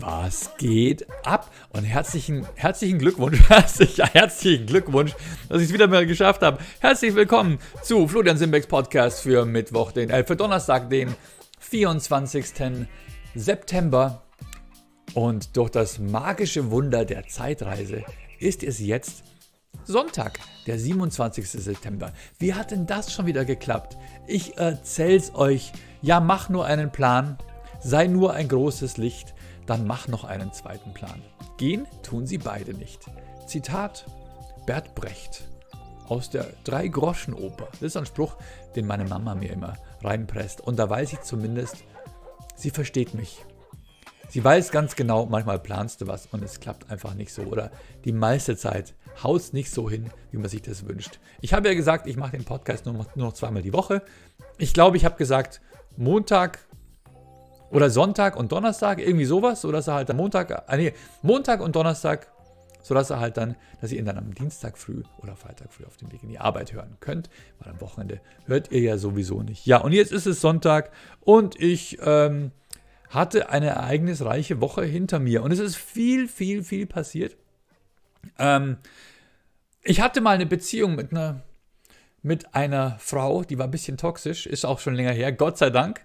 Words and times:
Was 0.00 0.56
geht 0.58 1.06
ab? 1.24 1.52
Und 1.70 1.84
herzlichen, 1.84 2.44
herzlichen 2.56 2.98
Glückwunsch, 2.98 3.38
herzlich, 3.48 3.98
herzlichen 3.98 4.66
Glückwunsch, 4.66 5.12
dass 5.48 5.62
ich 5.62 5.68
es 5.68 5.72
wieder 5.72 5.86
mal 5.86 6.04
geschafft 6.04 6.42
habe. 6.42 6.58
Herzlich 6.80 7.14
willkommen 7.14 7.60
zu 7.80 8.08
Florian 8.08 8.36
Simbecks 8.36 8.66
Podcast 8.66 9.20
für 9.20 9.44
Mittwoch, 9.44 9.92
den, 9.92 10.10
äh, 10.10 10.24
für 10.24 10.34
Donnerstag, 10.34 10.90
den 10.90 11.14
24. 11.60 12.88
September. 13.36 14.24
Und 15.14 15.56
durch 15.56 15.70
das 15.70 16.00
magische 16.00 16.72
Wunder 16.72 17.04
der 17.04 17.28
Zeitreise 17.28 18.02
ist 18.40 18.64
es 18.64 18.80
jetzt 18.80 19.22
Sonntag, 19.84 20.40
der 20.66 20.76
27. 20.76 21.46
September. 21.46 22.12
Wie 22.40 22.54
hat 22.54 22.72
denn 22.72 22.88
das 22.88 23.12
schon 23.12 23.26
wieder 23.26 23.44
geklappt? 23.44 23.96
Ich 24.26 24.58
erzähl's 24.58 25.36
euch. 25.36 25.72
Ja, 26.02 26.18
mach 26.18 26.48
nur 26.48 26.64
einen 26.64 26.90
Plan. 26.90 27.38
Sei 27.80 28.08
nur 28.08 28.32
ein 28.32 28.48
großes 28.48 28.96
Licht 28.96 29.34
dann 29.66 29.86
mach 29.86 30.08
noch 30.08 30.24
einen 30.24 30.52
zweiten 30.52 30.92
Plan. 30.92 31.22
Gehen 31.56 31.86
tun 32.02 32.26
sie 32.26 32.38
beide 32.38 32.74
nicht. 32.74 33.00
Zitat 33.46 34.06
Bert 34.66 34.94
Brecht 34.94 35.44
aus 36.08 36.30
der 36.30 36.46
Drei-Groschen-Oper. 36.64 37.68
Das 37.72 37.82
ist 37.82 37.96
ein 37.96 38.06
Spruch, 38.06 38.36
den 38.76 38.86
meine 38.86 39.04
Mama 39.04 39.34
mir 39.34 39.52
immer 39.52 39.74
reinpresst. 40.02 40.60
Und 40.60 40.78
da 40.78 40.88
weiß 40.88 41.12
ich 41.12 41.20
zumindest, 41.20 41.84
sie 42.56 42.70
versteht 42.70 43.14
mich. 43.14 43.44
Sie 44.28 44.42
weiß 44.42 44.70
ganz 44.70 44.96
genau, 44.96 45.26
manchmal 45.26 45.58
planst 45.58 46.00
du 46.00 46.06
was 46.06 46.26
und 46.26 46.42
es 46.42 46.60
klappt 46.60 46.90
einfach 46.90 47.14
nicht 47.14 47.32
so. 47.32 47.42
Oder 47.42 47.70
die 48.04 48.12
meiste 48.12 48.56
Zeit 48.56 48.94
haust 49.22 49.54
nicht 49.54 49.70
so 49.70 49.88
hin, 49.88 50.10
wie 50.32 50.38
man 50.38 50.48
sich 50.48 50.62
das 50.62 50.86
wünscht. 50.86 51.20
Ich 51.40 51.54
habe 51.54 51.68
ja 51.68 51.74
gesagt, 51.74 52.06
ich 52.06 52.16
mache 52.16 52.32
den 52.32 52.44
Podcast 52.44 52.84
nur 52.86 52.94
noch, 52.94 53.14
nur 53.16 53.26
noch 53.26 53.34
zweimal 53.34 53.62
die 53.62 53.72
Woche. 53.72 54.02
Ich 54.58 54.74
glaube, 54.74 54.96
ich 54.96 55.04
habe 55.04 55.16
gesagt, 55.16 55.60
Montag 55.96 56.58
oder 57.70 57.90
Sonntag 57.90 58.36
und 58.36 58.52
Donnerstag, 58.52 59.00
irgendwie 59.00 59.24
sowas, 59.24 59.60
sodass 59.60 59.88
er 59.88 59.94
halt 59.94 60.10
am 60.10 60.16
Montag, 60.16 60.64
äh, 60.68 60.76
nee, 60.76 60.92
Montag 61.22 61.60
und 61.60 61.74
Donnerstag, 61.76 62.28
sodass 62.82 63.10
er 63.10 63.18
halt 63.18 63.36
dann, 63.36 63.56
dass 63.80 63.92
ihr 63.92 63.98
ihn 63.98 64.04
dann 64.04 64.18
am 64.18 64.34
Dienstag 64.34 64.76
früh 64.78 65.02
oder 65.18 65.36
Freitag 65.36 65.72
früh 65.72 65.84
auf 65.84 65.96
dem 65.96 66.12
Weg 66.12 66.22
in 66.22 66.28
die 66.28 66.38
Arbeit 66.38 66.72
hören 66.72 66.96
könnt, 67.00 67.30
weil 67.58 67.72
am 67.72 67.80
Wochenende 67.80 68.20
hört 68.46 68.70
ihr 68.70 68.80
ja 68.80 68.98
sowieso 68.98 69.42
nicht. 69.42 69.66
Ja, 69.66 69.78
und 69.78 69.92
jetzt 69.92 70.12
ist 70.12 70.26
es 70.26 70.40
Sonntag 70.40 70.90
und 71.20 71.58
ich 71.60 71.98
ähm, 72.02 72.52
hatte 73.08 73.48
eine 73.48 73.68
ereignisreiche 73.68 74.60
Woche 74.60 74.84
hinter 74.84 75.18
mir 75.18 75.42
und 75.42 75.50
es 75.50 75.60
ist 75.60 75.76
viel, 75.76 76.28
viel, 76.28 76.62
viel 76.62 76.86
passiert. 76.86 77.36
Ähm, 78.38 78.76
ich 79.82 80.00
hatte 80.00 80.20
mal 80.20 80.34
eine 80.34 80.46
Beziehung 80.46 80.94
mit 80.94 81.10
einer, 81.10 81.42
mit 82.22 82.54
einer 82.54 82.98
Frau, 82.98 83.44
die 83.44 83.58
war 83.58 83.66
ein 83.66 83.70
bisschen 83.70 83.96
toxisch, 83.96 84.46
ist 84.46 84.64
auch 84.64 84.78
schon 84.78 84.94
länger 84.94 85.12
her, 85.12 85.32
Gott 85.32 85.58
sei 85.58 85.70
Dank 85.70 86.04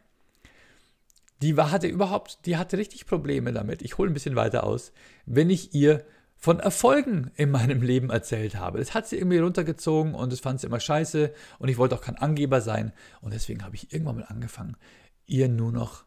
die 1.41 1.57
war, 1.57 1.71
hatte 1.71 1.87
überhaupt, 1.87 2.45
die 2.45 2.57
hatte 2.57 2.77
richtig 2.77 3.05
Probleme 3.05 3.53
damit. 3.53 3.81
Ich 3.81 3.97
hole 3.97 4.09
ein 4.09 4.13
bisschen 4.13 4.35
weiter 4.35 4.63
aus, 4.63 4.91
wenn 5.25 5.49
ich 5.49 5.73
ihr 5.73 6.05
von 6.35 6.59
Erfolgen 6.59 7.31
in 7.35 7.51
meinem 7.51 7.81
Leben 7.81 8.09
erzählt 8.09 8.55
habe. 8.55 8.79
Das 8.79 8.93
hat 8.93 9.07
sie 9.07 9.17
irgendwie 9.17 9.39
runtergezogen 9.39 10.15
und 10.15 10.31
das 10.31 10.39
fand 10.39 10.61
sie 10.61 10.67
immer 10.67 10.79
scheiße 10.79 11.33
und 11.59 11.69
ich 11.69 11.77
wollte 11.77 11.95
auch 11.95 12.01
kein 12.01 12.17
Angeber 12.17 12.61
sein 12.61 12.93
und 13.21 13.33
deswegen 13.33 13.63
habe 13.63 13.75
ich 13.75 13.91
irgendwann 13.91 14.15
mal 14.15 14.25
angefangen, 14.25 14.77
ihr 15.25 15.49
nur 15.49 15.71
noch 15.71 16.05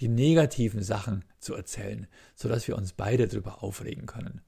die 0.00 0.08
negativen 0.08 0.82
Sachen 0.82 1.24
zu 1.38 1.54
erzählen, 1.54 2.08
sodass 2.34 2.66
wir 2.66 2.76
uns 2.76 2.92
beide 2.92 3.28
darüber 3.28 3.62
aufregen 3.62 4.06
können. 4.06 4.42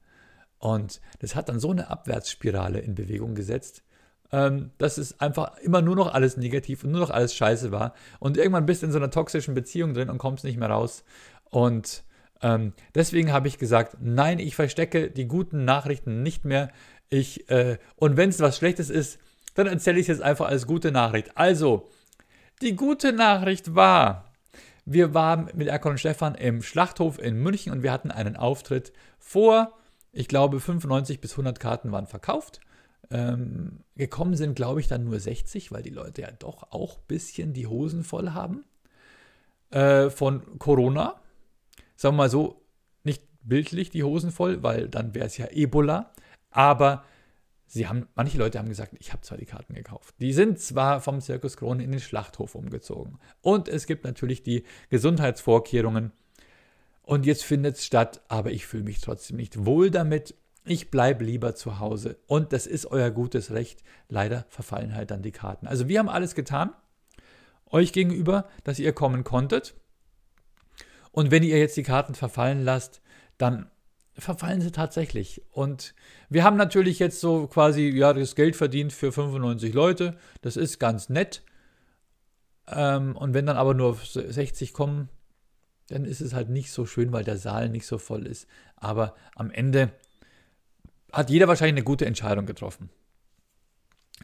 Und 0.57 0.99
das 1.19 1.35
hat 1.35 1.47
dann 1.47 1.59
so 1.61 1.71
eine 1.71 1.89
Abwärtsspirale 1.89 2.79
in 2.79 2.95
Bewegung 2.95 3.35
gesetzt, 3.35 3.83
ähm, 4.31 4.71
dass 4.77 4.97
es 4.97 5.19
einfach 5.19 5.57
immer 5.57 5.81
nur 5.81 5.95
noch 5.95 6.13
alles 6.13 6.37
negativ 6.37 6.83
und 6.83 6.91
nur 6.91 7.01
noch 7.01 7.09
alles 7.09 7.33
scheiße 7.35 7.71
war. 7.71 7.93
Und 8.19 8.37
irgendwann 8.37 8.65
bist 8.65 8.81
du 8.81 8.87
in 8.87 8.91
so 8.91 8.97
einer 8.97 9.11
toxischen 9.11 9.53
Beziehung 9.53 9.93
drin 9.93 10.09
und 10.09 10.17
kommst 10.17 10.43
nicht 10.43 10.57
mehr 10.57 10.69
raus. 10.69 11.03
Und 11.49 12.03
ähm, 12.41 12.73
deswegen 12.93 13.31
habe 13.31 13.47
ich 13.47 13.57
gesagt, 13.57 13.97
nein, 14.01 14.39
ich 14.39 14.55
verstecke 14.55 15.09
die 15.09 15.27
guten 15.27 15.65
Nachrichten 15.65 16.23
nicht 16.23 16.45
mehr. 16.45 16.69
Ich, 17.09 17.49
äh, 17.49 17.77
und 17.95 18.17
wenn 18.17 18.29
es 18.29 18.39
was 18.39 18.57
Schlechtes 18.57 18.89
ist, 18.89 19.19
dann 19.53 19.67
erzähle 19.67 19.99
ich 19.99 20.09
es 20.09 20.17
jetzt 20.17 20.21
einfach 20.21 20.47
als 20.47 20.67
gute 20.67 20.91
Nachricht. 20.91 21.31
Also, 21.35 21.89
die 22.61 22.75
gute 22.75 23.13
Nachricht 23.13 23.73
war, 23.73 24.33
wir 24.85 25.13
waren 25.13 25.49
mit 25.55 25.67
Erkon 25.67 25.93
und 25.93 25.97
Stefan 25.97 26.35
im 26.35 26.61
Schlachthof 26.61 27.19
in 27.19 27.41
München 27.41 27.71
und 27.71 27.83
wir 27.83 27.91
hatten 27.91 28.11
einen 28.11 28.35
Auftritt 28.35 28.93
vor, 29.17 29.73
ich 30.11 30.27
glaube, 30.27 30.59
95 30.59 31.19
bis 31.19 31.31
100 31.31 31.59
Karten 31.59 31.91
waren 31.91 32.07
verkauft. 32.07 32.59
Ähm, 33.11 33.83
gekommen 33.95 34.35
sind, 34.35 34.55
glaube 34.55 34.79
ich, 34.79 34.87
dann 34.87 35.03
nur 35.03 35.19
60, 35.19 35.71
weil 35.71 35.83
die 35.83 35.89
Leute 35.89 36.23
ja 36.23 36.31
doch 36.31 36.71
auch 36.71 36.97
ein 36.97 37.03
bisschen 37.07 37.53
die 37.53 37.67
Hosen 37.67 38.03
voll 38.03 38.31
haben. 38.31 38.65
Äh, 39.69 40.09
von 40.09 40.57
Corona. 40.59 41.19
Sagen 41.95 42.15
wir 42.15 42.23
mal 42.23 42.29
so, 42.29 42.61
nicht 43.03 43.23
bildlich 43.41 43.89
die 43.89 44.03
Hosen 44.03 44.31
voll, 44.31 44.63
weil 44.63 44.87
dann 44.87 45.13
wäre 45.13 45.27
es 45.27 45.37
ja 45.37 45.47
Ebola. 45.51 46.11
Aber 46.49 47.03
sie 47.65 47.87
haben, 47.87 48.07
manche 48.15 48.37
Leute 48.37 48.59
haben 48.59 48.69
gesagt, 48.69 48.95
ich 48.99 49.11
habe 49.11 49.21
zwar 49.21 49.37
die 49.37 49.45
Karten 49.45 49.73
gekauft. 49.73 50.15
Die 50.19 50.33
sind 50.33 50.59
zwar 50.59 51.01
vom 51.01 51.19
Zirkus 51.21 51.57
Krone 51.57 51.83
in 51.83 51.91
den 51.91 51.99
Schlachthof 51.99 52.55
umgezogen. 52.55 53.19
Und 53.41 53.67
es 53.67 53.85
gibt 53.85 54.05
natürlich 54.05 54.43
die 54.43 54.63
Gesundheitsvorkehrungen. 54.89 56.11
Und 57.01 57.25
jetzt 57.25 57.43
findet 57.43 57.75
es 57.75 57.85
statt, 57.85 58.21
aber 58.29 58.51
ich 58.51 58.65
fühle 58.65 58.83
mich 58.83 59.01
trotzdem 59.01 59.37
nicht 59.37 59.65
wohl 59.65 59.91
damit 59.91 60.35
ich 60.65 60.91
bleibe 60.91 61.23
lieber 61.23 61.55
zu 61.55 61.79
Hause. 61.79 62.17
Und 62.27 62.53
das 62.53 62.67
ist 62.67 62.85
euer 62.87 63.11
gutes 63.11 63.51
Recht. 63.51 63.83
Leider 64.09 64.45
verfallen 64.49 64.95
halt 64.95 65.11
dann 65.11 65.21
die 65.21 65.31
Karten. 65.31 65.67
Also 65.67 65.87
wir 65.87 65.99
haben 65.99 66.09
alles 66.09 66.35
getan, 66.35 66.71
euch 67.69 67.93
gegenüber, 67.93 68.47
dass 68.63 68.79
ihr 68.79 68.93
kommen 68.93 69.23
konntet. 69.23 69.75
Und 71.11 71.31
wenn 71.31 71.43
ihr 71.43 71.57
jetzt 71.57 71.77
die 71.77 71.83
Karten 71.83 72.15
verfallen 72.15 72.63
lasst, 72.63 73.01
dann 73.37 73.69
verfallen 74.17 74.61
sie 74.61 74.71
tatsächlich. 74.71 75.41
Und 75.51 75.93
wir 76.29 76.43
haben 76.43 76.57
natürlich 76.57 76.99
jetzt 76.99 77.19
so 77.19 77.47
quasi 77.47 77.89
ja, 77.89 78.13
das 78.13 78.35
Geld 78.35 78.55
verdient 78.55 78.93
für 78.93 79.11
95 79.11 79.73
Leute. 79.73 80.17
Das 80.41 80.57
ist 80.57 80.79
ganz 80.79 81.09
nett. 81.09 81.43
Ähm, 82.67 83.15
und 83.15 83.33
wenn 83.33 83.45
dann 83.45 83.57
aber 83.57 83.73
nur 83.73 83.97
60 83.97 84.73
kommen, 84.73 85.09
dann 85.87 86.05
ist 86.05 86.21
es 86.21 86.33
halt 86.33 86.49
nicht 86.49 86.71
so 86.71 86.85
schön, 86.85 87.11
weil 87.11 87.23
der 87.23 87.37
Saal 87.37 87.69
nicht 87.69 87.85
so 87.85 87.97
voll 87.97 88.25
ist. 88.25 88.47
Aber 88.75 89.15
am 89.35 89.51
Ende 89.51 89.91
hat 91.15 91.29
jeder 91.29 91.47
wahrscheinlich 91.47 91.75
eine 91.75 91.83
gute 91.83 92.05
Entscheidung 92.05 92.45
getroffen. 92.45 92.89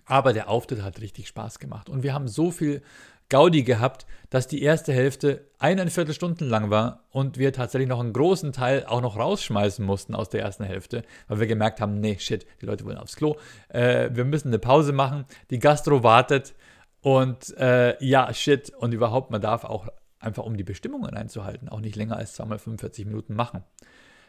Aber 0.06 0.34
der 0.34 0.50
Auftritt 0.50 0.84
hat 0.84 1.00
richtig 1.00 1.28
Spaß 1.28 1.60
gemacht. 1.60 1.90
Und 1.90 2.04
wir 2.04 2.14
haben 2.14 2.28
so 2.28 2.52
viel 2.52 2.82
Gaudi 3.30 3.64
gehabt, 3.64 4.06
dass 4.30 4.48
die 4.48 4.62
erste 4.62 4.92
Hälfte 4.92 5.50
eineinviertel 5.58 6.14
Stunden 6.14 6.50
lang 6.50 6.70
war 6.70 7.06
und 7.12 7.38
wir 7.38 7.54
tatsächlich 7.54 7.88
noch 7.88 8.02
einen 8.02 8.12
großen 8.12 8.52
Teil 8.52 8.86
auch 8.86 9.00
noch 9.00 9.18
rausschmeißen 9.18 9.86
mussten 9.86 10.16
aus 10.16 10.28
der 10.28 10.42
ersten 10.42 10.66
Hälfte, 10.66 11.04
weil 11.30 11.40
wir 11.40 11.48
gemerkt 11.48 11.80
haben, 11.80 12.02
nee, 12.02 12.18
shit, 12.20 12.46
die 12.62 12.66
Leute 12.66 12.84
wollen 12.84 12.98
aufs 12.98 13.16
Klo. 13.16 13.38
Äh, 13.70 14.10
wir 14.12 14.26
müssen 14.26 14.50
eine 14.50 14.60
Pause 14.60 14.92
machen. 14.92 15.24
Die 15.50 15.60
Gastro 15.60 16.04
wartet 16.04 16.54
und 17.00 17.58
äh, 17.58 18.04
ja, 18.04 18.34
shit. 18.34 18.70
Und 18.72 18.94
überhaupt, 18.94 19.32
man 19.32 19.42
darf 19.42 19.64
auch 19.64 19.88
einfach, 20.20 20.44
um 20.44 20.58
die 20.58 20.66
Bestimmungen 20.66 21.14
einzuhalten, 21.14 21.70
auch 21.70 21.80
nicht 21.80 21.96
länger 21.96 22.18
als 22.18 22.34
zweimal 22.34 22.60
45 22.60 23.06
Minuten 23.06 23.34
machen. 23.34 23.64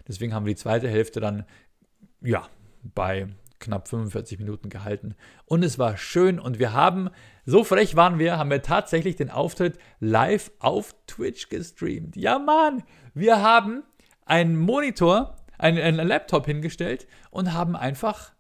Deswegen 0.07 0.33
haben 0.33 0.47
wir 0.47 0.55
die 0.55 0.61
zweite 0.61 0.89
Hälfte 0.89 1.21
dann 1.21 1.45
ja, 2.23 2.49
bei 2.83 3.29
knapp 3.63 3.89
45 3.89 4.39
Minuten 4.39 4.69
gehalten. 4.69 5.15
Und 5.47 5.63
es 5.63 5.79
war 5.79 5.97
schön 5.97 6.39
und 6.39 6.59
wir 6.59 6.75
haben, 6.75 7.09
so 7.47 7.65
frech 7.65 7.97
waren 7.97 8.19
wir, 8.19 8.37
haben 8.37 8.51
wir 8.51 8.61
tatsächlich 8.61 9.17
den 9.17 9.31
Auftritt 9.31 9.79
live 10.01 10.51
auf 10.59 10.95
Twitch 11.07 11.49
gestreamt. 11.49 12.17
Ja, 12.17 12.39
Mann, 12.39 12.83
wir 13.15 13.41
haben 13.41 13.85
einen 14.27 14.57
Monitor, 14.59 15.37
einen, 15.59 15.79
einen 15.79 16.07
Laptop 16.07 16.45
hingestellt 16.47 17.07
und 17.31 17.55
haben 17.55 17.77
einfach 17.77 18.33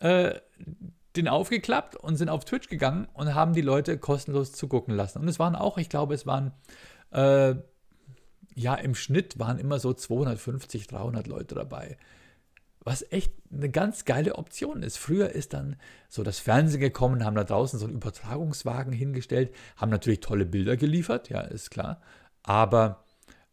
äh, 0.00 0.34
den 1.16 1.28
aufgeklappt 1.28 1.96
und 1.96 2.16
sind 2.16 2.28
auf 2.28 2.44
Twitch 2.44 2.68
gegangen 2.68 3.08
und 3.14 3.34
haben 3.34 3.54
die 3.54 3.62
Leute 3.62 3.96
kostenlos 3.96 4.52
zugucken 4.52 4.94
lassen. 4.94 5.20
Und 5.20 5.28
es 5.28 5.38
waren 5.38 5.54
auch, 5.54 5.78
ich 5.78 5.88
glaube, 5.88 6.14
es 6.14 6.26
waren, 6.26 6.52
äh, 7.12 7.54
ja, 8.54 8.74
im 8.74 8.94
Schnitt 8.94 9.38
waren 9.38 9.58
immer 9.58 9.78
so 9.78 9.92
250, 9.92 10.88
300 10.88 11.26
Leute 11.26 11.54
dabei 11.54 11.96
was 12.86 13.04
echt 13.10 13.32
eine 13.52 13.68
ganz 13.68 14.04
geile 14.04 14.36
Option 14.36 14.84
ist. 14.84 14.96
Früher 14.96 15.30
ist 15.30 15.54
dann 15.54 15.74
so 16.08 16.22
das 16.22 16.38
Fernsehen 16.38 16.80
gekommen, 16.80 17.24
haben 17.24 17.34
da 17.34 17.42
draußen 17.42 17.80
so 17.80 17.84
einen 17.84 17.96
Übertragungswagen 17.96 18.92
hingestellt, 18.92 19.52
haben 19.76 19.90
natürlich 19.90 20.20
tolle 20.20 20.46
Bilder 20.46 20.76
geliefert, 20.76 21.28
ja, 21.28 21.40
ist 21.40 21.70
klar, 21.70 22.00
aber 22.44 23.04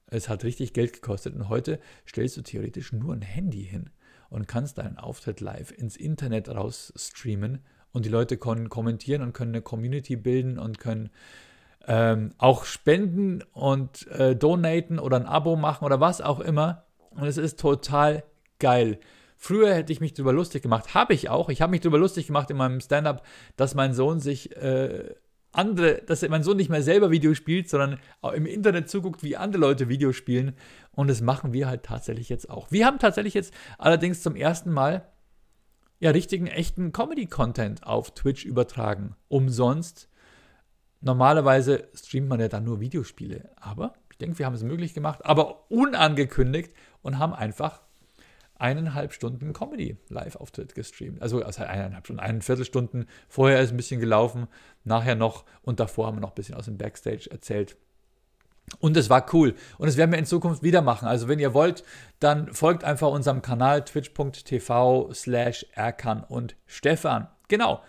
es 0.06 0.30
hat 0.30 0.44
richtig 0.44 0.74
Geld 0.74 0.94
gekostet 0.94 1.34
und 1.34 1.50
heute 1.50 1.80
stellst 2.08 2.38
du 2.38 2.44
theoretisch 2.44 2.94
nur 2.94 3.12
ein 3.12 3.24
Handy 3.24 3.64
hin 3.64 3.90
und 4.30 4.48
kannst 4.48 4.78
deinen 4.78 5.00
Auftritt 5.00 5.42
live 5.42 5.72
ins 5.72 5.98
Internet 5.98 6.48
raus 6.50 6.94
streamen 6.96 7.64
und 7.92 8.06
die 8.06 8.10
Leute 8.10 8.38
können 8.38 8.70
kommentieren 8.70 9.24
und 9.24 9.34
können 9.34 9.56
eine 9.56 9.64
Community 9.64 10.16
bilden 10.16 10.60
und 10.60 10.78
können 10.78 11.10
ähm, 11.88 12.36
auch 12.38 12.66
spenden 12.66 13.42
und 13.52 14.06
äh, 14.12 14.36
donaten 14.36 15.00
oder 15.00 15.18
ein 15.18 15.26
Abo 15.26 15.56
machen 15.56 15.86
oder 15.86 16.00
was 16.00 16.22
auch 16.22 16.40
immer. 16.40 16.86
Und 17.10 17.26
es 17.26 17.38
ist 17.38 17.60
total 17.60 18.24
geil. 18.60 19.00
Früher 19.44 19.76
hätte 19.76 19.92
ich 19.92 20.00
mich 20.00 20.14
darüber 20.14 20.32
lustig 20.32 20.62
gemacht, 20.62 20.94
habe 20.94 21.14
ich 21.14 21.30
auch. 21.30 21.50
Ich 21.50 21.62
habe 21.62 21.72
mich 21.72 21.82
darüber 21.82 21.98
lustig 21.98 22.28
gemacht 22.28 22.50
in 22.50 22.56
meinem 22.56 22.80
Stand-up, 22.80 23.26
dass 23.58 23.76
mein 23.76 23.94
Sohn 23.94 24.22
sich 24.22 24.56
äh, 24.56 25.14
andere, 25.52 26.02
dass 26.06 26.26
mein 26.30 26.44
Sohn 26.44 26.56
nicht 26.56 26.70
mehr 26.70 26.82
selber 26.82 27.12
Videos 27.12 27.36
spielt, 27.36 27.70
sondern 27.70 28.00
im 28.34 28.46
Internet 28.46 28.90
zuguckt, 28.90 29.22
wie 29.22 29.36
andere 29.36 29.60
Leute 29.60 29.90
Videos 29.90 30.16
spielen. 30.16 30.54
Und 30.94 31.10
das 31.10 31.20
machen 31.20 31.52
wir 31.52 31.68
halt 31.68 31.84
tatsächlich 31.84 32.30
jetzt 32.30 32.50
auch. 32.50 32.72
Wir 32.72 32.86
haben 32.86 33.00
tatsächlich 33.00 33.34
jetzt 33.34 33.54
allerdings 33.78 34.22
zum 34.22 34.38
ersten 34.38 34.72
Mal 34.72 35.10
ja 36.00 36.12
richtigen, 36.12 36.48
echten 36.48 36.94
Comedy-Content 36.94 37.86
auf 37.86 38.14
Twitch 38.14 38.46
übertragen. 38.46 39.18
Umsonst. 39.28 40.08
Normalerweise 41.02 41.90
streamt 41.94 42.30
man 42.30 42.40
ja 42.40 42.48
dann 42.48 42.64
nur 42.64 42.80
Videospiele. 42.80 43.50
Aber 43.58 43.92
ich 44.10 44.20
denke, 44.20 44.40
wir 44.40 44.46
haben 44.46 44.56
es 44.56 44.64
möglich 44.64 44.94
gemacht, 44.94 45.26
aber 45.26 45.70
unangekündigt 45.70 46.74
und 47.02 47.20
haben 47.20 47.34
einfach 47.34 47.82
eineinhalb 48.64 49.12
Stunden 49.12 49.52
Comedy-Live-Auftritt 49.52 50.74
gestreamt. 50.74 51.22
Also, 51.22 51.44
also 51.44 51.64
eineinhalb 51.64 52.06
Stunden, 52.06 52.22
eine 52.22 52.42
Viertelstunden. 52.42 53.08
Vorher 53.28 53.62
ist 53.62 53.72
ein 53.72 53.78
bisschen 53.78 54.00
gelaufen, 54.00 54.48
nachher 54.86 55.16
noch 55.16 55.44
und 55.64 55.82
davor 55.82 56.08
haben 56.08 56.16
wir 56.16 56.22
noch 56.22 56.32
ein 56.32 56.36
bisschen 56.36 56.56
aus 56.56 56.66
dem 56.66 56.78
Backstage 56.78 57.30
erzählt. 57.30 57.76
Und 58.80 58.96
es 58.96 59.10
war 59.10 59.26
cool. 59.34 59.56
Und 59.78 59.88
das 59.88 59.98
werden 59.98 60.12
wir 60.12 60.18
in 60.18 60.26
Zukunft 60.26 60.64
wieder 60.64 60.82
machen. 60.82 61.10
Also 61.10 61.28
wenn 61.28 61.40
ihr 61.40 61.54
wollt, 61.54 61.84
dann 62.22 62.54
folgt 62.54 62.86
einfach 62.86 63.10
unserem 63.10 63.42
Kanal 63.42 63.84
twitch.tv 63.84 65.12
slash 65.14 65.66
erkan 65.74 66.24
und 66.24 66.56
Stefan. 66.66 67.28
Genau. 67.50 67.84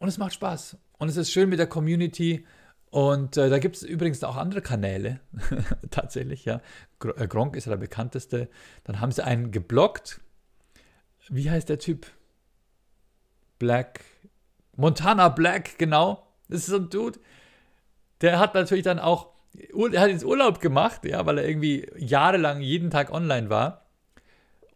Und 0.00 0.08
es 0.08 0.18
macht 0.18 0.34
Spaß. 0.34 0.76
Und 0.98 1.08
es 1.08 1.16
ist 1.16 1.30
schön 1.30 1.48
mit 1.48 1.60
der 1.60 1.68
Community. 1.68 2.44
Und 2.94 3.36
äh, 3.36 3.50
da 3.50 3.58
gibt 3.58 3.74
es 3.74 3.82
übrigens 3.82 4.22
auch 4.22 4.36
andere 4.36 4.62
Kanäle, 4.62 5.18
tatsächlich, 5.90 6.44
ja. 6.44 6.60
Äh, 7.16 7.26
Gronk 7.26 7.56
ist 7.56 7.64
ja 7.64 7.70
der 7.70 7.78
bekannteste. 7.78 8.48
Dann 8.84 9.00
haben 9.00 9.10
sie 9.10 9.24
einen 9.24 9.50
geblockt. 9.50 10.20
Wie 11.28 11.50
heißt 11.50 11.68
der 11.68 11.80
Typ? 11.80 12.06
Black. 13.58 14.04
Montana 14.76 15.28
Black, 15.28 15.76
genau. 15.76 16.24
Das 16.48 16.60
ist 16.60 16.66
so 16.66 16.76
ein 16.76 16.88
Dude. 16.88 17.18
Der 18.20 18.38
hat 18.38 18.54
natürlich 18.54 18.84
dann 18.84 19.00
auch, 19.00 19.32
er 19.90 20.00
hat 20.00 20.10
ins 20.10 20.22
Urlaub 20.22 20.60
gemacht, 20.60 21.04
ja, 21.04 21.26
weil 21.26 21.38
er 21.38 21.48
irgendwie 21.48 21.90
jahrelang 21.96 22.60
jeden 22.60 22.90
Tag 22.90 23.10
online 23.10 23.50
war. 23.50 23.86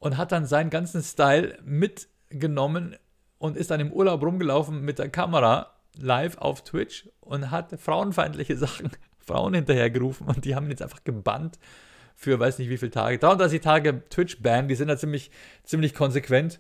Und 0.01 0.17
hat 0.17 0.33
dann 0.33 0.45
seinen 0.45 0.71
ganzen 0.71 1.05
Style 1.05 1.57
mitgenommen 1.63 2.97
und 3.39 3.57
ist 3.57 3.71
dann 3.71 3.79
im 3.79 3.93
Urlaub 3.93 4.25
rumgelaufen 4.25 4.81
mit 4.81 4.99
der 4.99 5.09
Kamera 5.09 5.78
live 5.99 6.39
auf 6.39 6.65
Twitch 6.65 7.09
und 7.21 7.51
hat 7.51 7.79
frauenfeindliche 7.81 8.57
Sachen, 8.59 8.91
Frauen 9.19 9.55
hinterhergerufen 9.55 10.27
und 10.27 10.45
die 10.45 10.55
haben 10.55 10.67
ihn 10.67 10.71
jetzt 10.71 10.83
einfach 10.83 11.05
gebannt 11.05 11.59
für 12.19 12.41
weiß 12.41 12.59
nicht 12.59 12.69
wie 12.69 12.79
viele 12.79 12.91
Tage. 12.91 13.17
33 13.19 13.61
Tage 13.61 14.03
Twitch-Ban, 14.11 14.67
die 14.67 14.75
sind 14.75 14.89
da 14.89 14.99
ziemlich, 14.99 15.31
ziemlich 15.63 15.95
konsequent. 15.95 16.59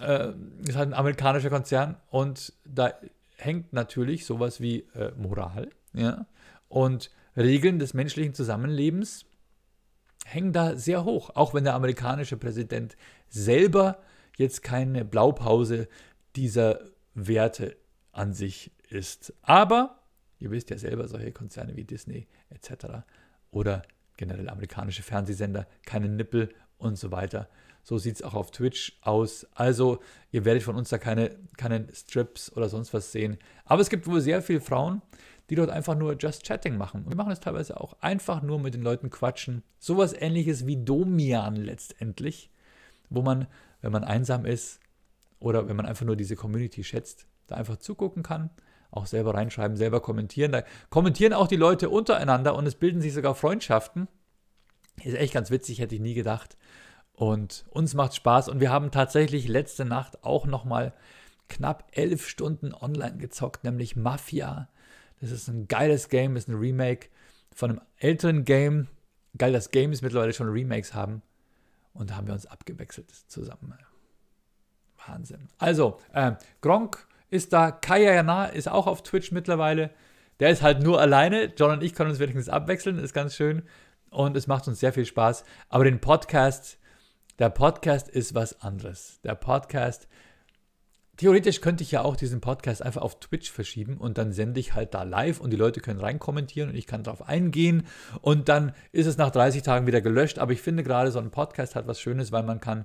Äh, 0.00 0.32
ist 0.66 0.76
halt 0.76 0.88
ein 0.88 0.94
amerikanischer 0.94 1.50
Konzern 1.50 1.96
und 2.08 2.54
da 2.64 2.94
hängt 3.36 3.74
natürlich 3.74 4.24
sowas 4.24 4.58
wie 4.58 4.86
äh, 4.94 5.12
Moral 5.16 5.68
ja, 5.92 6.26
und 6.68 7.10
Regeln 7.36 7.78
des 7.78 7.92
menschlichen 7.92 8.32
Zusammenlebens 8.32 9.26
hängen 10.24 10.54
da 10.54 10.76
sehr 10.76 11.04
hoch, 11.04 11.30
auch 11.34 11.52
wenn 11.52 11.64
der 11.64 11.74
amerikanische 11.74 12.38
Präsident 12.38 12.96
selber 13.28 13.98
jetzt 14.38 14.62
keine 14.62 15.04
Blaupause 15.04 15.88
dieser 16.36 16.80
Werte 17.14 17.76
an 18.16 18.32
sich 18.32 18.70
ist. 18.88 19.32
Aber 19.42 20.00
ihr 20.38 20.50
wisst 20.50 20.70
ja 20.70 20.78
selber, 20.78 21.08
solche 21.08 21.32
Konzerne 21.32 21.76
wie 21.76 21.84
Disney 21.84 22.26
etc. 22.50 23.04
oder 23.50 23.82
generell 24.16 24.48
amerikanische 24.48 25.02
Fernsehsender, 25.02 25.66
keine 25.84 26.08
Nippel 26.08 26.48
und 26.78 26.96
so 26.98 27.10
weiter. 27.10 27.48
So 27.82 27.98
sieht 27.98 28.16
es 28.16 28.22
auch 28.22 28.34
auf 28.34 28.50
Twitch 28.50 28.98
aus. 29.02 29.46
Also, 29.54 30.00
ihr 30.32 30.44
werdet 30.44 30.64
von 30.64 30.74
uns 30.74 30.88
da 30.88 30.98
keine, 30.98 31.36
keine 31.56 31.86
Strips 31.94 32.50
oder 32.52 32.68
sonst 32.68 32.92
was 32.92 33.12
sehen. 33.12 33.38
Aber 33.64 33.80
es 33.80 33.90
gibt 33.90 34.06
wohl 34.08 34.20
sehr 34.20 34.42
viele 34.42 34.60
Frauen, 34.60 35.02
die 35.50 35.54
dort 35.54 35.70
einfach 35.70 35.94
nur 35.94 36.16
Just 36.18 36.44
Chatting 36.44 36.76
machen. 36.76 37.04
Und 37.04 37.10
wir 37.10 37.16
machen 37.16 37.30
es 37.30 37.38
teilweise 37.38 37.80
auch. 37.80 37.96
Einfach 38.00 38.42
nur 38.42 38.58
mit 38.58 38.74
den 38.74 38.82
Leuten 38.82 39.10
quatschen. 39.10 39.62
Sowas 39.78 40.14
ähnliches 40.18 40.66
wie 40.66 40.82
Domian 40.82 41.54
letztendlich, 41.54 42.50
wo 43.08 43.22
man, 43.22 43.46
wenn 43.82 43.92
man 43.92 44.02
einsam 44.02 44.46
ist 44.46 44.80
oder 45.38 45.68
wenn 45.68 45.76
man 45.76 45.86
einfach 45.86 46.06
nur 46.06 46.16
diese 46.16 46.34
Community 46.34 46.82
schätzt, 46.82 47.28
da 47.46 47.56
einfach 47.56 47.76
zugucken 47.76 48.22
kann, 48.22 48.50
auch 48.90 49.06
selber 49.06 49.34
reinschreiben, 49.34 49.76
selber 49.76 50.00
kommentieren. 50.00 50.52
Da 50.52 50.62
kommentieren 50.90 51.32
auch 51.32 51.48
die 51.48 51.56
Leute 51.56 51.90
untereinander 51.90 52.54
und 52.54 52.66
es 52.66 52.74
bilden 52.74 53.00
sich 53.00 53.14
sogar 53.14 53.34
Freundschaften. 53.34 54.08
Ist 55.04 55.16
echt 55.16 55.34
ganz 55.34 55.50
witzig, 55.50 55.80
hätte 55.80 55.94
ich 55.94 56.00
nie 56.00 56.14
gedacht. 56.14 56.56
Und 57.12 57.64
uns 57.70 57.94
macht 57.94 58.14
Spaß 58.14 58.48
und 58.48 58.60
wir 58.60 58.70
haben 58.70 58.90
tatsächlich 58.90 59.48
letzte 59.48 59.84
Nacht 59.84 60.22
auch 60.24 60.46
nochmal 60.46 60.92
knapp 61.48 61.88
elf 61.92 62.26
Stunden 62.26 62.74
online 62.74 63.18
gezockt, 63.18 63.64
nämlich 63.64 63.96
Mafia. 63.96 64.68
Das 65.20 65.30
ist 65.30 65.48
ein 65.48 65.68
geiles 65.68 66.08
Game, 66.08 66.36
ist 66.36 66.48
ein 66.48 66.56
Remake 66.56 67.08
von 67.54 67.70
einem 67.70 67.80
älteren 67.98 68.44
Game. 68.44 68.88
Geil, 69.38 69.52
dass 69.52 69.70
Games 69.70 70.02
mittlerweile 70.02 70.32
schon 70.32 70.48
Remakes 70.48 70.94
haben. 70.94 71.22
Und 71.94 72.10
da 72.10 72.16
haben 72.16 72.26
wir 72.26 72.34
uns 72.34 72.46
abgewechselt 72.46 73.10
zusammen. 73.10 73.74
Wahnsinn. 75.06 75.48
Also, 75.58 75.98
äh, 76.12 76.32
Gronk 76.60 77.06
ist 77.30 77.52
da. 77.52 77.70
Kaya 77.70 78.14
Jana 78.14 78.46
ist 78.46 78.68
auch 78.68 78.86
auf 78.86 79.02
Twitch 79.02 79.32
mittlerweile. 79.32 79.90
Der 80.40 80.50
ist 80.50 80.62
halt 80.62 80.82
nur 80.82 81.00
alleine. 81.00 81.52
John 81.56 81.70
und 81.70 81.82
ich 81.82 81.94
können 81.94 82.10
uns 82.10 82.18
wenigstens 82.18 82.48
abwechseln, 82.48 82.98
ist 82.98 83.14
ganz 83.14 83.34
schön. 83.34 83.62
Und 84.10 84.36
es 84.36 84.46
macht 84.46 84.68
uns 84.68 84.80
sehr 84.80 84.92
viel 84.92 85.06
Spaß. 85.06 85.44
Aber 85.68 85.84
den 85.84 86.00
Podcast, 86.00 86.78
der 87.38 87.50
Podcast 87.50 88.08
ist 88.08 88.34
was 88.34 88.60
anderes. 88.60 89.20
Der 89.22 89.34
Podcast, 89.34 90.08
theoretisch 91.16 91.60
könnte 91.60 91.82
ich 91.82 91.92
ja 91.92 92.02
auch 92.02 92.16
diesen 92.16 92.40
Podcast 92.40 92.82
einfach 92.82 93.02
auf 93.02 93.18
Twitch 93.20 93.50
verschieben 93.50 93.96
und 93.96 94.18
dann 94.18 94.32
sende 94.32 94.60
ich 94.60 94.74
halt 94.74 94.94
da 94.94 95.02
live 95.02 95.40
und 95.40 95.50
die 95.50 95.56
Leute 95.56 95.80
können 95.80 96.00
reinkommentieren 96.00 96.70
und 96.70 96.76
ich 96.76 96.86
kann 96.86 97.02
darauf 97.02 97.26
eingehen 97.26 97.86
und 98.20 98.48
dann 98.48 98.72
ist 98.92 99.06
es 99.06 99.16
nach 99.16 99.30
30 99.30 99.62
Tagen 99.62 99.86
wieder 99.86 100.00
gelöscht. 100.00 100.38
Aber 100.38 100.52
ich 100.52 100.60
finde 100.60 100.82
gerade 100.82 101.10
so 101.10 101.18
ein 101.18 101.30
Podcast 101.30 101.74
hat 101.74 101.86
was 101.86 102.00
Schönes, 102.00 102.32
weil 102.32 102.42
man 102.42 102.60
kann 102.60 102.84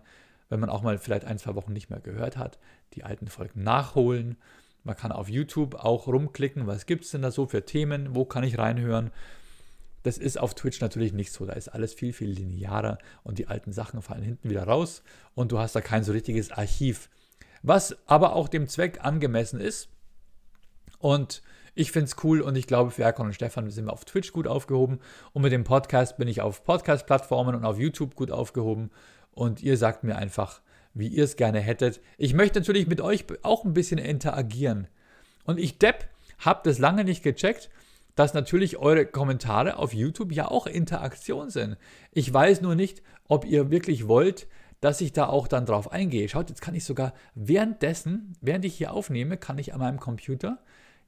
wenn 0.51 0.59
man 0.59 0.69
auch 0.69 0.81
mal 0.81 0.97
vielleicht 0.97 1.23
ein, 1.23 1.39
zwei 1.39 1.55
Wochen 1.55 1.71
nicht 1.71 1.89
mehr 1.89 2.01
gehört 2.01 2.35
hat, 2.37 2.59
die 2.93 3.03
alten 3.03 3.27
Folgen 3.27 3.63
nachholen. 3.63 4.37
Man 4.83 4.95
kann 4.95 5.11
auf 5.11 5.29
YouTube 5.29 5.75
auch 5.75 6.07
rumklicken, 6.07 6.67
was 6.67 6.85
gibt 6.85 7.05
es 7.05 7.11
denn 7.11 7.21
da 7.21 7.31
so 7.31 7.45
für 7.45 7.65
Themen, 7.65 8.15
wo 8.15 8.25
kann 8.25 8.43
ich 8.43 8.57
reinhören. 8.57 9.11
Das 10.03 10.17
ist 10.17 10.39
auf 10.39 10.55
Twitch 10.55 10.81
natürlich 10.81 11.13
nicht 11.13 11.31
so. 11.31 11.45
Da 11.45 11.53
ist 11.53 11.67
alles 11.67 11.93
viel, 11.93 12.13
viel 12.13 12.29
linearer 12.29 12.97
und 13.23 13.37
die 13.37 13.47
alten 13.47 13.71
Sachen 13.71 14.01
fallen 14.01 14.23
hinten 14.23 14.49
wieder 14.49 14.63
raus 14.63 15.03
und 15.35 15.51
du 15.51 15.59
hast 15.59 15.75
da 15.75 15.81
kein 15.81 16.03
so 16.03 16.11
richtiges 16.11 16.51
Archiv. 16.51 17.09
Was 17.61 17.95
aber 18.07 18.35
auch 18.35 18.47
dem 18.47 18.67
Zweck 18.67 19.03
angemessen 19.03 19.59
ist. 19.59 19.89
Und 20.97 21.43
ich 21.75 21.91
finde 21.91 22.05
es 22.05 22.23
cool 22.23 22.41
und 22.41 22.57
ich 22.57 22.67
glaube, 22.67 22.91
für 22.91 23.03
Erkon 23.03 23.27
und 23.27 23.33
Stefan 23.33 23.69
sind 23.69 23.85
wir 23.85 23.93
auf 23.93 24.05
Twitch 24.05 24.31
gut 24.33 24.47
aufgehoben. 24.47 24.99
Und 25.33 25.43
mit 25.43 25.51
dem 25.51 25.63
Podcast 25.63 26.17
bin 26.17 26.27
ich 26.27 26.41
auf 26.41 26.63
Podcast-Plattformen 26.63 27.55
und 27.55 27.65
auf 27.65 27.77
YouTube 27.77 28.15
gut 28.15 28.31
aufgehoben 28.31 28.89
und 29.31 29.61
ihr 29.61 29.77
sagt 29.77 30.03
mir 30.03 30.15
einfach, 30.15 30.61
wie 30.93 31.07
ihr 31.07 31.23
es 31.23 31.35
gerne 31.35 31.59
hättet. 31.59 32.01
Ich 32.17 32.33
möchte 32.33 32.59
natürlich 32.59 32.87
mit 32.87 33.01
euch 33.01 33.25
auch 33.43 33.65
ein 33.65 33.73
bisschen 33.73 33.97
interagieren. 33.97 34.87
Und 35.45 35.59
ich, 35.59 35.79
Depp, 35.79 36.07
habe 36.39 36.61
das 36.63 36.79
lange 36.79 37.03
nicht 37.03 37.23
gecheckt, 37.23 37.69
dass 38.15 38.33
natürlich 38.33 38.77
eure 38.77 39.05
Kommentare 39.05 39.77
auf 39.77 39.93
YouTube 39.93 40.31
ja 40.31 40.49
auch 40.49 40.67
Interaktion 40.67 41.49
sind. 41.49 41.77
Ich 42.11 42.31
weiß 42.31 42.61
nur 42.61 42.75
nicht, 42.75 43.01
ob 43.27 43.45
ihr 43.45 43.71
wirklich 43.71 44.07
wollt, 44.07 44.47
dass 44.81 45.01
ich 45.01 45.13
da 45.13 45.27
auch 45.27 45.47
dann 45.47 45.65
drauf 45.65 45.91
eingehe. 45.91 46.27
Schaut, 46.27 46.49
jetzt 46.49 46.61
kann 46.61 46.75
ich 46.75 46.83
sogar 46.83 47.13
währenddessen, 47.35 48.33
während 48.41 48.65
ich 48.65 48.75
hier 48.75 48.91
aufnehme, 48.93 49.37
kann 49.37 49.59
ich 49.59 49.73
an 49.73 49.79
meinem 49.79 49.99
Computer 49.99 50.59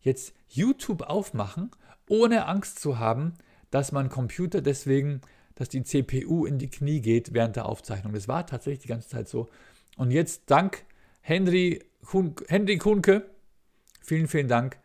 jetzt 0.02 0.34
YouTube 0.48 1.02
aufmachen, 1.02 1.72
ohne 2.08 2.46
Angst 2.48 2.80
zu 2.80 3.00
haben, 3.00 3.34
dass 3.72 3.92
mein 3.92 4.10
Computer 4.10 4.62
deswegen 4.62 5.22
dass 5.56 5.70
die 5.70 5.84
CPU 5.84 6.46
in 6.46 6.58
die 6.58 6.70
Knie 6.70 7.02
geht 7.02 7.34
während 7.34 7.56
der 7.56 7.68
Aufzeichnung. 7.68 8.14
Das 8.14 8.28
war 8.28 8.46
tatsächlich 8.46 8.82
die 8.84 8.88
ganze 8.88 9.10
Zeit 9.10 9.28
so. 9.28 9.50
Und 9.98 10.12
jetzt 10.12 10.50
dank 10.50 10.86
Henry, 11.22 11.84
Kuhn, 12.06 12.36
Henry 12.48 12.78
Kuhnke, 12.78 13.30
vielen, 14.02 14.28
vielen 14.28 14.48
Dank. 14.48 14.78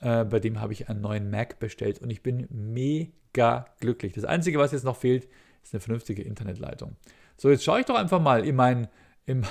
Äh, 0.00 0.24
bei 0.24 0.40
dem 0.40 0.60
habe 0.60 0.72
ich 0.72 0.88
einen 0.88 1.00
neuen 1.00 1.30
Mac 1.30 1.58
bestellt 1.58 2.00
und 2.00 2.10
ich 2.10 2.22
bin 2.22 2.46
mega 2.50 3.66
glücklich. 3.80 4.12
Das 4.12 4.24
Einzige, 4.24 4.58
was 4.58 4.72
jetzt 4.72 4.84
noch 4.84 4.96
fehlt, 4.96 5.28
ist 5.62 5.74
eine 5.74 5.80
vernünftige 5.80 6.22
Internetleitung. 6.22 6.96
So, 7.36 7.50
jetzt 7.50 7.64
schaue 7.64 7.80
ich 7.80 7.86
doch 7.86 7.96
einfach 7.96 8.20
mal 8.20 8.46
in 8.46 8.56
meinen 8.56 8.88
in, 9.26 9.44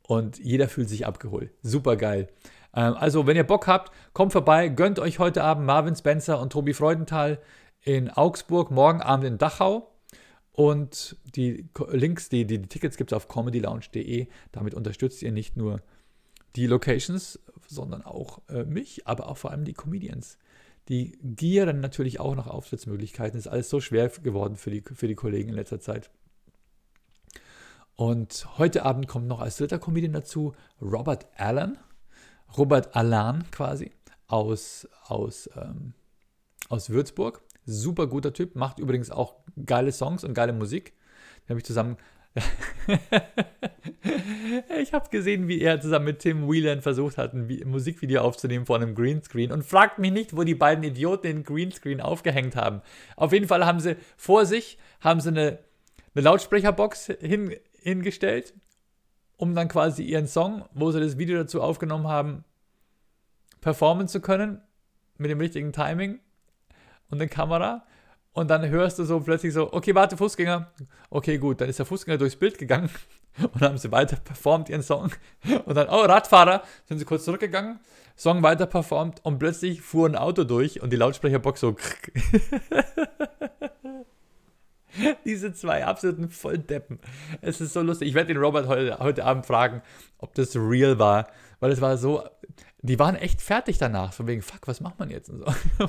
und 0.03 0.39
jeder 0.39 0.69
fühlt 0.69 0.89
sich 0.89 1.07
abgeholt. 1.07 1.53
Super 1.63 1.97
geil. 1.97 2.29
Ähm, 2.75 2.95
also, 2.95 3.27
wenn 3.27 3.37
ihr 3.37 3.45
Bock 3.45 3.67
habt, 3.67 3.93
kommt 4.13 4.33
vorbei, 4.33 4.69
gönnt 4.69 4.99
euch 4.99 5.19
heute 5.19 5.43
Abend 5.43 5.67
Marvin 5.67 5.97
Spencer 5.97 6.41
und 6.41 6.53
Tobi 6.53 6.75
Freudenthal 6.75 7.39
in 7.81 8.11
Augsburg, 8.11 8.71
morgen 8.71 9.01
Abend 9.01 9.27
in 9.27 9.39
Dachau. 9.39 9.89
Und 10.53 11.17
die 11.35 11.67
Links, 11.89 12.29
die, 12.29 12.47
die, 12.47 12.59
die 12.59 12.69
Tickets 12.69 12.99
gibt 12.99 13.13
es 13.13 13.17
auf 13.17 13.27
comedylounge.de. 13.27 14.27
Damit 14.53 14.75
unterstützt 14.75 15.23
ihr 15.23 15.33
nicht 15.33 15.57
nur 15.57 15.81
die 16.57 16.67
Locations, 16.67 17.41
sondern 17.75 18.03
auch 18.03 18.41
äh, 18.49 18.65
mich, 18.65 19.07
aber 19.07 19.29
auch 19.29 19.37
vor 19.37 19.51
allem 19.51 19.65
die 19.65 19.75
Comedians. 19.75 20.39
Die 20.89 21.19
gieren 21.23 21.81
natürlich 21.81 22.21
auch 22.21 22.35
nach 22.35 22.47
Auftrittsmöglichkeiten. 22.47 23.39
Ist 23.39 23.47
alles 23.47 23.71
so 23.71 23.81
schwer 23.81 24.09
geworden 24.09 24.57
für 24.57 24.71
die, 24.71 24.83
für 24.83 25.09
die 25.09 25.15
Kollegen 25.15 25.51
in 25.51 25.55
letzter 25.55 25.81
Zeit. 25.81 26.11
Und 27.95 28.59
heute 28.59 28.85
Abend 28.85 29.07
kommt 29.07 29.29
noch 29.29 29.41
als 29.41 29.59
dritter 29.59 29.79
Comedian 29.79 30.13
dazu 30.13 30.55
Robert 30.81 31.27
Allen. 31.37 31.79
Robert 32.57 32.97
Allan 32.97 33.51
quasi 33.51 33.93
aus, 34.27 34.89
aus, 35.05 35.49
ähm, 35.57 35.95
aus 36.69 36.91
Würzburg. 36.91 37.43
Super 37.65 38.09
guter 38.09 38.33
Typ, 38.33 38.57
macht 38.57 38.79
übrigens 38.81 39.11
auch 39.11 39.37
geile 39.65 39.93
Songs 39.93 40.25
und 40.25 40.35
geile 40.35 40.53
Musik. 40.53 40.95
Den 41.45 41.51
habe 41.51 41.61
ich 41.61 41.65
zusammen. 41.65 41.97
ich 44.81 44.95
habe 44.95 45.11
gesehen, 45.11 45.49
wie 45.49 45.61
er 45.61 45.81
zusammen 45.81 46.07
mit 46.07 46.21
Tim 46.21 46.49
Whelan 46.49 46.81
versucht 46.81 47.19
hat, 47.19 47.35
ein 47.35 47.47
Musikvideo 47.67 48.23
aufzunehmen 48.23 48.65
vor 48.65 48.77
einem 48.77 48.95
Greenscreen 48.95 49.53
und 49.53 49.65
fragt 49.65 49.99
mich 49.99 50.13
nicht, 50.13 50.37
wo 50.37 50.43
die 50.43 50.55
beiden 50.55 50.83
Idioten 50.83 51.27
den 51.27 51.45
Greenscreen 51.45 52.01
aufgehängt 52.01 52.57
haben. 52.57 52.81
Auf 53.17 53.33
jeden 53.33 53.49
Fall 53.49 53.67
haben 53.67 53.81
sie 53.81 53.97
vor 54.17 54.47
sich 54.47 54.79
haben 55.03 55.21
sie 55.21 55.29
eine, 55.29 55.59
eine 56.15 56.25
Lautsprecherbox 56.25 57.07
hin, 57.21 57.55
hingestellt, 57.73 58.55
um 59.37 59.55
dann 59.55 59.69
quasi 59.69 60.05
ihren 60.05 60.27
Song, 60.27 60.65
wo 60.73 60.91
sie 60.91 61.01
das 61.01 61.19
Video 61.19 61.37
dazu 61.37 61.61
aufgenommen 61.61 62.09
haben, 62.09 62.45
performen 63.61 64.09
zu 64.09 64.21
können 64.21 64.63
mit 65.19 65.31
dem 65.31 65.41
richtigen 65.41 65.73
Timing 65.73 66.21
und 67.11 67.19
der 67.19 67.29
Kamera. 67.29 67.85
Und 68.35 68.49
dann 68.49 68.67
hörst 68.69 68.99
du 68.99 69.05
so 69.05 69.21
plötzlich 69.21 69.53
so, 69.53 69.73
okay, 69.73 69.95
warte, 69.95 70.17
Fußgänger. 70.17 70.73
Okay, 71.11 71.37
gut, 71.39 71.61
dann 71.61 71.69
ist 71.69 71.79
der 71.79 71.87
Fußgänger 71.87 72.19
durchs 72.19 72.37
Bild 72.37 72.57
gegangen 72.59 72.89
und 73.53 73.61
haben 73.61 73.77
sie 73.79 73.93
weiter 73.93 74.17
performt 74.17 74.69
ihren 74.71 74.83
Song. 74.83 75.13
Und 75.65 75.75
dann, 75.75 75.89
oh, 75.89 76.03
Radfahrer, 76.03 76.63
sind 76.87 76.99
sie 76.99 77.05
kurz 77.05 77.25
zurückgegangen, 77.25 77.79
Song 78.17 78.43
weiter 78.43 78.67
performt 78.67 79.21
und 79.25 79.39
plötzlich 79.39 79.83
fuhr 79.83 80.09
ein 80.09 80.17
Auto 80.17 80.45
durch 80.45 80.81
und 80.83 80.91
die 80.93 80.97
Lautsprecherbox 80.97 81.61
so. 81.61 81.77
Diese 85.25 85.55
zwei 85.55 85.87
absoluten 85.87 86.29
Volldeppen. 86.29 87.01
Es 87.41 87.63
ist 87.63 87.73
so 87.73 87.81
lustig. 87.81 88.09
Ich 88.09 88.15
werde 88.15 88.29
den 88.29 88.37
Robert 88.43 88.67
heute, 88.67 88.99
heute 88.99 89.25
Abend 89.25 89.47
fragen, 89.47 89.81
ob 90.19 90.35
das 90.35 90.55
real 90.55 90.99
war, 90.99 91.29
weil 91.61 91.73
es 91.73 91.81
war 91.81 91.97
so. 91.97 92.23
Die 92.83 92.99
waren 92.99 93.15
echt 93.15 93.41
fertig 93.41 93.79
danach, 93.79 94.13
von 94.13 94.27
wegen, 94.27 94.43
fuck, 94.43 94.67
was 94.67 94.81
macht 94.81 94.99
man 94.99 95.09
jetzt 95.09 95.31
und 95.31 95.39
so. 95.39 95.47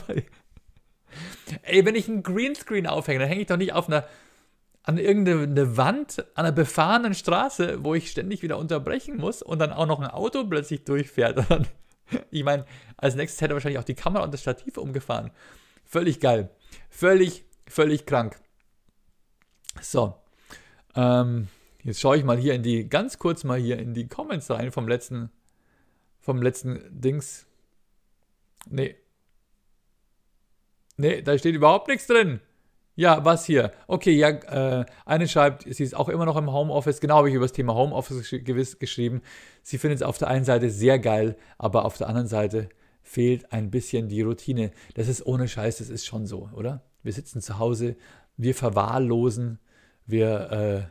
Ey, 1.64 1.86
wenn 1.86 1.96
ich 1.96 2.08
einen 2.08 2.24
Greenscreen 2.24 2.88
aufhänge, 2.88 3.20
dann 3.20 3.28
hänge 3.28 3.42
ich 3.42 3.48
doch 3.48 3.58
nicht 3.58 3.74
auf 3.74 3.88
einer 3.88 4.06
an 4.84 4.98
irgendeine 4.98 5.78
Wand 5.78 6.20
an 6.36 6.46
einer 6.46 6.52
befahrenen 6.52 7.14
Straße, 7.14 7.84
wo 7.84 7.96
ich 7.96 8.12
ständig 8.12 8.42
wieder 8.42 8.58
unterbrechen 8.58 9.18
muss 9.18 9.42
und 9.42 9.60
dann 9.60 9.72
auch 9.72 9.86
noch 9.86 10.00
ein 10.00 10.10
Auto 10.10 10.44
plötzlich 10.44 10.84
durchfährt. 10.84 11.46
ich 12.32 12.44
meine, 12.44 12.66
als 12.98 13.16
nächstes 13.16 13.42
hätte 13.42 13.54
wahrscheinlich 13.54 13.80
auch 13.80 13.86
die 13.86 13.96
Kamera 13.96 14.24
und 14.24 14.34
das 14.34 14.42
Stativ 14.42 14.78
umgefahren. 14.78 15.32
Völlig 15.86 16.20
geil. 16.20 16.50
Völlig, 16.90 17.46
völlig 17.66 18.06
krank. 18.06 18.40
So. 19.82 20.16
Ähm, 20.96 21.48
jetzt 21.84 22.02
schaue 22.02 22.18
ich 22.18 22.26
mal 22.26 22.38
hier 22.38 22.54
in 22.54 22.62
die, 22.62 22.88
ganz 22.90 23.20
kurz 23.20 23.46
mal 23.46 23.60
hier 23.60 23.80
in 23.80 23.94
die 23.94 24.08
Comments 24.08 24.50
rein 24.52 24.72
vom 24.74 24.88
letzten, 24.90 25.32
vom 26.20 26.42
letzten 26.42 26.82
Dings. 26.92 27.46
Nee, 28.70 28.96
Nee, 30.98 31.22
da 31.22 31.38
steht 31.38 31.56
überhaupt 31.56 31.88
nichts 31.88 32.08
drin. 32.08 32.40
Ja, 32.96 33.26
was 33.26 33.46
hier? 33.46 33.72
Okay, 33.88 34.12
ja, 34.12 34.30
äh, 34.30 34.86
eine 35.06 35.28
schreibt, 35.28 35.64
sie 35.64 35.84
ist 35.84 35.96
auch 35.96 36.10
immer 36.10 36.26
noch 36.26 36.38
im 36.38 36.52
Homeoffice. 36.52 37.00
Genau 37.00 37.16
habe 37.16 37.30
ich 37.30 37.36
über 37.36 37.46
das 37.46 37.54
Thema 37.54 37.74
Homeoffice 37.74 38.30
gewiss 38.30 38.78
geschrieben. 38.78 39.22
Sie 39.64 39.80
findet 39.80 40.02
es 40.02 40.04
auf 40.04 40.20
der 40.20 40.28
einen 40.28 40.46
Seite 40.46 40.70
sehr 40.70 41.00
geil, 41.00 41.36
aber 41.58 41.86
auf 41.86 41.98
der 41.98 42.08
anderen 42.08 42.28
Seite 42.28 42.70
fehlt 43.02 43.52
ein 43.52 43.72
bisschen 43.72 44.10
die 44.10 44.22
Routine. 44.22 44.72
Das 44.94 45.08
ist 45.08 45.26
ohne 45.26 45.48
Scheiß, 45.48 45.80
das 45.80 45.90
ist 45.90 46.06
schon 46.06 46.28
so, 46.28 46.50
oder? 46.54 46.84
Wir 47.02 47.14
sitzen 47.14 47.42
zu 47.42 47.58
Hause, 47.58 47.96
wir 48.38 48.54
verwahrlosen, 48.54 49.60
wir, 50.06 50.90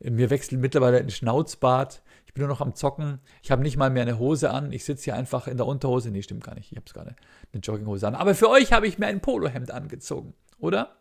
äh, 0.00 0.10
wir 0.16 0.30
wechseln 0.30 0.60
mittlerweile 0.60 0.98
ein 0.98 1.10
Schnauzbart. 1.10 2.02
Ich 2.34 2.36
bin 2.36 2.48
nur 2.48 2.56
noch 2.56 2.60
am 2.60 2.74
Zocken. 2.74 3.20
Ich 3.44 3.52
habe 3.52 3.62
nicht 3.62 3.76
mal 3.76 3.90
mehr 3.90 4.02
eine 4.02 4.18
Hose 4.18 4.50
an. 4.50 4.72
Ich 4.72 4.84
sitze 4.84 5.04
hier 5.04 5.14
einfach 5.14 5.46
in 5.46 5.56
der 5.56 5.66
Unterhose. 5.66 6.10
Nee, 6.10 6.20
stimmt 6.20 6.42
gar 6.42 6.56
nicht. 6.56 6.72
Ich 6.72 6.76
habe 6.76 6.84
es 6.84 6.92
gerade 6.92 7.14
eine 7.52 7.60
Jogginghose 7.60 8.08
an. 8.08 8.16
Aber 8.16 8.34
für 8.34 8.50
euch 8.50 8.72
habe 8.72 8.88
ich 8.88 8.98
mir 8.98 9.06
ein 9.06 9.20
Polohemd 9.20 9.70
angezogen, 9.70 10.34
oder? 10.58 10.96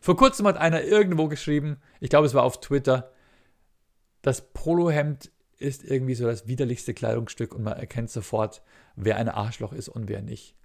Vor 0.00 0.16
kurzem 0.16 0.46
hat 0.46 0.56
einer 0.56 0.82
irgendwo 0.82 1.28
geschrieben, 1.28 1.76
ich 2.00 2.08
glaube, 2.08 2.26
es 2.26 2.32
war 2.32 2.42
auf 2.42 2.62
Twitter, 2.62 3.12
das 4.22 4.50
Polohemd 4.54 5.30
ist 5.58 5.84
irgendwie 5.84 6.14
so 6.14 6.24
das 6.24 6.48
widerlichste 6.48 6.94
Kleidungsstück 6.94 7.54
und 7.54 7.64
man 7.64 7.74
erkennt 7.74 8.08
sofort, 8.08 8.62
wer 8.96 9.18
ein 9.18 9.28
Arschloch 9.28 9.74
ist 9.74 9.90
und 9.90 10.08
wer 10.08 10.22
nicht. 10.22 10.56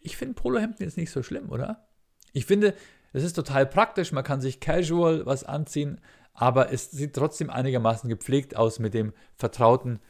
Ich 0.00 0.16
finde 0.16 0.34
Polohemden 0.34 0.84
jetzt 0.84 0.96
nicht 0.96 1.12
so 1.12 1.22
schlimm, 1.22 1.50
oder? 1.50 1.86
Ich 2.32 2.46
finde, 2.46 2.74
es 3.12 3.22
ist 3.22 3.34
total 3.34 3.64
praktisch, 3.64 4.10
man 4.10 4.24
kann 4.24 4.40
sich 4.40 4.58
casual 4.58 5.24
was 5.24 5.44
anziehen, 5.44 6.00
aber 6.34 6.72
es 6.72 6.90
sieht 6.90 7.14
trotzdem 7.14 7.50
einigermaßen 7.50 8.08
gepflegt 8.08 8.56
aus 8.56 8.78
mit 8.78 8.94
dem 8.94 9.12
vertrauten 9.36 10.00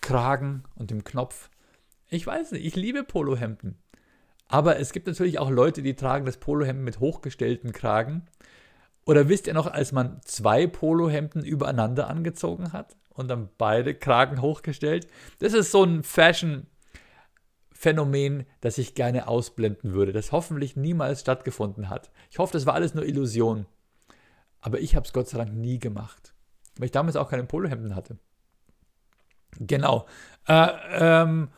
Kragen 0.00 0.64
und 0.74 0.90
dem 0.90 1.04
Knopf. 1.04 1.48
Ich 2.08 2.26
weiß 2.26 2.50
nicht, 2.52 2.64
ich 2.64 2.76
liebe 2.76 3.04
Polohemden. 3.04 3.76
Aber 4.48 4.78
es 4.80 4.92
gibt 4.92 5.06
natürlich 5.06 5.38
auch 5.38 5.50
Leute, 5.50 5.82
die 5.82 5.94
tragen 5.94 6.24
das 6.26 6.38
Polohemd 6.38 6.80
mit 6.80 6.98
hochgestellten 6.98 7.70
Kragen. 7.72 8.26
Oder 9.06 9.28
wisst 9.28 9.46
ihr 9.46 9.54
noch, 9.54 9.68
als 9.68 9.92
man 9.92 10.20
zwei 10.24 10.66
Polohemden 10.66 11.44
übereinander 11.44 12.08
angezogen 12.08 12.72
hat 12.72 12.96
und 13.10 13.28
dann 13.28 13.48
beide 13.58 13.94
Kragen 13.94 14.42
hochgestellt? 14.42 15.06
Das 15.38 15.52
ist 15.52 15.70
so 15.70 15.84
ein 15.84 16.02
Fashion-Phänomen, 16.02 18.44
das 18.60 18.78
ich 18.78 18.96
gerne 18.96 19.28
ausblenden 19.28 19.92
würde, 19.92 20.10
das 20.12 20.32
hoffentlich 20.32 20.74
niemals 20.74 21.20
stattgefunden 21.20 21.88
hat. 21.88 22.10
Ich 22.30 22.40
hoffe, 22.40 22.52
das 22.52 22.66
war 22.66 22.74
alles 22.74 22.94
nur 22.94 23.06
Illusion. 23.06 23.66
Aber 24.60 24.80
ich 24.80 24.94
habe 24.94 25.06
es 25.06 25.12
Gott 25.12 25.28
sei 25.28 25.38
Dank 25.38 25.52
nie 25.54 25.78
gemacht, 25.78 26.34
weil 26.76 26.86
ich 26.86 26.92
damals 26.92 27.16
auch 27.16 27.30
keine 27.30 27.44
Polohemden 27.44 27.94
hatte. 27.94 28.18
Genau. 29.58 30.06
Äh, 30.46 30.68
ähm, 30.92 31.48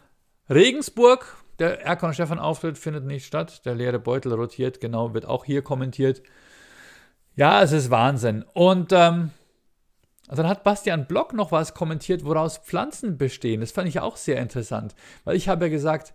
Regensburg, 0.49 1.37
der 1.59 1.85
Erkon 1.85 2.15
Stefan 2.15 2.39
Auftritt 2.39 2.79
findet 2.79 3.05
nicht 3.05 3.27
statt. 3.27 3.65
Der 3.65 3.75
leere 3.75 3.99
Beutel 3.99 4.33
rotiert, 4.33 4.81
genau, 4.81 5.15
wird 5.15 5.27
auch 5.27 5.45
hier 5.45 5.63
kommentiert. 5.63 6.23
Ja, 7.35 7.63
es 7.63 7.73
ist 7.73 7.91
Wahnsinn. 7.91 8.45
Und 8.55 8.93
ähm, 8.93 9.31
dann 10.29 10.49
hat 10.49 10.65
Bastian 10.65 11.07
Block 11.07 11.33
noch 11.33 11.53
was 11.53 11.75
kommentiert, 11.75 12.25
woraus 12.25 12.59
Pflanzen 12.59 13.19
bestehen. 13.19 13.61
Das 13.61 13.73
fand 13.73 13.89
ich 13.89 14.01
auch 14.01 14.17
sehr 14.17 14.41
interessant, 14.41 14.95
weil 15.25 15.37
ich 15.37 15.49
habe 15.49 15.67
ja 15.67 15.71
gesagt, 15.71 16.15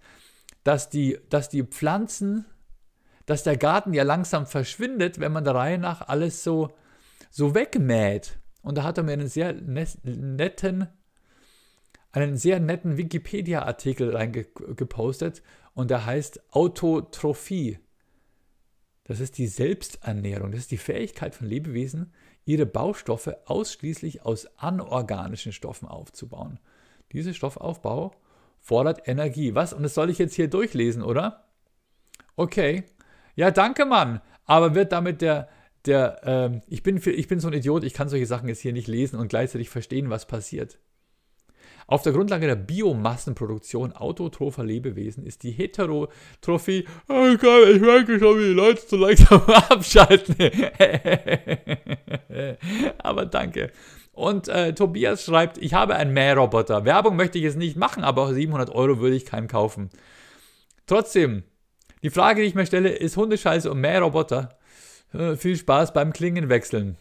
dass 0.64 0.90
die, 0.90 1.20
dass 1.30 1.50
die 1.50 1.64
Pflanzen 1.64 2.46
dass 3.28 3.44
der 3.44 3.58
Garten 3.58 3.94
ja 3.94 4.04
langsam 4.04 4.48
verschwindet, 4.48 5.20
wenn 5.20 5.34
man 5.34 5.44
der 5.44 5.54
Reihe 5.54 5.78
nach 5.78 6.08
alles 6.08 6.44
so, 6.44 6.70
so 7.30 7.54
wegmäht. 7.54 8.40
Und 8.64 8.78
da 8.78 8.84
hat 8.84 8.98
er 8.98 9.04
mir 9.04 9.14
einen 9.14 9.28
sehr 9.28 9.54
netten, 9.54 10.88
einen 12.12 12.38
sehr 12.38 12.60
netten 12.60 12.98
Wikipedia-Artikel 12.98 14.16
reingepostet 14.16 15.44
und 15.74 15.92
der 15.92 16.06
heißt 16.06 16.54
Autotrophie. 16.54 17.80
Das 19.04 19.20
ist 19.20 19.38
die 19.38 19.48
Selbsternährung, 19.48 20.52
das 20.52 20.62
ist 20.62 20.72
die 20.72 20.78
Fähigkeit 20.78 21.36
von 21.36 21.48
Lebewesen, 21.48 22.14
ihre 22.46 22.66
Baustoffe 22.66 23.36
ausschließlich 23.46 24.24
aus 24.24 24.48
anorganischen 24.58 25.52
Stoffen 25.52 25.88
aufzubauen. 25.88 26.60
Dieser 27.12 27.34
Stoffaufbau 27.34 28.14
fordert 28.62 29.06
Energie. 29.08 29.54
Was? 29.54 29.74
Und 29.74 29.84
das 29.84 29.94
soll 29.94 30.10
ich 30.10 30.18
jetzt 30.18 30.36
hier 30.36 30.50
durchlesen, 30.50 31.04
oder? 31.04 31.46
Okay, 32.38 32.86
ja, 33.38 33.52
danke, 33.52 33.86
Mann. 33.86 34.20
Aber 34.46 34.76
wird 34.76 34.92
damit 34.92 35.22
der, 35.22 35.48
der, 35.86 36.20
ähm, 36.24 36.62
ich, 36.68 36.84
bin 36.84 37.00
für, 37.00 37.12
ich 37.12 37.28
bin 37.28 37.40
so 37.40 37.48
ein 37.48 37.54
Idiot, 37.54 37.84
ich 37.84 37.94
kann 37.94 38.10
solche 38.10 38.26
Sachen 38.26 38.50
jetzt 38.50 38.62
hier 38.62 38.74
nicht 38.74 38.88
lesen 38.88 39.20
und 39.20 39.30
gleichzeitig 39.30 39.70
verstehen, 39.70 40.10
was 40.10 40.26
passiert. 40.26 40.80
Auf 41.86 42.02
der 42.02 42.14
Grundlage 42.14 42.48
der 42.48 42.56
Biomassenproduktion 42.56 43.94
autotropher 43.94 44.66
Lebewesen 44.66 45.26
ist 45.26 45.44
die 45.44 45.52
Heterotrophie, 45.52 46.86
oh 47.08 47.38
Gott, 47.38 47.70
ich 47.70 47.80
merke 47.80 48.20
schon, 48.20 48.40
wie 48.40 48.48
die 48.48 48.54
Leute 48.54 48.82
so 48.86 48.98
langsam 48.98 49.42
abschalten. 49.70 50.36
aber 52.98 53.26
danke. 53.28 53.72
Und 54.12 54.48
äh, 54.48 54.74
Tobias 54.74 55.24
schreibt, 55.24 55.60
ich 55.60 55.76
habe 55.76 55.96
einen 55.96 56.12
Mähroboter. 56.12 56.86
Werbung 56.86 57.16
möchte 57.16 57.38
ich 57.38 57.44
jetzt 57.44 57.58
nicht 57.58 57.78
machen, 57.78 58.04
aber 58.04 58.34
700 58.34 58.72
Euro 58.72 59.00
würde 59.00 59.16
ich 59.16 59.26
keinen 59.26 59.48
kaufen. 59.48 59.92
Trotzdem, 60.88 61.44
die 62.04 62.10
Frage, 62.10 62.42
die 62.42 62.48
ich 62.48 62.56
mir 62.56 62.66
stelle, 62.66 62.90
ist 62.90 63.18
Hundescheiße 63.18 63.72
und 63.72 63.80
Mähroboter. 63.80 64.58
Äh, 65.14 65.36
viel 65.36 65.56
Spaß 65.56 65.94
beim 65.94 66.14
Klingenwechseln. 66.14 66.98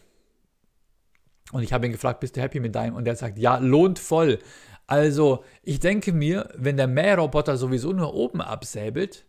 Und 1.51 1.63
ich 1.63 1.73
habe 1.73 1.85
ihn 1.85 1.91
gefragt, 1.91 2.19
bist 2.19 2.35
du 2.35 2.41
happy 2.41 2.59
mit 2.59 2.75
deinem? 2.75 2.95
Und 2.95 3.07
er 3.07 3.15
sagt, 3.15 3.37
ja, 3.37 3.57
lohnt 3.57 3.99
voll. 3.99 4.39
Also, 4.85 5.43
ich 5.63 5.79
denke 5.79 6.13
mir, 6.13 6.49
wenn 6.55 6.77
der 6.77 6.87
Mähroboter 6.87 7.57
sowieso 7.57 7.93
nur 7.93 8.13
oben 8.13 8.41
absäbelt, 8.41 9.25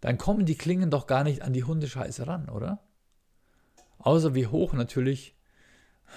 dann 0.00 0.18
kommen 0.18 0.46
die 0.46 0.56
Klingen 0.56 0.90
doch 0.90 1.06
gar 1.06 1.24
nicht 1.24 1.42
an 1.42 1.52
die 1.52 1.64
Hundescheiße 1.64 2.26
ran, 2.26 2.48
oder? 2.48 2.80
Außer 3.98 4.34
wie 4.34 4.46
hoch 4.46 4.72
natürlich. 4.72 5.34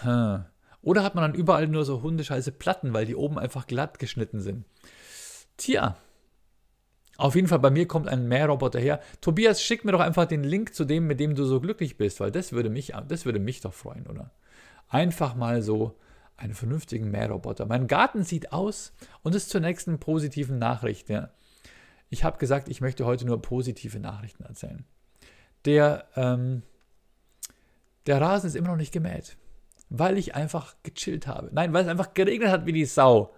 Hm. 0.02 0.46
Oder 0.82 1.04
hat 1.04 1.16
man 1.16 1.24
dann 1.24 1.40
überall 1.40 1.68
nur 1.68 1.86
so 1.86 2.02
Hundescheiße 2.02 2.52
Platten, 2.52 2.94
weil 2.94 3.06
die 3.06 3.16
oben 3.16 3.40
einfach 3.40 3.68
glatt 3.68 4.00
geschnitten 4.00 4.42
sind? 4.42 4.66
Tja. 5.58 5.98
Auf 7.24 7.36
jeden 7.36 7.48
Fall, 7.48 7.60
bei 7.60 7.70
mir 7.70 7.88
kommt 7.88 8.10
ein 8.10 8.28
Mähroboter 8.28 8.82
her. 8.82 9.00
Tobias, 9.22 9.64
schick 9.64 9.86
mir 9.86 9.94
doch 9.94 10.02
einfach 10.02 10.26
den 10.26 10.44
Link 10.44 10.76
zu 10.76 10.84
dem, 10.84 11.08
mit 11.08 11.22
dem 11.22 11.36
du 11.36 11.46
so 11.46 11.62
glücklich 11.62 11.96
bist, 11.96 12.20
weil 12.20 12.32
das 12.32 12.52
würde 12.52 12.70
mich, 12.70 12.92
das 13.08 13.24
würde 13.24 13.40
mich 13.40 13.62
doch 13.62 13.74
freuen, 13.74 14.08
oder? 14.08 14.32
Einfach 14.90 15.34
mal 15.34 15.62
so 15.62 15.98
einen 16.36 16.54
vernünftigen 16.54 17.12
Mähroboter. 17.12 17.66
Mein 17.66 17.88
Garten 17.88 18.26
sieht 18.26 18.52
aus 18.52 18.92
und 19.22 19.36
ist 19.36 19.50
zur 19.50 19.62
nächsten 19.62 20.00
positiven 20.00 20.60
Nachricht. 20.60 21.08
Ja. 21.08 21.30
Ich 22.10 22.26
habe 22.26 22.40
gesagt, 22.40 22.68
ich 22.68 22.82
möchte 22.82 23.06
heute 23.06 23.26
nur 23.26 23.42
positive 23.42 24.02
Nachrichten 24.02 24.44
erzählen. 24.44 24.84
Der, 25.64 26.10
ähm, 26.18 26.62
der 28.06 28.20
Rasen 28.20 28.48
ist 28.48 28.58
immer 28.58 28.68
noch 28.68 28.76
nicht 28.76 28.92
gemäht, 28.92 29.38
weil 29.88 30.18
ich 30.18 30.36
einfach 30.36 30.76
gechillt 30.84 31.26
habe. 31.26 31.52
Nein, 31.54 31.72
weil 31.72 31.84
es 31.84 31.90
einfach 31.90 32.14
geregnet 32.14 32.50
hat 32.50 32.66
wie 32.66 32.74
die 32.74 32.84
Sau. 32.84 33.34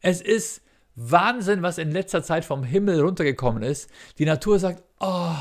Es 0.00 0.20
ist 0.20 0.62
Wahnsinn, 1.02 1.62
was 1.62 1.78
in 1.78 1.90
letzter 1.90 2.22
Zeit 2.22 2.44
vom 2.44 2.62
Himmel 2.62 3.00
runtergekommen 3.00 3.62
ist. 3.62 3.90
Die 4.18 4.26
Natur 4.26 4.58
sagt, 4.58 4.82
oh, 5.00 5.34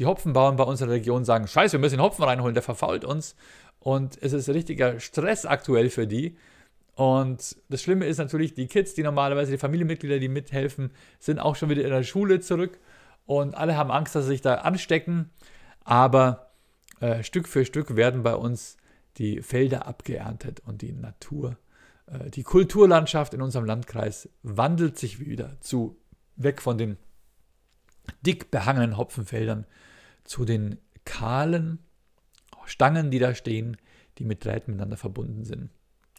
die 0.00 0.06
Hopfenbauern 0.06 0.56
bei 0.56 0.64
unserer 0.64 0.90
Region 0.90 1.24
sagen, 1.24 1.46
scheiße, 1.46 1.74
wir 1.74 1.78
müssen 1.78 1.98
den 1.98 2.02
Hopfen 2.02 2.24
reinholen, 2.24 2.54
der 2.54 2.64
verfault 2.64 3.04
uns. 3.04 3.36
Und 3.78 4.18
es 4.20 4.32
ist 4.32 4.48
richtiger 4.48 4.98
Stress 4.98 5.46
aktuell 5.46 5.88
für 5.88 6.08
die. 6.08 6.36
Und 6.96 7.56
das 7.68 7.82
Schlimme 7.82 8.06
ist 8.06 8.18
natürlich, 8.18 8.54
die 8.54 8.66
Kids, 8.66 8.94
die 8.94 9.04
normalerweise, 9.04 9.52
die 9.52 9.58
Familienmitglieder, 9.58 10.18
die 10.18 10.28
mithelfen, 10.28 10.90
sind 11.20 11.38
auch 11.38 11.54
schon 11.54 11.70
wieder 11.70 11.84
in 11.84 11.90
der 11.90 12.02
Schule 12.02 12.40
zurück. 12.40 12.80
Und 13.24 13.54
alle 13.54 13.76
haben 13.76 13.92
Angst, 13.92 14.16
dass 14.16 14.24
sie 14.24 14.30
sich 14.30 14.40
da 14.40 14.56
anstecken. 14.56 15.30
Aber 15.84 16.50
äh, 17.00 17.22
Stück 17.22 17.46
für 17.46 17.64
Stück 17.64 17.94
werden 17.94 18.24
bei 18.24 18.34
uns 18.34 18.78
die 19.18 19.42
Felder 19.42 19.86
abgeerntet 19.86 20.60
und 20.66 20.82
die 20.82 20.92
Natur, 20.92 21.56
die 22.08 22.42
Kulturlandschaft 22.42 23.34
in 23.34 23.42
unserem 23.42 23.64
Landkreis 23.64 24.28
wandelt 24.42 24.98
sich 24.98 25.18
wieder 25.18 25.60
zu 25.60 25.98
weg 26.36 26.62
von 26.62 26.78
den 26.78 26.96
dick 28.24 28.50
behangenen 28.50 28.96
Hopfenfeldern 28.96 29.66
zu 30.24 30.44
den 30.44 30.78
kahlen, 31.04 31.80
Stangen, 32.66 33.10
die 33.10 33.18
da 33.18 33.34
stehen, 33.34 33.76
die 34.18 34.24
mit 34.24 34.44
Drähten 34.44 34.72
miteinander 34.72 34.96
verbunden 34.96 35.44
sind. 35.44 35.70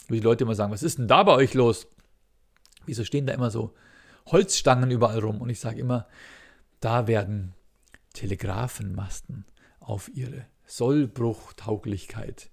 Wo 0.07 0.13
die 0.13 0.21
Leute 0.21 0.45
immer 0.45 0.55
sagen, 0.55 0.71
was 0.71 0.83
ist 0.83 0.97
denn 0.97 1.07
da 1.07 1.23
bei 1.23 1.33
euch 1.33 1.53
los? 1.53 1.87
Wieso 2.85 3.03
stehen 3.03 3.27
da 3.27 3.33
immer 3.33 3.51
so 3.51 3.73
Holzstangen 4.27 4.89
überall 4.89 5.19
rum? 5.19 5.41
Und 5.41 5.49
ich 5.49 5.59
sage 5.59 5.79
immer, 5.79 6.07
da 6.79 7.07
werden 7.07 7.53
Telegrafenmasten 8.13 9.45
auf 9.79 10.09
ihre 10.13 10.45
Sollbruchtauglichkeit 10.65 12.49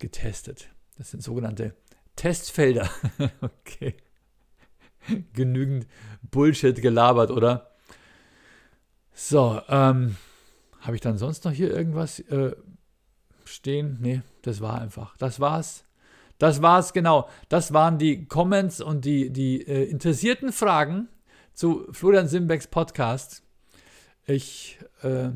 getestet. 0.00 0.70
Das 0.96 1.10
sind 1.10 1.22
sogenannte 1.22 1.76
Testfelder. 2.20 2.90
okay. 3.40 3.94
Genügend 5.32 5.86
Bullshit 6.30 6.80
gelabert, 6.80 7.30
oder? 7.30 7.70
So, 9.14 9.60
ähm, 9.68 10.16
habe 10.80 10.96
ich 10.96 11.00
dann 11.00 11.18
sonst 11.18 11.44
noch 11.44 11.52
hier 11.52 11.70
irgendwas? 11.70 12.20
Äh, 12.20 12.54
stehen. 13.50 13.98
Nee, 14.00 14.22
das 14.42 14.60
war 14.60 14.80
einfach. 14.80 15.16
Das 15.16 15.40
war's. 15.40 15.84
Das 16.38 16.62
war's, 16.62 16.92
genau. 16.92 17.28
Das 17.48 17.72
waren 17.72 17.98
die 17.98 18.26
Comments 18.26 18.80
und 18.80 19.04
die, 19.04 19.30
die 19.30 19.66
äh, 19.66 19.84
interessierten 19.84 20.52
Fragen 20.52 21.08
zu 21.52 21.86
Florian 21.92 22.28
Simbecks 22.28 22.66
Podcast. 22.66 23.42
Ich, 24.26 24.78
äh, 25.02 25.30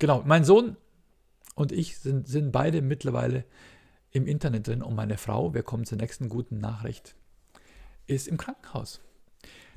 genau, 0.00 0.22
mein 0.24 0.44
Sohn 0.44 0.76
und 1.54 1.70
ich 1.70 1.98
sind, 1.98 2.26
sind 2.26 2.50
beide 2.50 2.82
mittlerweile 2.82 3.44
im 4.14 4.26
Internet 4.26 4.68
drin 4.68 4.82
und 4.82 4.94
meine 4.94 5.18
Frau, 5.18 5.52
wir 5.52 5.62
kommen 5.62 5.84
zur 5.84 5.98
nächsten 5.98 6.28
guten 6.30 6.60
Nachricht, 6.60 7.16
ist 8.06 8.28
im 8.28 8.38
Krankenhaus. 8.38 9.00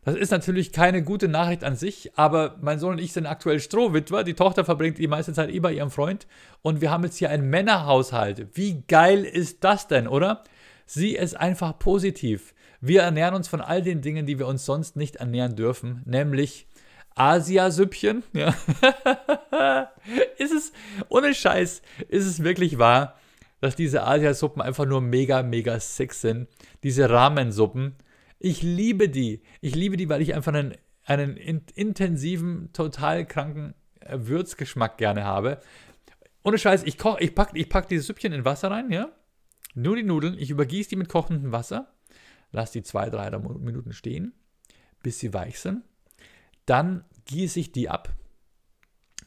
Das 0.05 0.15
ist 0.15 0.31
natürlich 0.31 0.71
keine 0.71 1.03
gute 1.03 1.27
Nachricht 1.27 1.65
an 1.65 1.75
sich, 1.75 2.17
aber 2.17 2.55
mein 2.61 2.79
Sohn 2.79 2.93
und 2.93 2.99
ich 2.99 3.11
sind 3.11 3.25
aktuell 3.25 3.59
Strohwitwer. 3.59 4.23
Die 4.23 4.35
Tochter 4.35 4.63
verbringt 4.63 4.99
die 4.99 5.07
meiste 5.07 5.33
Zeit 5.33 5.49
eh 5.49 5.59
bei 5.59 5.73
ihrem 5.73 5.91
Freund 5.91 6.27
und 6.61 6.79
wir 6.79 6.91
haben 6.91 7.03
jetzt 7.03 7.17
hier 7.17 7.29
einen 7.29 7.49
Männerhaushalt. 7.49 8.47
Wie 8.53 8.83
geil 8.87 9.25
ist 9.25 9.63
das 9.63 9.87
denn, 9.87 10.07
oder? 10.07 10.43
Sieh 10.85 11.17
es 11.17 11.33
einfach 11.33 11.77
positiv. 11.77 12.53
Wir 12.79 13.01
ernähren 13.01 13.33
uns 13.33 13.47
von 13.47 13.59
all 13.59 13.81
den 13.81 14.01
Dingen, 14.01 14.27
die 14.27 14.39
wir 14.39 14.47
uns 14.47 14.65
sonst 14.65 14.95
nicht 14.95 15.17
ernähren 15.17 15.55
dürfen, 15.55 16.03
nämlich 16.05 16.67
Asiasüppchen. 17.15 18.23
Ja. 18.33 18.53
ist 20.37 20.53
es, 20.53 20.71
ohne 21.09 21.33
Scheiß, 21.33 21.81
ist 22.07 22.25
es 22.25 22.43
wirklich 22.43 22.77
wahr, 22.77 23.15
dass 23.59 23.75
diese 23.75 24.03
Asiasuppen 24.03 24.61
einfach 24.61 24.85
nur 24.85 25.01
mega, 25.01 25.43
mega 25.43 25.79
sick 25.79 26.13
sind. 26.13 26.47
Diese 26.83 27.09
Ramensuppen. 27.09 27.95
Ich 28.39 28.61
liebe 28.61 29.09
die. 29.09 29.41
Ich 29.61 29.75
liebe 29.75 29.97
die, 29.97 30.09
weil 30.09 30.21
ich 30.21 30.35
einfach 30.35 30.53
einen, 30.53 30.75
einen 31.03 31.37
in, 31.37 31.63
intensiven, 31.73 32.71
total 32.73 33.25
kranken 33.25 33.73
äh, 34.01 34.17
Würzgeschmack 34.19 34.97
gerne 34.97 35.23
habe. 35.23 35.59
Ohne 36.43 36.57
Scheiß, 36.57 36.83
ich 36.83 36.97
koche, 36.97 37.21
ich 37.23 37.35
packe 37.35 37.57
ich 37.57 37.69
pack 37.69 37.87
dieses 37.87 38.07
Süppchen 38.07 38.33
in 38.33 38.45
Wasser 38.45 38.71
rein, 38.71 38.91
ja. 38.91 39.09
Nur 39.73 39.95
die 39.95 40.03
Nudeln, 40.03 40.37
ich 40.39 40.49
übergieße 40.49 40.89
die 40.89 40.95
mit 40.95 41.09
kochendem 41.09 41.51
Wasser, 41.51 41.93
lasse 42.51 42.73
die 42.73 42.83
zwei, 42.83 43.09
drei 43.09 43.29
Minuten 43.37 43.93
stehen, 43.93 44.33
bis 45.03 45.19
sie 45.19 45.33
weich 45.33 45.59
sind. 45.59 45.83
Dann 46.65 47.03
gieße 47.25 47.59
ich 47.59 47.71
die 47.73 47.89
ab, 47.89 48.09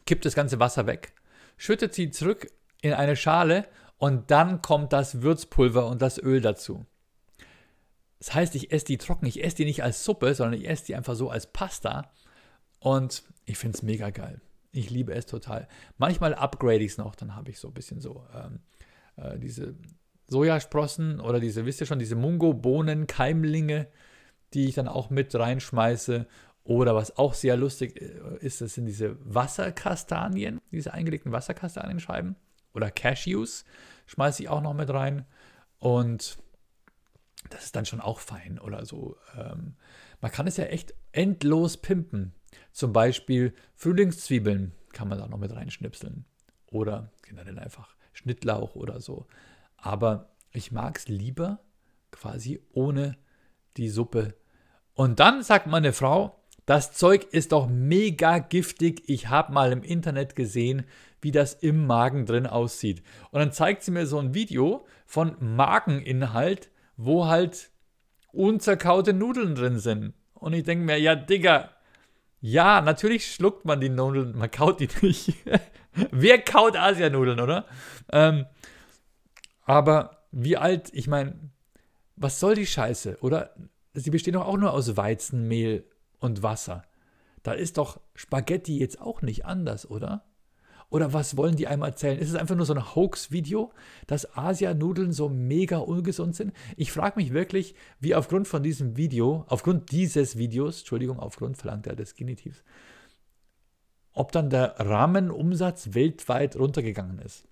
kippe 0.07 0.23
das 0.23 0.35
ganze 0.35 0.59
Wasser 0.59 0.87
weg, 0.87 1.13
schütte 1.57 1.93
sie 1.93 2.11
zurück 2.11 2.51
in 2.81 2.93
eine 2.93 3.17
Schale 3.17 3.69
und 4.01 4.31
dann 4.31 4.63
kommt 4.63 4.95
das 4.95 5.21
Würzpulver 5.21 5.87
und 5.87 6.01
das 6.01 6.19
Öl 6.19 6.41
dazu. 6.41 6.87
Das 8.19 8.33
heißt, 8.35 8.55
ich 8.55 8.73
esse 8.73 8.87
die 8.87 8.97
trocken. 8.97 9.27
Ich 9.27 9.45
esse 9.45 9.57
die 9.57 9.67
nicht 9.67 9.83
als 9.83 10.05
Suppe, 10.07 10.35
sondern 10.35 10.59
ich 10.59 10.67
esse 10.67 10.87
die 10.87 10.97
einfach 10.97 11.15
so 11.15 11.29
als 11.29 11.47
Pasta. 11.47 12.11
Und 12.79 13.25
ich 13.45 13.59
finde 13.59 13.77
es 13.77 13.83
mega 13.83 14.09
geil. 14.09 14.41
Ich 14.73 14.89
liebe 14.89 15.13
es 15.13 15.27
total. 15.27 15.69
Manchmal 15.99 16.33
upgrade 16.35 16.83
ich 16.83 16.93
es 16.93 16.99
noch, 16.99 17.15
dann 17.15 17.37
habe 17.37 17.51
ich 17.51 17.59
so 17.59 17.69
ein 17.69 17.75
bisschen 17.75 18.01
so 18.01 18.25
ähm, 18.35 18.61
äh, 19.17 19.39
diese 19.39 19.75
Sojasprossen 20.29 21.21
oder 21.21 21.39
diese, 21.39 21.67
wisst 21.67 21.83
ihr 21.83 21.87
schon, 21.87 21.99
diese 21.99 22.17
Mungo-Bohnen, 22.17 23.07
Keimlinge, 23.07 23.87
die 24.55 24.67
ich 24.67 24.77
dann 24.77 24.89
auch 24.89 25.11
mit 25.11 25.35
reinschmeiße. 25.35 26.27
Oder 26.65 26.95
was 26.95 27.19
auch 27.19 27.35
sehr 27.35 27.59
lustig 27.59 28.01
äh, 28.01 28.39
ist, 28.39 28.63
das 28.63 28.73
sind 28.73 28.87
diese 28.87 29.19
Wasserkastanien, 29.21 30.59
diese 30.73 30.95
eingelegten 30.95 31.33
Wasserkastanienscheiben. 31.33 32.37
Oder 32.75 32.91
Cashews 32.91 33.65
schmeiße 34.07 34.43
ich 34.43 34.49
auch 34.49 34.61
noch 34.61 34.75
mit 34.75 34.91
rein. 34.91 35.25
Und 35.79 36.39
das 37.49 37.65
ist 37.65 37.77
dann 37.77 37.87
schon 37.87 38.01
auch 38.01 38.21
fein 38.21 38.59
oder 38.59 38.85
so. 38.85 39.17
Ähm, 39.37 39.77
man 40.21 40.31
kann 40.31 40.47
es 40.47 40.57
ja 40.57 40.65
echt 40.65 40.95
endlos 41.13 41.79
pimpen. 41.79 42.35
Zum 42.73 42.93
Beispiel 42.93 43.55
Frühlingszwiebeln 43.75 44.73
kann 44.93 45.09
man 45.09 45.19
da 45.19 45.27
noch 45.27 45.39
mit 45.39 45.55
reinschnipseln. 45.55 46.25
Oder 46.71 47.11
generell 47.23 47.59
einfach 47.59 47.97
Schnittlauch 48.13 48.75
oder 48.75 49.01
so. 49.01 49.27
Aber 49.77 50.31
ich 50.53 50.73
mag 50.73 50.99
es 50.99 51.09
lieber 51.09 51.61
quasi 52.11 52.61
ohne 52.73 53.17
die 53.77 53.89
Suppe. 53.89 54.35
Und 54.95 55.21
dann 55.21 55.43
sagt 55.43 55.67
meine 55.67 55.93
Frau, 55.93 56.37
das 56.67 56.93
Zeug 56.93 57.27
ist 57.33 57.53
doch 57.53 57.69
mega 57.69 58.39
giftig. 58.39 59.03
Ich 59.07 59.29
habe 59.29 59.53
mal 59.53 59.73
im 59.73 59.83
Internet 59.83 60.37
gesehen, 60.37 60.85
wie 61.21 61.33
das 61.33 61.55
im 61.55 61.87
Magen 61.87 62.27
drin 62.27 62.47
aussieht. 62.47 63.03
Und 63.31 63.41
dann 63.41 63.53
zeigt 63.53 63.83
sie 63.83 63.91
mir 63.91 64.07
so 64.07 64.19
ein 64.19 64.35
Video 64.35 64.87
von 65.07 65.37
Mageninhalt 65.41 66.71
wo 67.03 67.27
halt 67.27 67.71
unzerkaute 68.33 69.15
Nudeln 69.15 69.55
drin 69.55 69.79
sind. 69.79 70.13
Und 70.35 70.53
ich 70.53 70.65
denke 70.65 70.85
mir, 70.85 70.99
ja, 70.99 71.15
Digga, 71.15 71.71
ja, 72.41 72.81
natürlich 72.81 73.35
schluckt 73.35 73.65
man 73.65 73.81
die 73.81 73.89
Nudeln, 73.89 74.37
man 74.37 74.51
kaut 74.51 74.81
die 74.81 74.89
nicht. 75.01 75.35
Wer 76.11 76.41
kaut 76.43 76.77
Asianudeln, 76.77 77.41
oder? 77.41 77.67
Ähm, 78.13 78.47
aber 79.65 80.25
wie 80.31 80.57
alt, 80.57 80.91
ich 80.93 81.07
meine, 81.07 81.51
was 82.17 82.39
soll 82.39 82.55
die 82.55 82.67
Scheiße? 82.67 83.19
Oder 83.23 83.55
sie 83.95 84.11
bestehen 84.11 84.35
doch 84.35 84.47
auch 84.47 84.59
nur 84.59 84.73
aus 84.73 84.97
Weizen, 84.97 85.49
Mehl 85.49 85.85
und 86.19 86.43
Wasser. 86.43 86.83
Da 87.43 87.53
ist 87.53 87.79
doch 87.79 87.99
Spaghetti 88.15 88.79
jetzt 88.79 89.01
auch 89.01 89.23
nicht 89.23 89.47
anders, 89.47 89.89
oder? 89.89 90.25
Oder 90.91 91.13
was 91.13 91.37
wollen 91.37 91.57
die 91.57 91.69
einem 91.69 91.83
erzählen? 91.83 92.19
Ist 92.19 92.31
es 92.31 92.35
einfach 92.35 92.57
nur 92.57 92.67
so 92.67 92.75
ein 92.75 92.95
Hoax-Video, 92.95 93.73
dass 94.09 94.37
Asia-Nudeln 94.37 95.13
so 95.13 95.29
mega 95.29 95.79
ungesund 95.79 96.35
sind? 96.35 96.53
Ich 96.77 96.93
frage 96.93 97.19
mich 97.19 97.33
wirklich, 97.33 97.75
wie 98.01 98.15
aufgrund 98.15 98.49
von 98.49 98.63
diesem 98.63 98.97
Video, 98.97 99.45
aufgrund 99.49 99.93
dieses 99.93 100.37
Videos, 100.37 100.81
Entschuldigung, 100.81 101.21
aufgrund 101.21 101.57
verlangt 101.57 101.87
er 101.87 101.95
des 101.95 102.15
Genitivs, 102.15 102.65
ob 104.13 104.33
dann 104.33 104.51
der 104.51 104.75
Rahmenumsatz 104.79 105.95
weltweit 105.95 106.57
runtergegangen 106.57 107.21
ist 107.21 107.50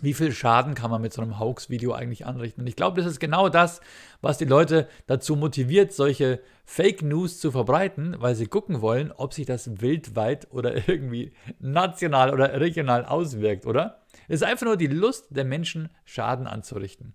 wie 0.00 0.14
viel 0.14 0.32
Schaden 0.32 0.74
kann 0.74 0.90
man 0.90 1.02
mit 1.02 1.12
so 1.12 1.20
einem 1.20 1.38
Hoax-Video 1.38 1.92
eigentlich 1.92 2.24
anrichten? 2.24 2.62
Und 2.62 2.66
ich 2.66 2.76
glaube, 2.76 3.00
das 3.00 3.10
ist 3.10 3.20
genau 3.20 3.48
das, 3.48 3.80
was 4.20 4.38
die 4.38 4.44
Leute 4.44 4.88
dazu 5.06 5.36
motiviert, 5.36 5.92
solche 5.92 6.40
Fake 6.64 7.02
News 7.02 7.40
zu 7.40 7.50
verbreiten, 7.50 8.16
weil 8.18 8.34
sie 8.34 8.46
gucken 8.46 8.80
wollen, 8.80 9.12
ob 9.12 9.34
sich 9.34 9.46
das 9.46 9.80
weltweit 9.80 10.48
oder 10.52 10.88
irgendwie 10.88 11.32
national 11.58 12.32
oder 12.32 12.60
regional 12.60 13.04
auswirkt, 13.04 13.66
oder? 13.66 14.02
Es 14.28 14.36
ist 14.36 14.46
einfach 14.46 14.66
nur 14.66 14.76
die 14.76 14.86
Lust 14.86 15.26
der 15.30 15.44
Menschen, 15.44 15.90
Schaden 16.04 16.46
anzurichten. 16.46 17.14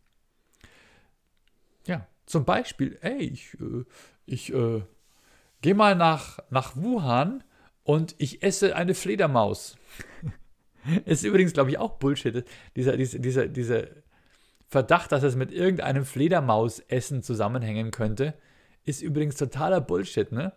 Ja, 1.87 2.07
zum 2.25 2.45
Beispiel, 2.45 2.97
ey, 3.01 3.19
ich, 3.19 3.53
äh, 3.59 3.85
ich 4.25 4.53
äh, 4.53 4.81
gehe 5.61 5.75
mal 5.75 5.95
nach, 5.95 6.39
nach 6.49 6.75
Wuhan 6.75 7.43
und 7.83 8.15
ich 8.17 8.43
esse 8.43 8.75
eine 8.75 8.95
Fledermaus. 8.95 9.77
Ist 11.05 11.23
übrigens, 11.23 11.53
glaube 11.53 11.69
ich, 11.69 11.77
auch 11.77 11.93
Bullshit. 11.97 12.45
Dieser, 12.75 12.97
dieser, 12.97 13.47
dieser, 13.47 13.87
Verdacht, 14.67 15.11
dass 15.11 15.23
es 15.23 15.35
mit 15.35 15.51
irgendeinem 15.51 16.05
Fledermausessen 16.05 17.23
zusammenhängen 17.23 17.91
könnte, 17.91 18.33
ist 18.83 19.01
übrigens 19.01 19.35
totaler 19.35 19.79
Bullshit, 19.79 20.31
ne? 20.31 20.53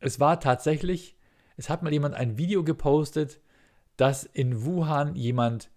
Es 0.00 0.20
war 0.20 0.40
tatsächlich, 0.40 1.16
es 1.56 1.70
hat 1.70 1.82
mal 1.82 1.92
jemand 1.92 2.14
ein 2.14 2.38
Video 2.38 2.64
gepostet, 2.64 3.40
dass 3.96 4.24
in 4.24 4.64
Wuhan 4.64 5.14
jemand 5.14 5.70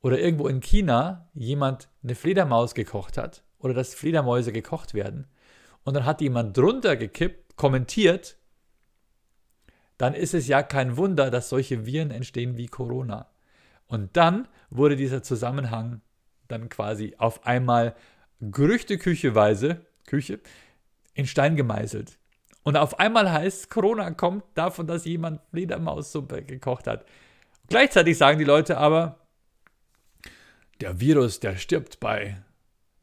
oder 0.00 0.18
irgendwo 0.18 0.48
in 0.48 0.60
China 0.60 1.28
jemand 1.34 1.88
eine 2.02 2.14
Fledermaus 2.14 2.74
gekocht 2.74 3.18
hat 3.18 3.42
oder 3.58 3.74
dass 3.74 3.94
Fledermäuse 3.94 4.52
gekocht 4.52 4.94
werden. 4.94 5.26
Und 5.84 5.94
dann 5.94 6.04
hat 6.04 6.20
jemand 6.20 6.56
drunter 6.56 6.96
gekippt, 6.96 7.56
kommentiert, 7.56 8.37
dann 9.98 10.14
ist 10.14 10.34
es 10.34 10.46
ja 10.46 10.62
kein 10.62 10.96
Wunder, 10.96 11.30
dass 11.30 11.48
solche 11.48 11.84
Viren 11.84 12.10
entstehen 12.10 12.56
wie 12.56 12.66
Corona. 12.66 13.28
Und 13.86 14.16
dann 14.16 14.48
wurde 14.70 14.96
dieser 14.96 15.22
Zusammenhang 15.22 16.00
dann 16.46 16.68
quasi 16.68 17.14
auf 17.18 17.44
einmal 17.46 17.94
Gerüchtekücheweise, 18.40 19.84
Küche, 20.06 20.40
in 21.14 21.26
Stein 21.26 21.56
gemeißelt. 21.56 22.16
Und 22.62 22.76
auf 22.76 23.00
einmal 23.00 23.30
heißt, 23.32 23.70
Corona 23.70 24.10
kommt 24.12 24.44
davon, 24.54 24.86
dass 24.86 25.04
jemand 25.04 25.40
Fledermaussuppe 25.50 26.42
gekocht 26.42 26.86
hat. 26.86 27.04
Gleichzeitig 27.68 28.16
sagen 28.16 28.38
die 28.38 28.44
Leute 28.44 28.78
aber, 28.78 29.18
der 30.80 31.00
Virus, 31.00 31.40
der 31.40 31.56
stirbt 31.56 31.98
bei, 31.98 32.40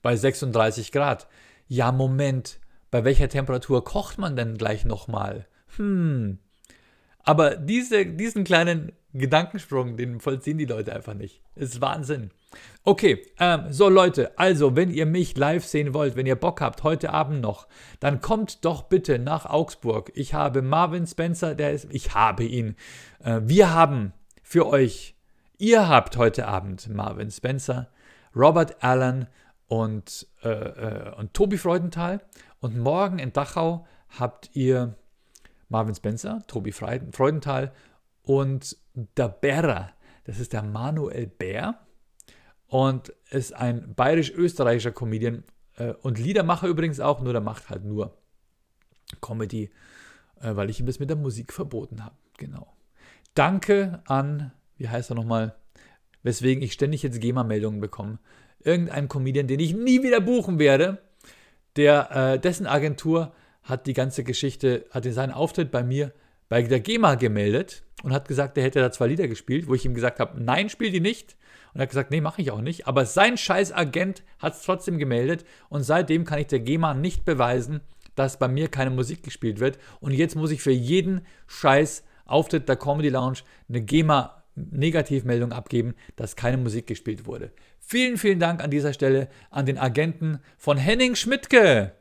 bei 0.02 0.16
36 0.16 0.92
Grad. 0.92 1.28
Ja, 1.68 1.92
Moment, 1.92 2.60
bei 2.90 3.04
welcher 3.04 3.28
Temperatur 3.28 3.84
kocht 3.84 4.18
man 4.18 4.36
denn 4.36 4.58
gleich 4.58 4.86
nochmal? 4.86 5.48
Hm, 5.76 6.40
aber 7.26 7.56
diese, 7.56 8.06
diesen 8.06 8.44
kleinen 8.44 8.92
Gedankensprung, 9.14 9.98
den 9.98 10.20
vollziehen 10.20 10.58
die 10.58 10.66
Leute 10.66 10.96
einfach 10.96 11.16
nicht. 11.16 11.42
Ist 11.56 11.82
Wahnsinn. 11.82 12.32
Okay, 12.84 13.26
ähm, 13.40 13.66
so 13.70 13.90
Leute, 13.90 14.38
also 14.38 14.76
wenn 14.76 14.92
ihr 14.92 15.06
mich 15.06 15.36
live 15.36 15.66
sehen 15.66 15.94
wollt, 15.94 16.16
wenn 16.16 16.26
ihr 16.26 16.36
Bock 16.36 16.62
habt, 16.62 16.84
heute 16.84 17.12
Abend 17.12 17.42
noch, 17.42 17.68
dann 18.00 18.22
kommt 18.22 18.64
doch 18.64 18.84
bitte 18.84 19.18
nach 19.18 19.46
Augsburg. 19.46 20.12
Ich 20.16 20.34
habe 20.34 20.62
Marvin 20.62 21.08
Spencer, 21.08 21.56
der 21.56 21.72
ist, 21.72 21.88
ich 21.92 22.14
habe 22.14 22.44
ihn. 22.44 22.76
Äh, 23.24 23.42
wir 23.44 23.74
haben 23.74 24.14
für 24.44 24.68
euch, 24.68 25.16
ihr 25.58 25.90
habt 25.90 26.18
heute 26.18 26.48
Abend 26.48 26.88
Marvin 26.94 27.32
Spencer, 27.32 27.90
Robert 28.36 28.84
Allen 28.84 29.28
und, 29.68 30.28
äh, 30.44 30.50
äh, 30.50 31.16
und 31.16 31.34
Tobi 31.34 31.58
Freudenthal. 31.58 32.22
Und 32.60 32.78
morgen 32.78 33.20
in 33.20 33.34
Dachau 33.34 33.86
habt 34.20 34.52
ihr 34.54 34.96
Marvin 35.70 35.96
Spencer, 35.96 36.44
Tobi 36.48 36.72
Freudenthal 36.72 37.74
und 38.24 38.78
der 38.94 39.30
Bärer. 39.30 39.92
Das 40.26 40.40
ist 40.40 40.54
der 40.54 40.64
Manuel 40.64 41.28
Bär 41.28 41.80
und 42.68 43.10
ist 43.30 43.54
ein 43.54 43.94
bayerisch-österreichischer 43.96 44.92
Comedian 44.92 45.44
äh, 45.78 45.94
und 46.02 46.20
Liedermacher 46.20 46.68
übrigens 46.68 47.00
auch, 47.00 47.22
nur 47.22 47.34
der 47.34 47.42
macht 47.42 47.70
halt 47.70 47.86
nur 47.86 48.18
Comedy, 49.22 49.70
äh, 50.42 50.56
weil 50.56 50.70
ich 50.70 50.80
ihm 50.80 50.86
das 50.86 51.00
mit 51.00 51.10
der 51.10 51.18
Musik 51.18 51.54
verboten 51.54 52.04
habe. 52.04 52.16
Genau. 52.38 52.74
Danke 53.34 54.02
an, 54.06 54.52
wie 54.78 54.90
heißt 54.90 55.12
er 55.12 55.16
nochmal, 55.16 55.56
weswegen 56.24 56.64
ich 56.64 56.74
ständig 56.74 57.04
jetzt 57.04 57.22
GEMA-Meldungen 57.22 57.80
bekomme. 57.80 58.20
Irgendein 58.60 59.08
Comedian, 59.08 59.48
den 59.48 59.60
ich 59.60 59.76
nie 59.76 60.02
wieder 60.02 60.22
buchen 60.22 60.58
werde, 60.58 61.02
der, 61.76 62.12
äh, 62.12 62.40
dessen 62.40 62.66
Agentur 62.66 63.34
hat 63.66 63.88
die 63.88 63.94
ganze 63.94 64.24
Geschichte, 64.24 64.86
hat 64.92 65.04
seinen 65.06 65.32
Auftritt 65.32 65.72
bei 65.72 65.84
mir 65.84 66.14
bei 66.48 66.62
der 66.62 66.80
GEMA 66.80 67.16
gemeldet 67.16 67.84
und 68.04 68.14
hat 68.14 68.28
gesagt, 68.28 68.58
er 68.58 68.64
hätte 68.64 68.80
da 68.80 68.92
zwei 68.92 69.08
Lieder 69.08 69.28
gespielt, 69.28 69.68
wo 69.68 69.74
ich 69.74 69.86
ihm 69.86 69.96
gesagt 69.96 70.20
habe, 70.20 70.42
nein, 70.42 70.70
spiel 70.70 70.92
die 70.92 71.02
nicht. 71.02 71.36
Und 71.74 71.80
er 71.80 71.84
hat 71.84 71.90
gesagt, 71.90 72.12
nee, 72.12 72.22
mache 72.22 72.42
ich 72.42 72.52
auch 72.52 72.62
nicht. 72.62 72.88
Aber 72.88 73.06
sein 73.06 73.38
scheiß 73.38 73.74
Agent 73.74 74.24
hat 74.40 74.54
es 74.54 74.62
trotzdem 74.62 75.00
gemeldet 75.00 75.44
und 75.68 75.84
seitdem 75.84 76.24
kann 76.24 76.40
ich 76.40 76.48
der 76.48 76.60
GEMA 76.60 76.94
nicht 76.94 77.26
beweisen, 77.26 77.82
dass 78.16 78.40
bei 78.40 78.48
mir 78.48 78.70
keine 78.70 78.92
Musik 78.92 79.24
gespielt 79.24 79.60
wird. 79.60 79.80
Und 80.00 80.14
jetzt 80.14 80.36
muss 80.36 80.52
ich 80.52 80.62
für 80.62 80.72
jeden 80.72 81.26
scheiß 81.48 82.04
Auftritt 82.26 82.70
der 82.70 82.78
Comedy 82.78 83.10
Lounge 83.10 83.40
eine 83.68 83.82
GEMA 83.82 84.44
Negativmeldung 84.56 85.52
abgeben, 85.52 85.96
dass 86.16 86.36
keine 86.36 86.58
Musik 86.58 86.88
gespielt 86.88 87.26
wurde. 87.26 87.52
Vielen, 87.80 88.18
vielen 88.18 88.40
Dank 88.40 88.64
an 88.64 88.72
dieser 88.72 88.94
Stelle 88.94 89.28
an 89.50 89.66
den 89.66 89.78
Agenten 89.78 90.40
von 90.58 90.78
Henning 90.78 91.16
Schmidtke. 91.16 91.92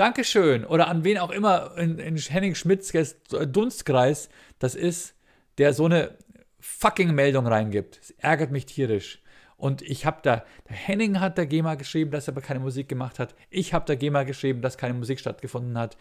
Dankeschön. 0.00 0.64
Oder 0.64 0.88
an 0.88 1.04
wen 1.04 1.18
auch 1.18 1.28
immer 1.30 1.76
in, 1.76 1.98
in 1.98 2.16
Henning 2.16 2.54
Schmidts 2.54 2.90
Dunstkreis 3.28 4.30
das 4.58 4.74
ist, 4.74 5.14
der 5.58 5.74
so 5.74 5.84
eine 5.84 6.16
fucking 6.58 7.14
Meldung 7.14 7.46
reingibt. 7.46 7.98
Das 7.98 8.10
ärgert 8.12 8.50
mich 8.50 8.64
tierisch. 8.64 9.20
Und 9.58 9.82
ich 9.82 10.06
habe 10.06 10.20
da, 10.22 10.42
Henning 10.64 11.20
hat 11.20 11.36
der 11.36 11.44
GEMA 11.44 11.74
geschrieben, 11.74 12.12
dass 12.12 12.28
er 12.28 12.32
aber 12.32 12.40
keine 12.40 12.60
Musik 12.60 12.88
gemacht 12.88 13.18
hat. 13.18 13.34
Ich 13.50 13.74
habe 13.74 13.84
der 13.84 13.96
GEMA 13.96 14.22
geschrieben, 14.22 14.62
dass 14.62 14.78
keine 14.78 14.94
Musik 14.94 15.20
stattgefunden 15.20 15.76
hat. 15.76 15.98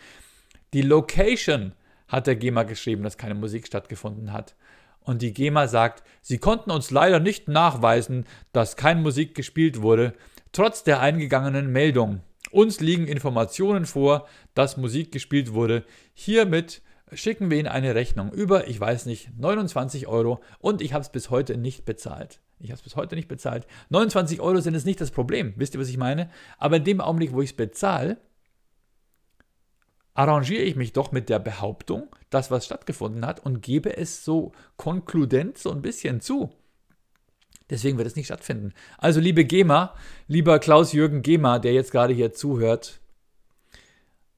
Die 0.72 0.82
Location 0.82 1.74
hat 2.08 2.26
der 2.26 2.38
GEMA 2.38 2.64
geschrieben, 2.64 3.04
dass 3.04 3.18
keine 3.18 3.36
Musik 3.36 3.68
stattgefunden 3.68 4.32
hat. 4.32 4.56
Und 5.02 5.22
die 5.22 5.34
GEMA 5.34 5.68
sagt, 5.68 6.04
sie 6.22 6.38
konnten 6.38 6.72
uns 6.72 6.90
leider 6.90 7.20
nicht 7.20 7.50
nachweisen, 7.50 8.26
dass 8.54 8.78
keine 8.78 9.02
Musik 9.02 9.36
gespielt 9.36 9.82
wurde, 9.82 10.14
trotz 10.54 10.86
der 10.86 11.02
eingegangenen 11.02 11.70
Meldung. 11.70 12.22
Uns 12.52 12.80
liegen 12.80 13.08
Informationen 13.08 13.86
vor, 13.86 14.28
dass 14.54 14.78
Musik 14.78 15.12
gespielt 15.12 15.54
wurde. 15.54 15.86
Hiermit 16.14 16.82
schicken 17.14 17.50
wir 17.50 17.58
Ihnen 17.58 17.68
eine 17.68 17.96
Rechnung 17.96 18.32
über, 18.32 18.68
ich 18.68 18.80
weiß 18.80 19.06
nicht, 19.06 19.32
29 19.38 20.08
Euro 20.08 20.42
und 20.60 20.82
ich 20.82 20.94
habe 20.94 21.02
es 21.02 21.12
bis 21.12 21.30
heute 21.30 21.58
nicht 21.58 21.86
bezahlt. 21.86 22.40
Ich 22.60 22.70
habe 22.70 22.78
es 22.78 22.82
bis 22.82 22.96
heute 22.96 23.16
nicht 23.16 23.28
bezahlt. 23.28 23.66
29 23.90 24.42
Euro 24.42 24.60
sind 24.60 24.76
es 24.76 24.86
nicht 24.86 25.00
das 25.00 25.12
Problem, 25.12 25.54
wisst 25.56 25.74
ihr, 25.74 25.80
was 25.80 25.90
ich 25.90 25.98
meine? 25.98 26.30
Aber 26.58 26.78
in 26.78 26.84
dem 26.84 27.02
Augenblick, 27.02 27.34
wo 27.34 27.42
ich 27.42 27.52
es 27.52 27.56
bezahle, 27.56 28.18
arrangiere 30.14 30.64
ich 30.64 30.76
mich 30.76 30.92
doch 30.92 31.12
mit 31.12 31.30
der 31.30 31.40
Behauptung, 31.40 32.14
dass 32.30 32.52
was 32.52 32.66
stattgefunden 32.66 33.26
hat 33.26 33.40
und 33.46 33.62
gebe 33.62 33.96
es 33.96 34.26
so 34.26 34.52
konkludent 34.76 35.58
so 35.58 35.72
ein 35.72 35.82
bisschen 35.82 36.20
zu. 36.20 36.52
Deswegen 37.70 37.98
wird 37.98 38.08
es 38.08 38.16
nicht 38.16 38.28
stattfinden. 38.28 38.74
Also, 38.98 39.20
liebe 39.20 39.46
GEMA, 39.46 39.94
lieber 40.28 40.60
Klaus-Jürgen 40.60 41.22
GEMA, 41.22 41.60
der 41.60 41.74
jetzt 41.74 41.92
gerade 41.92 42.14
hier 42.14 42.34
zuhört, 42.34 43.00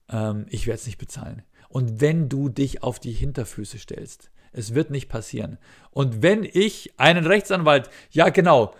ähm, 0.09 0.45
ich 0.49 0.67
werde 0.67 0.79
es 0.79 0.85
nicht 0.85 0.97
bezahlen. 0.97 1.43
Und 1.69 2.01
wenn 2.01 2.27
du 2.27 2.49
dich 2.49 2.83
auf 2.83 2.99
die 2.99 3.13
Hinterfüße 3.13 3.77
stellst, 3.77 4.29
es 4.51 4.73
wird 4.73 4.89
nicht 4.89 5.07
passieren. 5.07 5.57
Und 5.91 6.21
wenn 6.21 6.43
ich 6.43 6.93
einen 6.97 7.25
Rechtsanwalt, 7.25 7.89
ja 8.11 8.29
genau, 8.29 8.75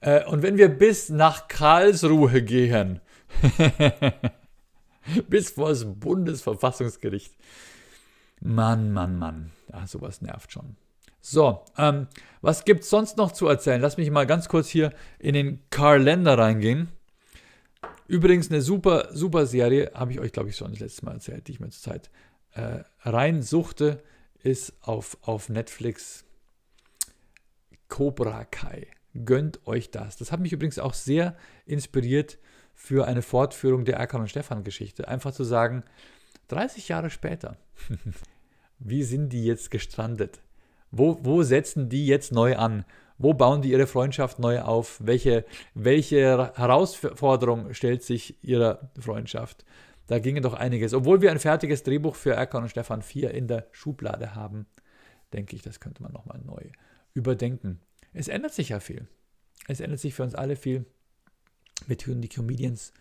äh, 0.00 0.24
und 0.24 0.42
wenn 0.42 0.56
wir 0.56 0.68
bis 0.68 1.10
nach 1.10 1.48
Karlsruhe 1.48 2.42
gehen, 2.42 3.00
bis 5.28 5.50
vor 5.50 5.68
das 5.68 5.84
Bundesverfassungsgericht, 5.84 7.34
Mann, 8.40 8.92
Mann, 8.92 9.18
Mann, 9.18 9.50
ja, 9.70 9.86
sowas 9.86 10.22
nervt 10.22 10.52
schon. 10.52 10.76
So, 11.20 11.64
ähm, 11.76 12.06
was 12.40 12.64
es 12.66 12.90
sonst 12.90 13.16
noch 13.16 13.32
zu 13.32 13.46
erzählen? 13.46 13.80
Lass 13.80 13.96
mich 13.96 14.10
mal 14.10 14.26
ganz 14.26 14.48
kurz 14.48 14.68
hier 14.68 14.92
in 15.18 15.34
den 15.34 15.60
Kalender 15.70 16.38
reingehen. 16.38 16.88
Übrigens 18.06 18.50
eine 18.50 18.62
super, 18.62 19.08
super 19.12 19.46
Serie, 19.46 19.92
habe 19.94 20.12
ich 20.12 20.20
euch, 20.20 20.32
glaube 20.32 20.48
ich, 20.48 20.56
schon 20.56 20.72
das 20.72 20.80
letzte 20.80 21.04
Mal 21.04 21.14
erzählt, 21.14 21.46
die 21.46 21.52
ich 21.52 21.60
mir 21.60 21.70
zurzeit 21.70 22.10
äh, 22.54 22.80
reinsuchte, 23.02 24.02
ist 24.42 24.72
auf, 24.80 25.18
auf 25.22 25.48
Netflix 25.48 26.24
Cobra 27.88 28.44
Kai. 28.44 28.86
Gönnt 29.24 29.66
euch 29.66 29.90
das. 29.90 30.16
Das 30.16 30.32
hat 30.32 30.40
mich 30.40 30.52
übrigens 30.52 30.78
auch 30.78 30.94
sehr 30.94 31.36
inspiriert 31.66 32.38
für 32.74 33.06
eine 33.06 33.22
Fortführung 33.22 33.84
der 33.84 33.96
Erkan 33.96 34.22
und 34.22 34.30
Stefan 34.30 34.64
Geschichte. 34.64 35.06
Einfach 35.06 35.32
zu 35.32 35.44
sagen, 35.44 35.84
30 36.48 36.88
Jahre 36.88 37.10
später, 37.10 37.56
wie 38.78 39.02
sind 39.02 39.28
die 39.30 39.44
jetzt 39.44 39.70
gestrandet? 39.70 40.40
Wo, 40.90 41.18
wo 41.22 41.42
setzen 41.42 41.88
die 41.88 42.06
jetzt 42.06 42.32
neu 42.32 42.56
an? 42.56 42.84
Wo 43.18 43.34
bauen 43.34 43.62
die 43.62 43.70
ihre 43.70 43.86
Freundschaft 43.86 44.38
neu 44.38 44.60
auf? 44.62 44.98
Welche, 45.04 45.44
welche 45.74 46.52
Herausforderung 46.54 47.74
stellt 47.74 48.02
sich 48.02 48.42
ihrer 48.42 48.90
Freundschaft? 48.98 49.64
Da 50.06 50.18
ginge 50.18 50.40
doch 50.40 50.54
einiges. 50.54 50.94
Obwohl 50.94 51.20
wir 51.20 51.30
ein 51.30 51.38
fertiges 51.38 51.82
Drehbuch 51.82 52.16
für 52.16 52.32
Erkan 52.32 52.62
und 52.62 52.70
Stefan 52.70 53.02
4 53.02 53.32
in 53.32 53.46
der 53.46 53.68
Schublade 53.72 54.34
haben, 54.34 54.66
denke 55.32 55.54
ich, 55.54 55.62
das 55.62 55.80
könnte 55.80 56.02
man 56.02 56.12
nochmal 56.12 56.40
neu 56.44 56.70
überdenken. 57.14 57.80
Es 58.12 58.28
ändert 58.28 58.52
sich 58.52 58.70
ja 58.70 58.80
viel. 58.80 59.06
Es 59.68 59.80
ändert 59.80 60.00
sich 60.00 60.14
für 60.14 60.22
uns 60.22 60.34
alle 60.34 60.56
viel. 60.56 60.86
Wir 61.86 61.96
tun 61.98 62.20
die 62.20 62.28
Comedians 62.28 62.92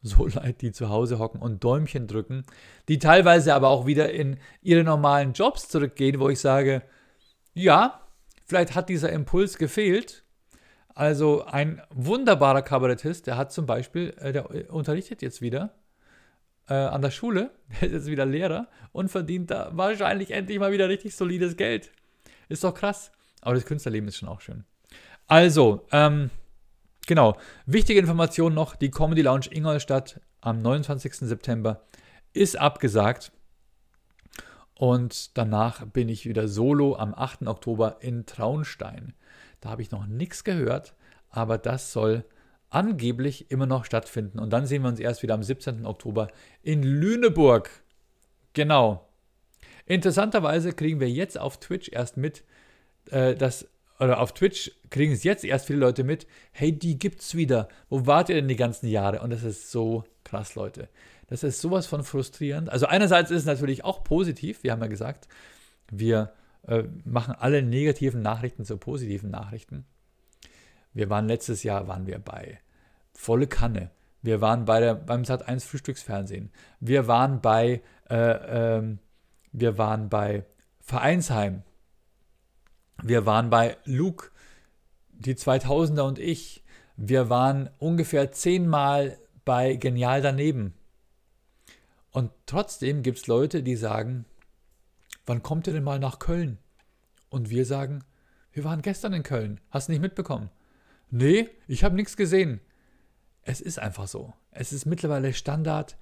so 0.00 0.26
leid, 0.34 0.62
die 0.62 0.72
zu 0.72 0.88
Hause 0.88 1.18
hocken 1.18 1.42
und 1.42 1.64
Däumchen 1.64 2.06
drücken, 2.06 2.44
die 2.88 2.98
teilweise 2.98 3.54
aber 3.54 3.68
auch 3.68 3.86
wieder 3.86 4.12
in 4.12 4.38
ihre 4.62 4.84
normalen 4.84 5.32
Jobs 5.32 5.68
zurückgehen, 5.68 6.20
wo 6.20 6.28
ich 6.28 6.40
sage, 6.40 6.82
ja, 7.54 8.00
vielleicht 8.44 8.74
hat 8.74 8.88
dieser 8.88 9.10
Impuls 9.10 9.56
gefehlt. 9.58 10.24
Also 10.94 11.44
ein 11.44 11.82
wunderbarer 11.90 12.62
Kabarettist, 12.62 13.26
der 13.26 13.36
hat 13.36 13.52
zum 13.52 13.66
Beispiel, 13.66 14.14
äh, 14.20 14.32
der 14.32 14.72
unterrichtet 14.72 15.22
jetzt 15.22 15.40
wieder 15.42 15.74
äh, 16.68 16.74
an 16.74 17.02
der 17.02 17.10
Schule, 17.10 17.50
der 17.80 17.88
ist 17.88 17.92
jetzt 17.94 18.06
wieder 18.06 18.26
Lehrer 18.26 18.68
und 18.92 19.10
verdient 19.10 19.50
da 19.50 19.70
wahrscheinlich 19.72 20.30
endlich 20.30 20.58
mal 20.58 20.72
wieder 20.72 20.88
richtig 20.88 21.16
solides 21.16 21.56
Geld. 21.56 21.90
Ist 22.48 22.62
doch 22.62 22.74
krass. 22.74 23.10
Aber 23.40 23.54
das 23.54 23.66
Künstlerleben 23.66 24.08
ist 24.08 24.16
schon 24.16 24.28
auch 24.28 24.40
schön. 24.40 24.64
Also, 25.26 25.86
ähm, 25.92 26.30
genau. 27.06 27.36
Wichtige 27.66 28.00
Information 28.00 28.54
noch: 28.54 28.76
Die 28.76 28.90
Comedy 28.90 29.22
Lounge 29.22 29.46
Ingolstadt 29.50 30.20
am 30.40 30.62
29. 30.62 31.14
September 31.14 31.84
ist 32.32 32.58
abgesagt. 32.58 33.32
Und 34.76 35.36
danach 35.38 35.86
bin 35.86 36.08
ich 36.08 36.26
wieder 36.26 36.48
solo 36.48 36.96
am 36.96 37.14
8. 37.14 37.46
Oktober 37.46 37.98
in 38.00 38.26
Traunstein. 38.26 39.14
Da 39.60 39.70
habe 39.70 39.82
ich 39.82 39.90
noch 39.90 40.06
nichts 40.06 40.44
gehört, 40.44 40.94
aber 41.30 41.58
das 41.58 41.92
soll 41.92 42.24
angeblich 42.70 43.50
immer 43.50 43.66
noch 43.66 43.84
stattfinden. 43.84 44.38
Und 44.38 44.52
dann 44.52 44.66
sehen 44.66 44.82
wir 44.82 44.88
uns 44.88 44.98
erst 44.98 45.22
wieder 45.22 45.34
am 45.34 45.42
17. 45.42 45.86
Oktober 45.86 46.28
in 46.62 46.82
Lüneburg. 46.82 47.70
Genau. 48.52 49.08
Interessanterweise 49.86 50.72
kriegen 50.72 50.98
wir 51.00 51.10
jetzt 51.10 51.38
auf 51.38 51.60
Twitch 51.60 51.90
erst 51.92 52.16
mit, 52.16 52.42
äh, 53.10 53.34
dass, 53.34 53.68
oder 54.00 54.20
auf 54.20 54.34
Twitch 54.34 54.72
kriegen 54.90 55.12
es 55.12 55.24
jetzt 55.24 55.44
erst 55.44 55.66
viele 55.66 55.78
Leute 55.78 56.02
mit, 56.04 56.26
hey, 56.52 56.72
die 56.72 56.98
gibt's 56.98 57.34
wieder. 57.34 57.68
Wo 57.88 58.06
wart 58.06 58.28
ihr 58.28 58.34
denn 58.36 58.48
die 58.48 58.56
ganzen 58.56 58.88
Jahre? 58.88 59.20
Und 59.20 59.30
das 59.30 59.44
ist 59.44 59.70
so 59.70 60.04
krass, 60.24 60.56
Leute. 60.56 60.88
Das 61.26 61.42
ist 61.42 61.60
sowas 61.60 61.86
von 61.86 62.04
frustrierend. 62.04 62.68
Also 62.70 62.86
einerseits 62.86 63.30
ist 63.30 63.40
es 63.40 63.46
natürlich 63.46 63.84
auch 63.84 64.04
positiv, 64.04 64.62
wir 64.62 64.72
haben 64.72 64.82
ja 64.82 64.88
gesagt, 64.88 65.28
wir 65.90 66.32
äh, 66.66 66.84
machen 67.04 67.34
alle 67.38 67.62
negativen 67.62 68.22
Nachrichten 68.22 68.64
zu 68.64 68.76
positiven 68.76 69.30
Nachrichten. 69.30 69.84
Wir 70.92 71.10
waren 71.10 71.26
letztes 71.26 71.62
Jahr 71.62 71.88
waren 71.88 72.06
wir 72.06 72.18
bei 72.18 72.60
volle 73.12 73.46
Kanne. 73.46 73.90
Wir 74.22 74.40
waren 74.40 74.64
bei 74.64 74.80
der, 74.80 74.94
beim 74.94 75.24
Sat 75.24 75.46
1 75.46 75.64
Frühstücksfernsehen. 75.64 76.50
Wir 76.80 77.06
waren 77.06 77.40
bei, 77.40 77.82
äh, 78.08 78.76
ähm, 78.76 78.98
wir 79.52 79.76
waren 79.76 80.08
bei 80.08 80.46
Vereinsheim. 80.80 81.62
Wir 83.02 83.26
waren 83.26 83.50
bei 83.50 83.76
Luke, 83.84 84.30
die 85.12 85.34
2000er 85.34 86.02
und 86.02 86.18
ich. 86.18 86.64
Wir 86.96 87.28
waren 87.28 87.68
ungefähr 87.78 88.32
zehnmal 88.32 89.18
bei 89.44 89.74
Genial 89.74 90.22
daneben. 90.22 90.74
Und 92.14 92.30
trotzdem 92.46 93.02
gibt 93.02 93.18
es 93.18 93.26
Leute, 93.26 93.64
die 93.64 93.74
sagen, 93.74 94.24
wann 95.26 95.42
kommt 95.42 95.66
ihr 95.66 95.72
denn 95.72 95.82
mal 95.82 95.98
nach 95.98 96.20
Köln? 96.20 96.58
Und 97.28 97.50
wir 97.50 97.66
sagen, 97.66 98.04
wir 98.52 98.62
waren 98.62 98.82
gestern 98.82 99.12
in 99.14 99.24
Köln. 99.24 99.60
Hast 99.70 99.88
nicht 99.88 100.00
mitbekommen? 100.00 100.48
Nee, 101.10 101.48
ich 101.66 101.82
habe 101.82 101.96
nichts 101.96 102.16
gesehen. 102.16 102.60
Es 103.42 103.60
ist 103.60 103.80
einfach 103.80 104.06
so. 104.06 104.32
Es 104.52 104.72
ist 104.72 104.86
mittlerweile 104.86 105.32
Standard. 105.34 105.96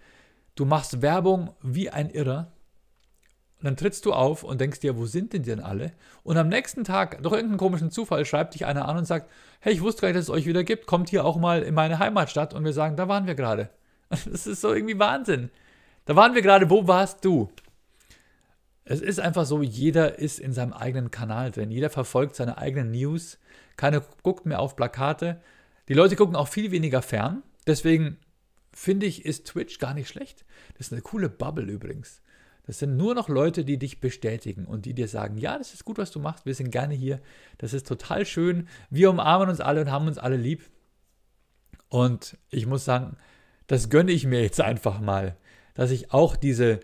Du 0.54 0.66
machst 0.66 1.00
Werbung 1.00 1.54
wie 1.62 1.88
ein 1.88 2.10
Irrer. 2.10 2.52
Und 3.56 3.64
dann 3.64 3.76
trittst 3.78 4.04
du 4.04 4.12
auf 4.12 4.44
und 4.44 4.60
denkst 4.60 4.80
dir, 4.80 4.98
wo 4.98 5.06
sind 5.06 5.32
denn 5.32 5.44
denn 5.44 5.60
alle? 5.60 5.92
Und 6.24 6.36
am 6.36 6.48
nächsten 6.48 6.84
Tag, 6.84 7.22
durch 7.22 7.36
irgendeinen 7.36 7.58
komischen 7.58 7.90
Zufall, 7.90 8.26
schreibt 8.26 8.52
dich 8.52 8.66
einer 8.66 8.86
an 8.86 8.98
und 8.98 9.06
sagt, 9.06 9.30
hey, 9.60 9.72
ich 9.72 9.80
wusste 9.80 10.02
gar 10.02 10.08
nicht, 10.08 10.18
dass 10.18 10.24
es 10.24 10.30
euch 10.30 10.44
wieder 10.44 10.62
gibt. 10.62 10.86
Kommt 10.86 11.08
hier 11.08 11.24
auch 11.24 11.38
mal 11.38 11.62
in 11.62 11.72
meine 11.72 11.98
Heimatstadt. 11.98 12.52
Und 12.52 12.66
wir 12.66 12.74
sagen, 12.74 12.96
da 12.96 13.08
waren 13.08 13.26
wir 13.26 13.34
gerade. 13.34 13.70
Das 14.10 14.46
ist 14.46 14.60
so 14.60 14.74
irgendwie 14.74 14.98
Wahnsinn. 14.98 15.50
Da 16.04 16.16
waren 16.16 16.34
wir 16.34 16.42
gerade, 16.42 16.70
wo 16.70 16.86
warst 16.88 17.24
du? 17.24 17.50
Es 18.84 19.00
ist 19.00 19.20
einfach 19.20 19.46
so, 19.46 19.62
jeder 19.62 20.18
ist 20.18 20.40
in 20.40 20.52
seinem 20.52 20.72
eigenen 20.72 21.10
Kanal 21.10 21.50
drin. 21.50 21.70
Jeder 21.70 21.90
verfolgt 21.90 22.34
seine 22.34 22.58
eigenen 22.58 22.90
News. 22.90 23.38
Keiner 23.76 24.02
guckt 24.22 24.44
mehr 24.44 24.60
auf 24.60 24.76
Plakate. 24.76 25.40
Die 25.88 25.94
Leute 25.94 26.16
gucken 26.16 26.36
auch 26.36 26.48
viel 26.48 26.70
weniger 26.70 27.02
fern. 27.02 27.42
Deswegen 27.66 28.18
finde 28.72 29.06
ich, 29.06 29.24
ist 29.24 29.46
Twitch 29.46 29.78
gar 29.78 29.94
nicht 29.94 30.08
schlecht. 30.08 30.44
Das 30.76 30.88
ist 30.88 30.92
eine 30.92 31.02
coole 31.02 31.28
Bubble 31.28 31.70
übrigens. 31.70 32.22
Das 32.66 32.78
sind 32.78 32.96
nur 32.96 33.14
noch 33.14 33.28
Leute, 33.28 33.64
die 33.64 33.78
dich 33.78 34.00
bestätigen 34.00 34.66
und 34.66 34.86
die 34.86 34.94
dir 34.94 35.08
sagen, 35.08 35.36
ja, 35.36 35.58
das 35.58 35.74
ist 35.74 35.84
gut, 35.84 35.98
was 35.98 36.12
du 36.12 36.20
machst, 36.20 36.46
wir 36.46 36.54
sind 36.54 36.70
gerne 36.70 36.94
hier, 36.94 37.20
das 37.58 37.72
ist 37.72 37.88
total 37.88 38.24
schön, 38.24 38.68
wir 38.88 39.10
umarmen 39.10 39.48
uns 39.48 39.60
alle 39.60 39.80
und 39.80 39.90
haben 39.90 40.06
uns 40.06 40.18
alle 40.18 40.36
lieb. 40.36 40.62
Und 41.88 42.38
ich 42.50 42.66
muss 42.66 42.84
sagen, 42.84 43.16
das 43.66 43.90
gönne 43.90 44.12
ich 44.12 44.26
mir 44.26 44.42
jetzt 44.42 44.60
einfach 44.60 45.00
mal, 45.00 45.36
dass 45.74 45.90
ich 45.90 46.12
auch 46.12 46.36
diese, 46.36 46.80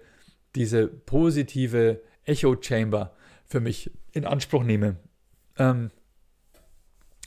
diese 0.54 0.88
positive 0.88 2.02
Echo-Chamber 2.24 3.14
für 3.46 3.60
mich 3.60 3.90
in 4.12 4.24
Anspruch 4.24 4.64
nehme. 4.64 4.96
Ähm, 5.56 5.90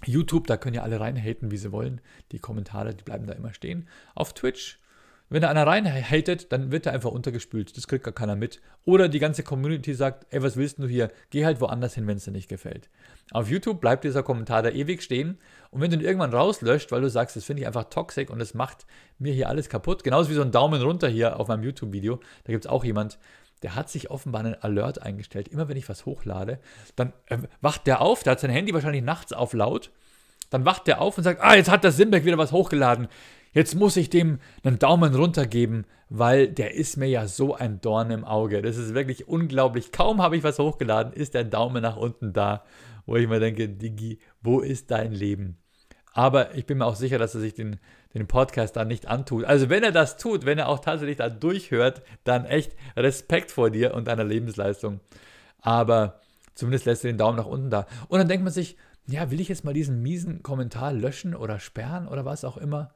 YouTube, 0.06 0.48
da 0.48 0.58
können 0.58 0.76
ja 0.76 0.84
alle 0.84 1.00
reinhaten, 1.00 1.52
wie 1.52 1.58
sie 1.58 1.72
wollen. 1.72 2.02
Die 2.32 2.40
Kommentare, 2.40 2.96
die 2.96 3.04
bleiben 3.04 3.28
da 3.28 3.34
immer 3.34 3.54
stehen. 3.54 3.88
Auf 4.16 4.34
Twitch, 4.34 4.80
wenn 5.32 5.42
da 5.42 5.50
einer 5.50 5.66
reinhatet, 5.66 6.52
dann 6.52 6.72
wird 6.72 6.86
er 6.86 6.92
einfach 6.92 7.10
untergespült. 7.10 7.78
Das 7.78 7.88
kriegt 7.88 8.04
gar 8.04 8.14
keiner 8.14 8.36
mit. 8.36 8.60
Oder 8.84 9.08
die 9.08 9.20
ganze 9.20 9.44
Community 9.44 9.94
sagt, 9.94 10.26
ey, 10.30 10.44
was 10.44 10.58
willst 10.58 10.80
du 10.80 10.88
hier? 10.88 11.10
Geh 11.30 11.46
halt 11.46 11.62
woanders 11.62 11.96
hin, 11.96 12.06
wenn 12.06 12.18
es 12.18 12.26
dir 12.26 12.32
nicht 12.32 12.50
gefällt. 12.50 12.90
Auf 13.32 13.50
YouTube 13.50 13.80
bleibt 13.80 14.04
dieser 14.04 14.24
Kommentar 14.24 14.62
da 14.62 14.70
ewig 14.70 15.02
stehen. 15.02 15.38
Und 15.70 15.80
wenn 15.80 15.90
du 15.90 15.96
ihn 15.96 16.04
irgendwann 16.04 16.34
rauslöscht, 16.34 16.92
weil 16.92 17.00
du 17.00 17.10
sagst, 17.10 17.38
das 17.38 17.46
finde 17.46 17.62
ich 17.62 17.68
einfach 17.68 17.86
toxisch 17.86 18.30
und 18.30 18.40
das 18.40 18.54
macht 18.54 18.86
mir 19.20 19.34
hier 19.34 19.48
alles 19.48 19.70
kaputt, 19.70 20.04
genauso 20.04 20.30
wie 20.30 20.34
so 20.34 20.42
ein 20.42 20.52
Daumen 20.52 20.82
runter 20.82 21.08
hier 21.08 21.40
auf 21.40 21.48
meinem 21.48 21.64
YouTube-Video, 21.64 22.20
da 22.44 22.52
gibt 22.52 22.66
es 22.66 22.70
auch 22.70 22.84
jemand, 22.84 23.18
der 23.62 23.76
hat 23.76 23.90
sich 23.90 24.12
offenbar 24.12 24.42
einen 24.42 24.56
Alert 24.56 25.02
eingestellt. 25.02 25.48
Immer 25.48 25.70
wenn 25.70 25.78
ich 25.78 25.88
was 25.88 26.06
hochlade, 26.06 26.60
dann 26.98 27.14
äh, 27.28 27.38
wacht 27.62 27.88
der 27.88 28.02
auf, 28.02 28.24
der 28.24 28.32
hat 28.32 28.42
sein 28.42 28.52
Handy 28.52 28.74
wahrscheinlich 28.74 29.04
nachts 29.04 29.32
auf 29.32 29.54
laut. 29.54 29.92
Dann 30.50 30.66
wacht 30.66 30.88
der 30.88 31.00
auf 31.00 31.18
und 31.18 31.24
sagt, 31.24 31.42
ah, 31.42 31.56
jetzt 31.56 31.70
hat 31.70 31.86
der 31.86 31.94
Simbeck 31.94 32.26
wieder 32.26 32.38
was 32.38 32.52
hochgeladen. 32.52 33.08
Jetzt 33.54 33.76
muss 33.76 33.98
ich 33.98 34.10
dem 34.10 34.40
einen 34.64 34.80
Daumen 34.80 35.14
runter 35.14 35.46
geben, 35.46 35.86
weil 36.10 36.48
der 36.48 36.76
ist 36.76 36.98
mir 36.98 37.08
ja 37.08 37.28
so 37.28 37.56
ein 37.56 37.82
Dorn 37.82 38.12
im 38.12 38.24
Auge. 38.24 38.62
Das 38.62 38.78
ist 38.78 38.94
wirklich 38.94 39.28
unglaublich. 39.28 39.92
Kaum 39.92 40.22
habe 40.22 40.38
ich 40.38 40.44
was 40.44 40.60
hochgeladen, 40.60 41.14
ist 41.14 41.34
der 41.34 41.44
Daumen 41.44 41.82
nach 41.82 41.98
unten 41.98 42.34
da, 42.34 42.64
wo 43.06 43.16
ich 43.16 43.28
mir 43.28 43.40
denke, 43.40 43.68
Digi, 43.68 44.20
wo 44.42 44.60
ist 44.62 44.92
dein 44.92 45.12
Leben? 45.12 45.58
Aber 46.14 46.56
ich 46.56 46.66
bin 46.66 46.78
mir 46.78 46.86
auch 46.86 46.96
sicher, 46.96 47.18
dass 47.18 47.36
er 47.36 47.42
sich 47.42 47.54
den, 47.54 47.80
den 48.14 48.28
Podcast 48.28 48.76
dann 48.76 48.88
nicht 48.90 49.08
antut. 49.08 49.46
Also 49.46 49.70
wenn 49.70 49.84
er 49.84 49.92
das 49.92 50.18
tut, 50.18 50.46
wenn 50.46 50.58
er 50.58 50.68
auch 50.68 50.80
tatsächlich 50.80 51.18
da 51.18 51.30
durchhört, 51.30 52.02
dann 52.24 52.46
echt 52.46 52.76
Respekt 52.98 53.52
vor 53.52 53.70
dir 53.70 53.94
und 53.94 54.08
deiner 54.08 54.26
Lebensleistung. 54.26 55.00
Aber 55.62 56.20
zumindest 56.54 56.86
lässt 56.86 57.06
er 57.06 57.12
den 57.12 57.18
Daumen 57.18 57.38
nach 57.38 57.46
unten 57.46 57.70
da. 57.70 57.88
Und 58.10 58.20
dann 58.20 58.28
denkt 58.28 58.44
man 58.44 58.54
sich, 58.54 58.76
ja, 59.08 59.32
will 59.32 59.40
ich 59.40 59.50
jetzt 59.50 59.64
mal 59.64 59.74
diesen 59.74 60.02
miesen 60.02 60.44
Kommentar 60.44 60.92
löschen 60.94 61.36
oder 61.36 61.60
sperren 61.60 62.08
oder 62.08 62.26
was 62.26 62.44
auch 62.44 62.58
immer? 62.58 62.94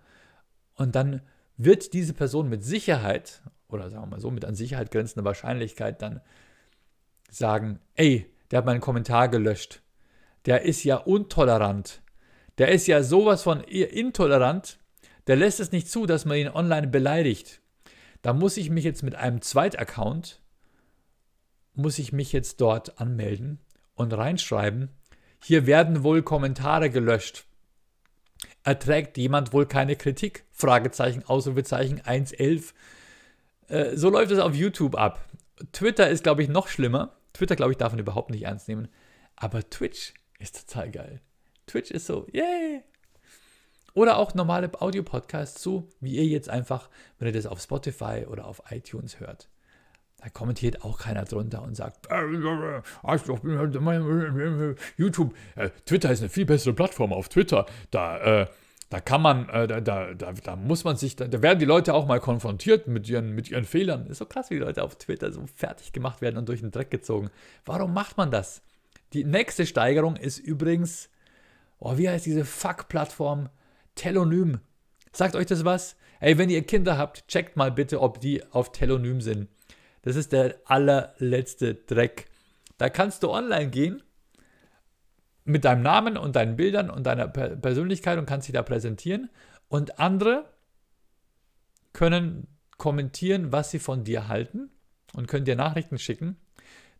Und 0.76 0.96
dann 0.96 1.22
wird 1.58 1.94
diese 1.94 2.14
Person 2.14 2.50
mit 2.50 2.64
Sicherheit, 2.64 3.42
oder 3.70 3.90
sagen 3.90 4.04
wir 4.04 4.08
mal 4.08 4.20
so, 4.20 4.32
mit 4.32 4.46
an 4.46 4.56
Sicherheit 4.56 4.92
grenzender 4.92 5.26
Wahrscheinlichkeit 5.26 6.02
dann 6.02 6.22
sagen, 7.30 7.80
ey, 7.96 8.30
der 8.52 8.58
hat 8.58 8.66
meinen 8.66 8.82
Kommentar 8.82 9.30
gelöscht. 9.30 9.82
Der 10.46 10.64
ist 10.64 10.84
ja 10.84 10.98
untolerant. 10.98 12.02
Der 12.58 12.70
ist 12.70 12.88
ja 12.88 13.04
sowas 13.04 13.44
von 13.44 13.62
intolerant. 13.62 14.80
Der 15.28 15.36
lässt 15.36 15.60
es 15.60 15.72
nicht 15.72 15.90
zu, 15.90 16.06
dass 16.06 16.26
man 16.26 16.38
ihn 16.38 16.50
online 16.50 16.88
beleidigt. 16.88 17.62
Da 18.22 18.34
muss 18.34 18.58
ich 18.58 18.70
mich 18.70 18.84
jetzt 18.84 19.04
mit 19.04 19.16
einem 19.16 19.42
Zweitaccount, 19.42 20.42
muss 21.74 22.00
ich 22.00 22.14
mich 22.14 22.32
jetzt 22.32 22.62
dort 22.62 23.00
anmelden 23.00 23.60
und 23.96 24.14
reinschreiben, 24.14 24.90
hier 25.44 25.68
werden 25.68 26.04
wohl 26.04 26.24
Kommentare 26.24 26.90
gelöscht. 26.90 27.46
Erträgt 28.66 29.16
jemand 29.18 29.54
wohl 29.54 29.68
keine 29.68 29.96
Kritik? 29.96 30.44
Fragezeichen, 30.52 31.24
Ausrufezeichen 31.24 32.02
111. 32.04 32.74
Äh, 33.68 33.96
so 33.96 34.10
läuft 34.10 34.32
es 34.32 34.40
auf 34.40 34.56
YouTube 34.56 34.96
ab. 34.96 35.24
Twitter 35.72 36.10
ist, 36.10 36.24
glaube 36.24 36.42
ich, 36.42 36.50
noch 36.50 36.68
schlimmer. 36.68 37.16
Twitter, 37.32 37.56
glaube 37.56 37.74
ich, 37.74 37.78
darf 37.78 37.92
man 37.92 38.00
überhaupt 38.00 38.32
nicht 38.32 38.42
ernst 38.42 38.68
nehmen. 38.68 38.88
Aber 39.36 39.70
Twitch 39.70 40.16
ist 40.40 40.68
total 40.68 40.90
geil. 40.90 41.22
Twitch 41.68 41.92
ist 41.92 42.08
so, 42.08 42.26
yay! 42.32 42.82
Oder 43.94 44.18
auch 44.18 44.34
normale 44.34 44.72
Audio-Podcasts, 44.82 45.62
so 45.62 45.88
wie 46.00 46.16
ihr 46.16 46.26
jetzt 46.26 46.50
einfach, 46.50 46.90
wenn 47.20 47.28
ihr 47.28 47.34
das 47.34 47.46
auf 47.46 47.62
Spotify 47.62 48.26
oder 48.28 48.46
auf 48.48 48.64
iTunes 48.72 49.20
hört. 49.20 49.48
Da 50.26 50.32
kommentiert 50.32 50.84
auch 50.84 50.98
keiner 50.98 51.24
drunter 51.24 51.62
und 51.62 51.76
sagt, 51.76 52.08
YouTube, 54.98 55.36
äh, 55.56 55.70
Twitter 55.86 56.10
ist 56.10 56.22
eine 56.22 56.30
viel 56.30 56.46
bessere 56.46 56.74
Plattform 56.74 57.14
auf 57.14 57.30
Twitter. 57.30 57.68
Da, 57.92 58.42
äh, 58.42 58.48
da 58.90 59.02
kann 59.02 59.22
man, 59.22 59.48
äh, 59.50 59.68
da, 59.68 59.82
da, 59.82 60.16
da, 60.16 60.56
muss 60.56 60.84
man 60.84 60.98
sich, 60.98 61.16
da, 61.16 61.28
da, 61.28 61.44
werden 61.44 61.60
die 61.60 61.66
Leute 61.66 61.94
auch 61.94 62.08
mal 62.08 62.20
konfrontiert 62.20 62.88
mit 62.88 63.08
ihren, 63.08 63.36
mit 63.36 63.52
ihren 63.52 63.66
Fehlern. 63.66 64.08
Ist 64.08 64.18
so 64.18 64.26
krass, 64.26 64.50
wie 64.50 64.56
die 64.56 64.62
Leute 64.62 64.82
auf 64.82 64.96
Twitter 64.96 65.32
so 65.32 65.46
fertig 65.54 65.94
gemacht 65.94 66.24
werden 66.24 66.38
und 66.38 66.50
durch 66.50 66.62
den 66.62 66.72
Dreck 66.72 66.90
gezogen. 66.90 67.30
Warum 67.64 67.94
macht 67.94 68.18
man 68.18 68.32
das? 68.32 68.64
Die 69.14 69.26
nächste 69.26 69.68
Steigerung 69.68 70.16
ist 70.16 70.40
übrigens, 70.40 71.12
oh, 71.78 72.00
wie 72.00 72.10
heißt 72.10 72.26
diese 72.26 72.46
Fuck-Plattform? 72.46 73.50
Telonym. 73.94 74.58
Sagt 75.12 75.36
euch 75.36 75.46
das 75.46 75.66
was? 75.66 75.96
Ey, 76.20 76.40
wenn 76.40 76.50
ihr 76.50 76.64
Kinder 76.64 76.98
habt, 76.98 77.28
checkt 77.28 77.58
mal 77.58 77.72
bitte, 77.72 78.02
ob 78.02 78.20
die 78.22 78.42
auf 78.52 78.72
Telonym 78.72 79.22
sind. 79.22 79.50
Das 80.06 80.16
ist 80.16 80.32
der 80.32 80.62
allerletzte 80.66 81.76
Dreck. 81.76 82.28
Da 82.78 82.90
kannst 82.90 83.24
du 83.24 83.32
online 83.32 83.70
gehen 83.70 84.04
mit 85.44 85.66
deinem 85.66 85.82
Namen 85.82 86.16
und 86.16 86.36
deinen 86.36 86.56
Bildern 86.56 86.90
und 86.90 87.04
deiner 87.04 87.28
Persönlichkeit 87.28 88.18
und 88.18 88.26
kannst 88.26 88.48
dich 88.48 88.54
da 88.54 88.64
präsentieren. 88.64 89.30
Und 89.68 90.00
andere 90.00 90.46
können 91.92 92.48
kommentieren, 92.78 93.52
was 93.52 93.72
sie 93.72 93.80
von 93.80 94.04
dir 94.04 94.28
halten 94.28 94.70
und 95.14 95.28
können 95.28 95.46
dir 95.46 95.56
Nachrichten 95.56 95.98
schicken. 95.98 96.38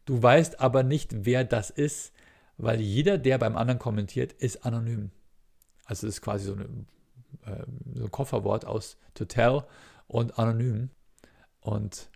Du 0.06 0.22
weißt 0.22 0.60
aber 0.60 0.84
nicht, 0.84 1.26
wer 1.26 1.44
das 1.44 1.70
ist, 1.70 2.12
weil 2.58 2.82
jeder, 2.82 3.18
der 3.18 3.38
beim 3.38 3.56
anderen 3.56 3.80
kommentiert, 3.80 4.34
ist 4.34 4.66
anonym. 4.66 5.12
Also 5.86 6.08
es 6.08 6.16
ist 6.16 6.22
quasi 6.22 6.46
so, 6.46 6.54
eine, 6.54 6.64
äh, 7.46 7.66
so 7.94 8.06
ein 8.06 8.12
Kofferwort 8.12 8.66
aus 8.66 8.98
to 9.14 9.26
tell 9.26 9.64
und 10.08 10.40
anonym. 10.40 10.90
Und, 11.60 12.10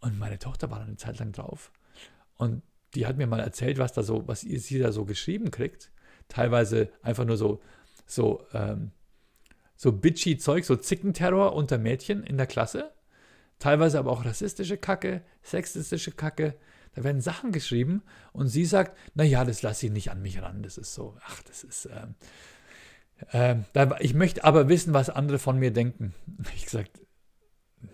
und 0.00 0.18
meine 0.18 0.38
Tochter 0.38 0.70
war 0.70 0.78
dann 0.78 0.88
eine 0.88 0.96
Zeit 0.96 1.18
lang 1.18 1.32
drauf. 1.32 1.72
Und 2.36 2.62
die 2.94 3.06
hat 3.06 3.16
mir 3.16 3.26
mal 3.26 3.40
erzählt, 3.40 3.78
was 3.78 3.92
da 3.92 4.02
so, 4.02 4.26
was 4.26 4.40
sie 4.40 4.78
da 4.78 4.92
so 4.92 5.04
geschrieben 5.04 5.50
kriegt. 5.50 5.90
Teilweise 6.28 6.90
einfach 7.02 7.24
nur 7.24 7.36
so, 7.36 7.60
so, 8.06 8.44
ähm, 8.52 8.90
so 9.76 9.92
bitchy 9.92 10.38
Zeug, 10.38 10.64
so 10.64 10.76
Zickenterror 10.76 11.54
unter 11.54 11.78
Mädchen 11.78 12.22
in 12.22 12.36
der 12.36 12.46
Klasse. 12.46 12.92
Teilweise 13.58 13.98
aber 13.98 14.10
auch 14.10 14.24
rassistische 14.24 14.76
Kacke, 14.76 15.22
sexistische 15.42 16.12
Kacke. 16.12 16.56
Da 16.94 17.04
werden 17.04 17.20
Sachen 17.20 17.52
geschrieben 17.52 18.02
und 18.32 18.48
sie 18.48 18.64
sagt, 18.64 18.96
naja, 19.14 19.44
das 19.44 19.62
lasse 19.62 19.86
ich 19.86 19.92
nicht 19.92 20.10
an 20.10 20.22
mich 20.22 20.40
ran. 20.40 20.62
Das 20.62 20.78
ist 20.78 20.94
so, 20.94 21.16
ach, 21.26 21.42
das 21.42 21.62
ist, 21.62 21.86
ähm, 21.86 22.14
ähm, 23.32 23.94
ich 24.00 24.14
möchte 24.14 24.44
aber 24.44 24.68
wissen, 24.68 24.94
was 24.94 25.10
andere 25.10 25.38
von 25.38 25.58
mir 25.58 25.72
denken. 25.72 26.14
Ich 26.54 26.64
gesagt, 26.64 27.00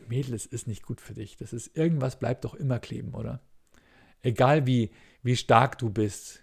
Mädel, 0.09 0.35
es 0.35 0.47
ist 0.47 0.67
nicht 0.67 0.83
gut 0.83 1.01
für 1.01 1.15
dich. 1.15 1.37
Das 1.37 1.53
ist, 1.53 1.77
irgendwas 1.77 2.19
bleibt 2.19 2.45
doch 2.45 2.55
immer 2.55 2.79
kleben, 2.79 3.15
oder? 3.15 3.41
egal 4.23 4.67
wie, 4.67 4.91
wie 5.23 5.37
stark 5.37 5.79
du 5.79 5.91
bist, 5.91 6.43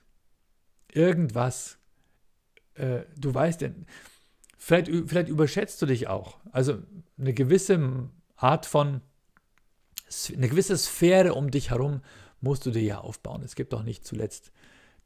irgendwas, 0.92 1.80
äh, 2.76 3.02
du 3.18 3.34
weißt, 3.34 3.66
vielleicht, 4.58 4.92
vielleicht 5.08 5.30
überschätzt 5.30 5.82
du 5.82 5.86
dich 5.86 6.08
auch. 6.08 6.38
Also 6.52 6.80
eine 7.18 7.34
gewisse 7.34 8.10
Art 8.36 8.66
von, 8.66 9.02
eine 10.34 10.50
gewisse 10.50 10.78
Sphäre 10.78 11.34
um 11.34 11.52
dich 11.52 11.72
herum 11.72 12.02
musst 12.42 12.66
du 12.66 12.72
dir 12.72 12.84
ja 12.84 13.00
aufbauen. 13.00 13.44
Es 13.44 13.56
gibt 13.56 13.74
auch 13.74 13.84
nicht 13.84 14.06
zuletzt 14.06 14.52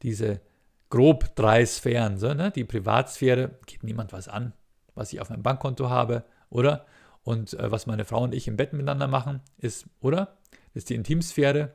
diese 0.02 0.40
grob 0.88 1.34
drei 1.34 1.66
Sphären. 1.66 2.18
So, 2.18 2.32
ne? 2.34 2.50
Die 2.52 2.64
Privatsphäre 2.64 3.58
geht 3.66 3.82
niemand 3.82 4.12
was 4.12 4.28
an, 4.28 4.52
was 4.94 5.12
ich 5.12 5.20
auf 5.20 5.30
meinem 5.30 5.42
Bankkonto 5.42 5.90
habe, 5.90 6.24
oder? 6.50 6.86
Und 7.24 7.54
äh, 7.54 7.70
was 7.70 7.86
meine 7.86 8.04
Frau 8.04 8.22
und 8.22 8.34
ich 8.34 8.46
im 8.46 8.56
Bett 8.56 8.72
miteinander 8.72 9.08
machen, 9.08 9.40
ist, 9.58 9.86
oder? 10.00 10.36
Das 10.72 10.82
ist 10.82 10.90
die 10.90 10.94
Intimsphäre. 10.94 11.74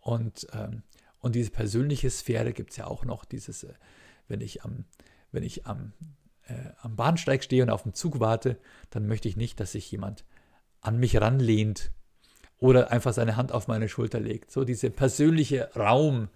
Und, 0.00 0.46
ähm, 0.54 0.82
und 1.20 1.34
diese 1.34 1.50
persönliche 1.50 2.10
Sphäre 2.10 2.52
gibt 2.52 2.70
es 2.70 2.78
ja 2.78 2.86
auch 2.86 3.04
noch, 3.04 3.24
dieses, 3.24 3.62
äh, 3.62 3.74
wenn 4.26 4.40
ich 4.40 4.64
am, 4.64 4.86
wenn 5.32 5.42
ich 5.42 5.66
am, 5.66 5.92
äh, 6.46 6.70
am 6.80 6.96
Bahnsteig 6.96 7.44
stehe 7.44 7.62
und 7.62 7.70
auf 7.70 7.82
den 7.82 7.94
Zug 7.94 8.20
warte, 8.20 8.58
dann 8.88 9.06
möchte 9.06 9.28
ich 9.28 9.36
nicht, 9.36 9.60
dass 9.60 9.72
sich 9.72 9.90
jemand 9.90 10.24
an 10.80 10.98
mich 10.98 11.20
ranlehnt 11.20 11.92
oder 12.58 12.90
einfach 12.90 13.12
seine 13.12 13.36
Hand 13.36 13.52
auf 13.52 13.68
meine 13.68 13.88
Schulter 13.88 14.18
legt. 14.18 14.50
So 14.50 14.64
diese 14.64 14.90
persönliche 14.90 15.70
Raum, 15.76 16.28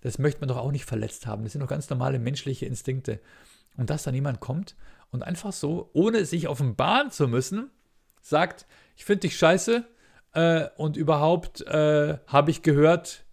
das 0.00 0.18
möchte 0.18 0.40
man 0.40 0.48
doch 0.48 0.56
auch 0.56 0.72
nicht 0.72 0.84
verletzt 0.86 1.26
haben. 1.26 1.44
Das 1.44 1.52
sind 1.52 1.60
doch 1.60 1.68
ganz 1.68 1.88
normale 1.88 2.18
menschliche 2.18 2.66
Instinkte. 2.66 3.20
Und 3.76 3.90
dass 3.90 4.02
dann 4.02 4.14
jemand 4.14 4.40
kommt 4.40 4.76
und 5.10 5.22
einfach 5.22 5.52
so, 5.52 5.88
ohne 5.92 6.24
sich 6.24 6.48
offenbaren 6.48 7.10
zu 7.10 7.28
müssen, 7.28 7.70
sagt, 8.22 8.66
ich 8.96 9.04
finde 9.04 9.20
dich 9.20 9.36
scheiße, 9.36 9.84
äh, 10.34 10.68
und 10.76 10.96
überhaupt 10.96 11.60
äh, 11.62 12.18
habe 12.26 12.50
ich 12.50 12.62
gehört, 12.62 13.24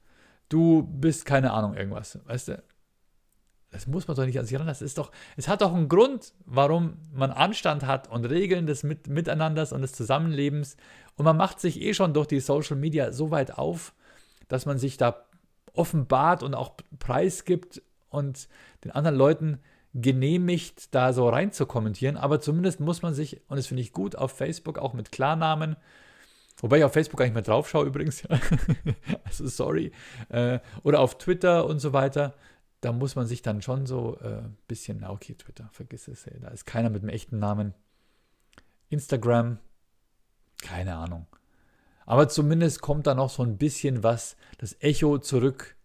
du 0.49 0.83
bist 0.83 1.25
keine 1.25 1.51
Ahnung 1.51 1.75
irgendwas, 1.75 2.19
weißt 2.25 2.49
du? 2.49 2.63
Das 3.71 3.85
muss 3.85 4.07
man 4.07 4.17
doch 4.17 4.25
nicht 4.25 4.39
an 4.39 4.45
sich 4.45 4.57
ran. 4.57 4.65
Das 4.65 4.81
ist 4.81 4.97
doch, 4.97 5.11
es 5.37 5.47
hat 5.47 5.61
doch 5.61 5.73
einen 5.73 5.89
Grund, 5.89 6.33
warum 6.45 6.97
man 7.13 7.29
Anstand 7.29 7.85
hat 7.85 8.09
und 8.09 8.25
Regeln 8.25 8.65
des 8.65 8.81
Mit 8.81 9.07
Miteinanders 9.07 9.71
und 9.73 9.81
des 9.81 9.93
Zusammenlebens. 9.93 10.75
Und 11.15 11.25
man 11.25 11.37
macht 11.37 11.59
sich 11.59 11.79
eh 11.79 11.93
schon 11.93 12.15
durch 12.15 12.25
die 12.25 12.39
Social 12.39 12.77
Media 12.77 13.11
so 13.11 13.29
weit 13.29 13.59
auf, 13.59 13.93
dass 14.47 14.65
man 14.65 14.79
sich 14.79 14.97
da 14.97 15.23
offenbart 15.73 16.41
und 16.41 16.55
auch 16.55 16.73
preisgibt 16.97 17.83
und 18.09 18.49
den 18.83 18.89
anderen 18.89 19.15
Leuten 19.15 19.59
genehmigt, 20.01 20.93
da 20.93 21.13
so 21.13 21.29
rein 21.29 21.51
zu 21.51 21.65
kommentieren. 21.65 22.17
Aber 22.17 22.39
zumindest 22.39 22.79
muss 22.79 23.01
man 23.01 23.13
sich, 23.13 23.41
und 23.47 23.57
das 23.57 23.67
finde 23.67 23.81
ich 23.81 23.93
gut, 23.93 24.15
auf 24.15 24.31
Facebook 24.31 24.77
auch 24.77 24.93
mit 24.93 25.11
Klarnamen 25.11 25.75
Wobei 26.61 26.79
ich 26.79 26.83
auf 26.83 26.93
Facebook 26.93 27.19
gar 27.19 27.25
nicht 27.25 27.33
mehr 27.33 27.43
drauf 27.43 27.69
schaue 27.69 27.85
übrigens. 27.85 28.23
also 29.23 29.47
sorry. 29.47 29.91
Äh, 30.29 30.59
oder 30.83 30.99
auf 30.99 31.17
Twitter 31.17 31.65
und 31.65 31.79
so 31.79 31.93
weiter. 31.93 32.35
Da 32.81 32.91
muss 32.91 33.15
man 33.15 33.27
sich 33.27 33.41
dann 33.41 33.61
schon 33.61 33.85
so 33.85 34.17
ein 34.19 34.25
äh, 34.25 34.49
bisschen, 34.67 34.99
na 35.01 35.09
okay, 35.11 35.35
Twitter, 35.35 35.69
vergiss 35.71 36.07
es. 36.07 36.27
Ey, 36.27 36.39
da 36.39 36.49
ist 36.49 36.65
keiner 36.65 36.89
mit 36.89 37.01
dem 37.01 37.09
echten 37.09 37.39
Namen. 37.39 37.73
Instagram, 38.89 39.59
keine 40.61 40.95
Ahnung. 40.95 41.27
Aber 42.05 42.27
zumindest 42.27 42.81
kommt 42.81 43.07
da 43.07 43.15
noch 43.15 43.29
so 43.29 43.43
ein 43.43 43.57
bisschen 43.57 44.03
was, 44.03 44.35
das 44.57 44.75
Echo 44.81 45.19
zurück. 45.19 45.75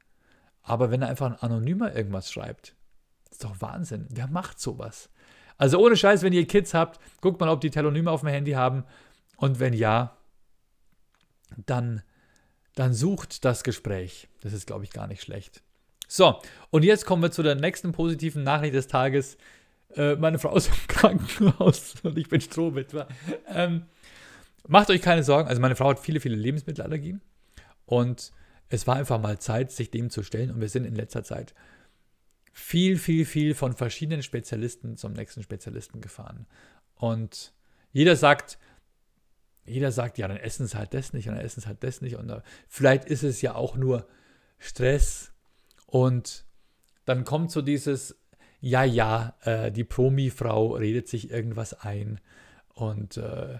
Aber 0.62 0.90
wenn 0.90 1.02
er 1.02 1.08
einfach 1.08 1.30
ein 1.30 1.38
Anonymer 1.38 1.94
irgendwas 1.94 2.32
schreibt, 2.32 2.74
ist 3.34 3.44
doch 3.44 3.60
Wahnsinn. 3.60 4.06
Wer 4.10 4.28
macht 4.28 4.60
sowas? 4.60 5.10
Also 5.58 5.78
ohne 5.84 5.96
Scheiß, 5.96 6.22
wenn 6.22 6.32
ihr 6.32 6.46
Kids 6.46 6.72
habt, 6.72 7.00
guckt 7.20 7.40
mal, 7.40 7.48
ob 7.48 7.60
die 7.60 7.70
Telonyme 7.70 8.10
auf 8.10 8.20
dem 8.20 8.28
Handy 8.28 8.52
haben. 8.52 8.84
Und 9.36 9.58
wenn 9.58 9.72
ja, 9.72 10.16
dann, 11.66 12.02
dann 12.74 12.94
sucht 12.94 13.44
das 13.44 13.64
Gespräch. 13.64 14.28
Das 14.40 14.52
ist, 14.52 14.66
glaube 14.66 14.84
ich, 14.84 14.90
gar 14.90 15.08
nicht 15.08 15.22
schlecht. 15.22 15.62
So, 16.06 16.40
und 16.70 16.84
jetzt 16.84 17.06
kommen 17.06 17.22
wir 17.22 17.32
zu 17.32 17.42
der 17.42 17.56
nächsten 17.56 17.92
positiven 17.92 18.44
Nachricht 18.44 18.74
des 18.74 18.86
Tages. 18.86 19.36
Äh, 19.96 20.14
meine 20.14 20.38
Frau 20.38 20.54
ist 20.56 20.68
im 20.68 20.74
Krankenhaus 20.88 21.94
und 22.04 22.16
ich 22.16 22.28
bin 22.28 22.40
Strohwitwer. 22.40 23.08
Ähm, 23.48 23.86
macht 24.68 24.90
euch 24.90 25.02
keine 25.02 25.24
Sorgen. 25.24 25.48
Also 25.48 25.60
meine 25.60 25.74
Frau 25.76 25.90
hat 25.90 25.98
viele, 25.98 26.20
viele 26.20 26.36
Lebensmittelallergien. 26.36 27.20
Und 27.86 28.32
es 28.68 28.86
war 28.86 28.96
einfach 28.96 29.20
mal 29.20 29.38
Zeit, 29.40 29.72
sich 29.72 29.90
dem 29.90 30.10
zu 30.10 30.22
stellen. 30.22 30.52
Und 30.52 30.60
wir 30.60 30.68
sind 30.68 30.84
in 30.84 30.94
letzter 30.94 31.24
Zeit 31.24 31.54
viel, 32.54 32.98
viel, 32.98 33.26
viel 33.26 33.54
von 33.54 33.74
verschiedenen 33.74 34.22
Spezialisten 34.22 34.96
zum 34.96 35.12
nächsten 35.12 35.42
Spezialisten 35.42 36.00
gefahren. 36.00 36.46
Und 36.94 37.52
jeder 37.92 38.14
sagt, 38.14 38.58
jeder 39.66 39.90
sagt, 39.90 40.18
ja, 40.18 40.28
dann 40.28 40.36
essen 40.36 40.66
sie 40.66 40.78
halt 40.78 40.94
das 40.94 41.12
nicht 41.12 41.28
und 41.28 41.34
dann 41.34 41.44
essen 41.44 41.62
sie 41.62 41.66
halt 41.66 41.82
das 41.82 42.00
nicht. 42.00 42.16
Und 42.16 42.30
uh, 42.30 42.40
vielleicht 42.68 43.06
ist 43.06 43.24
es 43.24 43.42
ja 43.42 43.56
auch 43.56 43.76
nur 43.76 44.06
Stress. 44.58 45.32
Und 45.86 46.44
dann 47.06 47.24
kommt 47.24 47.50
so 47.50 47.60
dieses, 47.60 48.16
ja, 48.60 48.84
ja, 48.84 49.36
äh, 49.42 49.72
die 49.72 49.84
Promi-Frau 49.84 50.74
redet 50.74 51.08
sich 51.08 51.30
irgendwas 51.30 51.74
ein. 51.74 52.20
Und 52.74 53.16
äh, 53.16 53.58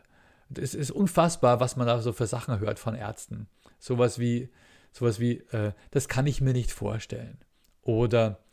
es 0.57 0.75
ist 0.75 0.93
unfassbar, 0.93 1.59
was 1.59 1.75
man 1.75 1.89
da 1.89 2.01
so 2.01 2.13
für 2.13 2.29
Sachen 2.29 2.61
hört 2.61 2.79
von 2.79 2.95
Ärzten. 2.95 3.49
Sowas 3.81 4.21
wie, 4.21 4.51
sowas 4.93 5.19
wie, 5.19 5.39
äh, 5.51 5.73
das 5.91 6.09
kann 6.09 6.29
ich 6.29 6.41
mir 6.41 6.53
nicht 6.53 6.71
vorstellen. 6.71 7.39
Oder 7.83 8.44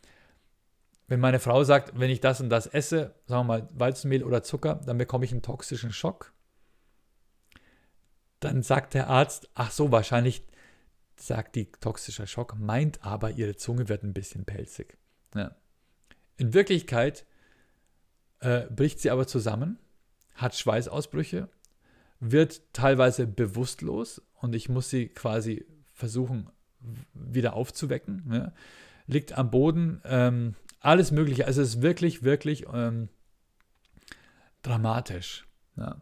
wenn 1.12 1.20
meine 1.20 1.40
Frau 1.40 1.62
sagt, 1.62 2.00
wenn 2.00 2.08
ich 2.08 2.20
das 2.20 2.40
und 2.40 2.48
das 2.48 2.66
esse, 2.66 3.14
sagen 3.26 3.40
wir 3.40 3.58
mal 3.58 3.68
Weizenmehl 3.74 4.24
oder 4.24 4.42
Zucker, 4.42 4.80
dann 4.86 4.96
bekomme 4.96 5.26
ich 5.26 5.32
einen 5.32 5.42
toxischen 5.42 5.92
Schock. 5.92 6.32
Dann 8.40 8.62
sagt 8.62 8.94
der 8.94 9.08
Arzt, 9.08 9.50
ach 9.52 9.72
so, 9.72 9.92
wahrscheinlich 9.92 10.42
sagt 11.16 11.56
die 11.56 11.70
toxischer 11.70 12.26
Schock, 12.26 12.58
meint 12.58 13.04
aber, 13.04 13.32
ihre 13.32 13.56
Zunge 13.56 13.90
wird 13.90 14.04
ein 14.04 14.14
bisschen 14.14 14.46
pelzig. 14.46 14.96
Ja. 15.34 15.54
In 16.38 16.54
Wirklichkeit 16.54 17.26
äh, 18.38 18.62
bricht 18.70 18.98
sie 18.98 19.10
aber 19.10 19.26
zusammen, 19.26 19.78
hat 20.34 20.56
Schweißausbrüche, 20.56 21.50
wird 22.20 22.62
teilweise 22.72 23.26
bewusstlos 23.26 24.22
und 24.40 24.54
ich 24.54 24.70
muss 24.70 24.88
sie 24.88 25.08
quasi 25.08 25.66
versuchen 25.92 26.48
wieder 27.12 27.52
aufzuwecken. 27.52 28.32
Ja. 28.32 28.52
Liegt 29.06 29.36
am 29.36 29.50
Boden, 29.50 30.00
ähm, 30.06 30.54
alles 30.82 31.10
Mögliche. 31.10 31.46
Also 31.46 31.62
es 31.62 31.76
ist 31.76 31.82
wirklich, 31.82 32.22
wirklich 32.22 32.66
ähm, 32.72 33.08
dramatisch. 34.62 35.46
Ja. 35.76 36.00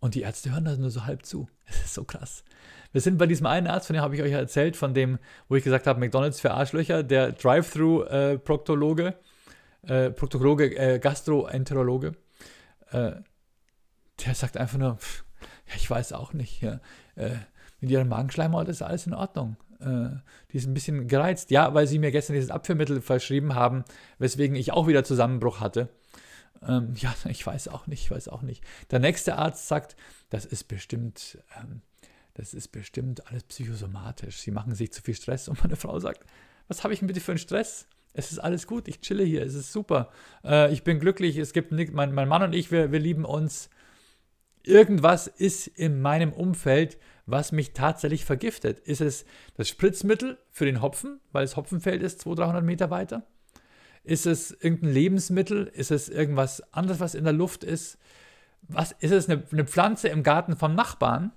Und 0.00 0.14
die 0.14 0.22
Ärzte 0.22 0.52
hören 0.52 0.64
da 0.64 0.76
nur 0.76 0.90
so 0.90 1.06
halb 1.06 1.24
zu. 1.26 1.48
Es 1.66 1.84
ist 1.84 1.94
so 1.94 2.04
krass. 2.04 2.44
Wir 2.92 3.02
sind 3.02 3.18
bei 3.18 3.26
diesem 3.26 3.44
einen 3.44 3.66
Arzt, 3.66 3.88
von 3.88 3.94
dem 3.94 4.02
habe 4.02 4.14
ich 4.16 4.22
euch 4.22 4.32
erzählt, 4.32 4.74
von 4.74 4.94
dem, 4.94 5.18
wo 5.48 5.56
ich 5.56 5.64
gesagt 5.64 5.86
habe, 5.86 6.00
McDonalds 6.00 6.40
für 6.40 6.52
Arschlöcher, 6.52 7.02
der 7.02 7.32
Drive-Thru-Proktologe, 7.32 9.14
äh, 9.82 10.10
Proktologe, 10.10 10.74
äh, 10.74 10.98
Gastroenterologe, 10.98 12.14
äh, 12.90 13.12
der 14.24 14.34
sagt 14.34 14.56
einfach 14.56 14.78
nur, 14.78 14.96
pff, 14.96 15.24
ja, 15.66 15.74
ich 15.76 15.90
weiß 15.90 16.14
auch 16.14 16.32
nicht, 16.32 16.62
ja, 16.62 16.80
äh, 17.16 17.36
mit 17.80 17.90
ihrem 17.90 18.08
Magenschleimhaut 18.08 18.68
ist 18.68 18.80
alles 18.80 19.06
in 19.06 19.12
Ordnung. 19.12 19.56
Äh, 19.80 20.10
die 20.52 20.56
ist 20.56 20.66
ein 20.66 20.74
bisschen 20.74 21.08
gereizt. 21.08 21.50
Ja, 21.50 21.74
weil 21.74 21.86
sie 21.86 21.98
mir 21.98 22.10
gestern 22.10 22.34
dieses 22.34 22.50
Abführmittel 22.50 23.00
verschrieben 23.00 23.54
haben, 23.54 23.84
weswegen 24.18 24.56
ich 24.56 24.72
auch 24.72 24.86
wieder 24.86 25.04
Zusammenbruch 25.04 25.60
hatte. 25.60 25.88
Ähm, 26.66 26.94
ja, 26.96 27.14
ich 27.28 27.46
weiß 27.46 27.68
auch 27.68 27.86
nicht, 27.86 28.02
ich 28.02 28.10
weiß 28.10 28.28
auch 28.28 28.42
nicht. 28.42 28.64
Der 28.90 28.98
nächste 28.98 29.36
Arzt 29.36 29.68
sagt, 29.68 29.96
das 30.30 30.44
ist 30.44 30.64
bestimmt, 30.64 31.38
ähm, 31.60 31.82
das 32.34 32.54
ist 32.54 32.68
bestimmt 32.68 33.26
alles 33.28 33.44
psychosomatisch. 33.44 34.38
Sie 34.38 34.50
machen 34.50 34.74
sich 34.74 34.92
zu 34.92 35.02
viel 35.02 35.14
Stress. 35.14 35.48
Und 35.48 35.62
meine 35.62 35.76
Frau 35.76 35.98
sagt, 35.98 36.24
was 36.68 36.84
habe 36.84 36.92
ich 36.92 37.00
denn 37.00 37.08
bitte 37.08 37.20
für 37.20 37.32
einen 37.32 37.38
Stress? 37.38 37.86
Es 38.12 38.32
ist 38.32 38.38
alles 38.38 38.66
gut, 38.66 38.88
ich 38.88 39.00
chille 39.00 39.22
hier, 39.22 39.42
es 39.44 39.54
ist 39.54 39.72
super. 39.72 40.10
Äh, 40.44 40.72
ich 40.72 40.82
bin 40.82 40.98
glücklich, 40.98 41.36
es 41.36 41.52
gibt 41.52 41.72
nicht, 41.72 41.92
mein, 41.92 42.12
mein 42.12 42.28
Mann 42.28 42.42
und 42.42 42.52
ich, 42.52 42.70
wir, 42.70 42.90
wir 42.90 42.98
lieben 42.98 43.24
uns. 43.24 43.70
Irgendwas 44.64 45.28
ist 45.28 45.66
in 45.66 46.00
meinem 46.00 46.32
Umfeld, 46.32 46.98
was 47.28 47.52
mich 47.52 47.74
tatsächlich 47.74 48.24
vergiftet. 48.24 48.80
Ist 48.80 49.02
es 49.02 49.26
das 49.54 49.68
Spritzmittel 49.68 50.38
für 50.50 50.64
den 50.64 50.80
Hopfen, 50.80 51.20
weil 51.30 51.44
das 51.44 51.56
Hopfenfeld 51.56 52.02
ist 52.02 52.22
200, 52.22 52.46
300 52.46 52.64
Meter 52.64 52.90
weiter? 52.90 53.26
Ist 54.02 54.26
es 54.26 54.50
irgendein 54.50 54.94
Lebensmittel? 54.94 55.66
Ist 55.66 55.90
es 55.90 56.08
irgendwas 56.08 56.72
anderes, 56.72 57.00
was 57.00 57.14
in 57.14 57.24
der 57.24 57.34
Luft 57.34 57.64
ist? 57.64 57.98
Was, 58.62 58.92
ist 58.92 59.10
es 59.10 59.28
eine, 59.28 59.42
eine 59.52 59.66
Pflanze 59.66 60.08
im 60.08 60.22
Garten 60.22 60.56
vom 60.56 60.74
Nachbarn? 60.74 61.32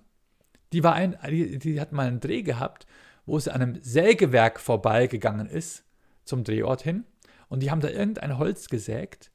Die, 0.71 0.81
war 0.81 0.93
ein, 0.93 1.17
die, 1.29 1.59
die 1.59 1.81
hat 1.81 1.91
mal 1.91 2.07
einen 2.07 2.21
Dreh 2.21 2.41
gehabt, 2.41 2.87
wo 3.25 3.37
sie 3.37 3.53
an 3.53 3.61
einem 3.61 3.83
Sägewerk 3.83 4.61
vorbeigegangen 4.61 5.47
ist, 5.47 5.83
zum 6.23 6.45
Drehort 6.45 6.83
hin. 6.83 7.03
Und 7.49 7.63
die 7.63 7.69
haben 7.69 7.81
da 7.81 7.89
irgendein 7.89 8.37
Holz 8.37 8.69
gesägt, 8.69 9.29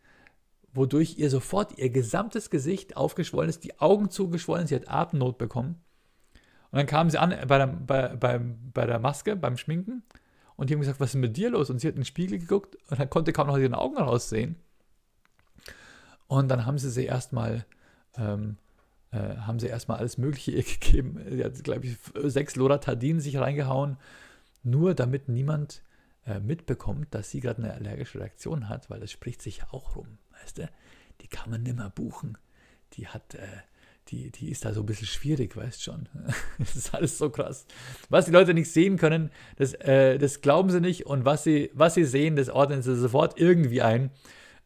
wodurch 0.73 1.19
ihr 1.19 1.29
sofort 1.29 1.77
ihr 1.77 1.91
gesamtes 1.91 2.49
Gesicht 2.49 2.97
aufgeschwollen 2.97 3.51
ist, 3.51 3.63
die 3.63 3.79
Augen 3.79 4.09
zugeschwollen, 4.09 4.67
sie 4.67 4.77
hat 4.77 4.89
Atemnot 4.89 5.37
bekommen. 5.37 5.83
Und 6.71 6.79
dann 6.79 6.87
kamen 6.87 7.11
sie 7.11 7.19
an 7.19 7.35
bei 7.47 7.59
der, 7.59 7.67
bei, 7.67 8.09
bei, 8.09 8.39
bei 8.39 8.87
der 8.87 8.99
Maske, 8.99 9.37
beim 9.37 9.57
Schminken 9.57 10.03
und 10.57 10.71
die 10.71 10.75
haben 10.75 10.81
gesagt, 10.81 11.01
was 11.01 11.11
ist 11.11 11.21
mit 11.21 11.37
dir 11.37 11.51
los? 11.51 11.71
Und 11.71 11.81
sie 11.81 11.87
hat 11.87 11.95
in 11.95 12.01
den 12.01 12.07
Spiegel 12.07 12.39
geguckt 12.39 12.77
und 12.89 12.99
dann 12.99 13.11
konnte 13.11 13.33
kaum 13.33 13.47
noch 13.47 13.59
ihren 13.59 13.75
Augen 13.75 13.97
raussehen. 13.99 14.57
Und 16.27 16.49
dann 16.49 16.67
haben 16.67 16.79
sie 16.79 16.91
sie 16.91 17.05
erstmal, 17.05 17.67
ähm, 18.17 18.57
äh, 19.13 19.37
haben 19.37 19.61
sie 19.61 19.69
erstmal 19.69 19.99
alles 19.99 20.19
Mögliche 20.19 20.51
ihr 20.53 20.65
gegeben. 20.65 21.21
Sie 21.31 21.45
hat, 21.45 21.63
glaube 21.63 21.87
ich, 21.87 21.99
sechs 22.25 22.57
Loratadin 22.57 23.21
sich 23.21 23.37
reingehauen, 23.37 23.99
nur 24.63 24.95
damit 24.95 25.29
niemand 25.29 25.83
äh, 26.25 26.41
mitbekommt, 26.41 27.15
dass 27.15 27.31
sie 27.31 27.41
gerade 27.41 27.63
eine 27.63 27.75
allergische 27.75 28.19
Reaktion 28.19 28.69
hat, 28.69 28.91
weil 28.91 28.99
das 28.99 29.13
spricht 29.13 29.43
sich 29.43 29.59
ja 29.59 29.67
auch 29.71 29.95
rum, 29.95 30.19
weißt 30.41 30.59
du? 30.59 30.71
Die 31.21 31.29
kann 31.29 31.51
man 31.51 31.63
nimmer 31.63 31.91
buchen. 31.91 32.37
Die 32.95 33.07
hat, 33.09 33.35
äh, 33.35 33.47
die, 34.09 34.31
die 34.31 34.51
ist 34.51 34.65
da 34.65 34.73
so 34.73 34.81
ein 34.81 34.87
bisschen 34.87 35.07
schwierig, 35.07 35.57
weißt 35.57 35.83
schon. 35.83 36.09
das 36.59 36.77
ist 36.77 36.95
alles 36.95 37.19
so 37.19 37.31
krass. 37.31 37.67
Was 38.09 38.27
die 38.27 38.31
Leute 38.31 38.55
nicht 38.55 38.71
sehen 38.71 38.97
können, 38.99 39.31
das, 39.57 39.75
äh, 39.75 40.19
das 40.19 40.41
glauben 40.41 40.71
sie 40.71 40.81
nicht 40.81 41.07
und 41.07 41.25
was 41.25 41.45
sie, 41.45 41.71
was 41.75 41.95
sie 41.95 42.05
sehen, 42.05 42.37
das 42.37 42.49
ordnen 42.49 42.83
sie 42.83 42.97
sofort 42.97 43.39
irgendwie 43.39 43.83
ein. 43.83 44.11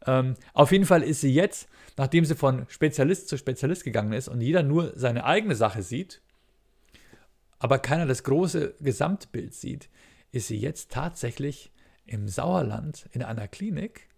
Ähm, 0.07 0.35
auf 0.53 0.73
jeden 0.73 0.87
Fall 0.87 1.03
ist 1.03 1.21
sie 1.21 1.33
jetzt, 1.33 1.69
nachdem 1.97 2.25
sie 2.25 2.35
von 2.35 2.67
Spezialist 2.69 3.29
zu 3.29 3.37
Spezialist 3.37 3.85
gegangen 3.85 4.13
ist 4.13 4.29
und 4.29 4.41
jeder 4.41 4.63
nur 4.63 4.93
seine 4.97 5.25
eigene 5.25 5.55
Sache 5.55 5.83
sieht, 5.83 6.21
aber 7.59 7.79
keiner 7.79 8.07
das 8.07 8.25
große 8.25 8.75
Gesamtbild 8.81 9.55
sieht, 9.55 9.91
ist 10.33 10.49
sie 10.49 10.57
jetzt 10.57 10.91
tatsächlich 10.93 11.73
im 12.07 12.29
Sauerland 12.29 13.09
in 13.13 13.23
einer 13.23 13.49
Klinik, 13.49 14.09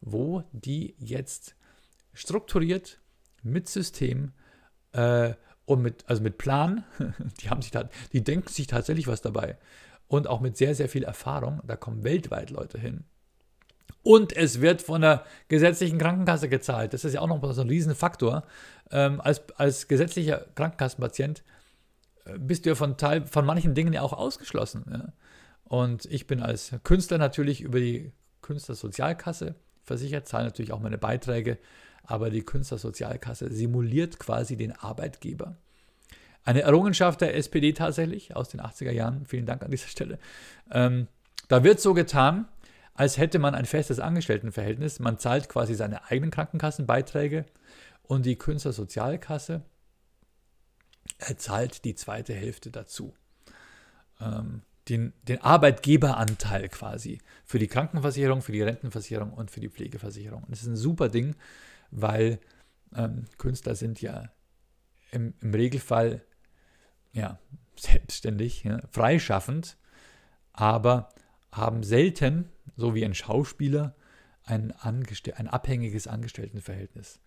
wo 0.00 0.44
die 0.52 0.94
jetzt 0.98 1.56
strukturiert 2.12 3.00
mit 3.42 3.68
System 3.68 4.32
äh, 4.94 5.34
und 5.66 5.82
mit, 5.82 6.04
also 6.06 6.22
mit 6.22 6.38
Plan, 6.38 6.84
die 7.42 7.50
haben 7.50 7.62
sich 7.62 7.70
da, 7.70 7.88
die 8.12 8.24
denken 8.24 8.48
sich 8.48 8.66
tatsächlich 8.66 9.06
was 9.06 9.22
dabei. 9.22 9.58
Und 10.06 10.26
auch 10.26 10.40
mit 10.40 10.56
sehr, 10.56 10.74
sehr 10.74 10.88
viel 10.88 11.04
Erfahrung, 11.04 11.60
da 11.66 11.76
kommen 11.76 12.04
weltweit 12.04 12.50
Leute 12.50 12.78
hin. 12.78 13.04
Und 14.02 14.36
es 14.36 14.60
wird 14.60 14.82
von 14.82 15.00
der 15.00 15.24
gesetzlichen 15.48 15.98
Krankenkasse 15.98 16.50
gezahlt. 16.50 16.92
Das 16.92 17.04
ist 17.06 17.14
ja 17.14 17.20
auch 17.22 17.26
noch 17.26 17.52
so 17.52 17.62
ein 17.62 17.68
Riesenfaktor. 17.68 18.44
Ähm, 18.90 19.20
als, 19.22 19.42
als 19.56 19.88
gesetzlicher 19.88 20.46
Krankenkassenpatient 20.54 21.42
äh, 22.26 22.38
bist 22.38 22.66
du 22.66 22.70
ja 22.70 22.74
von, 22.74 22.98
Teil, 22.98 23.26
von 23.26 23.46
manchen 23.46 23.74
Dingen 23.74 23.94
ja 23.94 24.02
auch 24.02 24.12
ausgeschlossen. 24.12 24.84
Ja? 24.90 25.12
Und 25.64 26.04
ich 26.04 26.26
bin 26.26 26.42
als 26.42 26.74
Künstler 26.84 27.16
natürlich 27.16 27.62
über 27.62 27.80
die 27.80 28.12
Künstlersozialkasse 28.42 29.54
versichert, 29.82 30.28
zahle 30.28 30.44
natürlich 30.44 30.72
auch 30.72 30.80
meine 30.80 30.98
Beiträge 30.98 31.58
aber 32.06 32.30
die 32.30 32.42
Künstlersozialkasse 32.42 33.52
simuliert 33.52 34.18
quasi 34.18 34.56
den 34.56 34.72
Arbeitgeber. 34.72 35.56
Eine 36.44 36.62
Errungenschaft 36.62 37.22
der 37.22 37.34
SPD 37.36 37.72
tatsächlich 37.72 38.36
aus 38.36 38.50
den 38.50 38.60
80er 38.60 38.90
Jahren, 38.90 39.24
vielen 39.26 39.46
Dank 39.46 39.62
an 39.62 39.70
dieser 39.70 39.88
Stelle. 39.88 40.18
Ähm, 40.70 41.08
da 41.48 41.64
wird 41.64 41.80
so 41.80 41.94
getan, 41.94 42.46
als 42.92 43.18
hätte 43.18 43.38
man 43.38 43.54
ein 43.54 43.64
festes 43.64 43.98
Angestelltenverhältnis. 43.98 45.00
Man 45.00 45.18
zahlt 45.18 45.48
quasi 45.48 45.74
seine 45.74 46.10
eigenen 46.10 46.30
Krankenkassenbeiträge 46.30 47.46
und 48.02 48.26
die 48.26 48.36
Künstlersozialkasse 48.36 49.62
zahlt 51.36 51.84
die 51.84 51.94
zweite 51.94 52.34
Hälfte 52.34 52.70
dazu. 52.70 53.14
Ähm, 54.20 54.62
den, 54.88 55.14
den 55.22 55.40
Arbeitgeberanteil 55.40 56.68
quasi 56.68 57.18
für 57.44 57.58
die 57.58 57.68
Krankenversicherung, 57.68 58.42
für 58.42 58.52
die 58.52 58.62
Rentenversicherung 58.62 59.32
und 59.32 59.50
für 59.50 59.60
die 59.60 59.70
Pflegeversicherung. 59.70 60.44
Und 60.44 60.50
das 60.50 60.60
ist 60.60 60.68
ein 60.68 60.76
super 60.76 61.08
Ding, 61.08 61.34
weil 61.90 62.38
ähm, 62.94 63.24
Künstler 63.38 63.74
sind 63.74 64.00
ja 64.00 64.30
im, 65.10 65.34
im 65.40 65.54
Regelfall 65.54 66.22
ja, 67.12 67.38
selbstständig, 67.76 68.64
ja, 68.64 68.80
freischaffend, 68.90 69.76
aber 70.52 71.08
haben 71.52 71.82
selten, 71.82 72.50
so 72.76 72.94
wie 72.94 73.04
ein 73.04 73.14
Schauspieler, 73.14 73.94
ein, 74.44 74.72
Angestell 74.72 75.34
ein 75.34 75.48
abhängiges 75.48 76.06
Angestelltenverhältnis. 76.06 77.20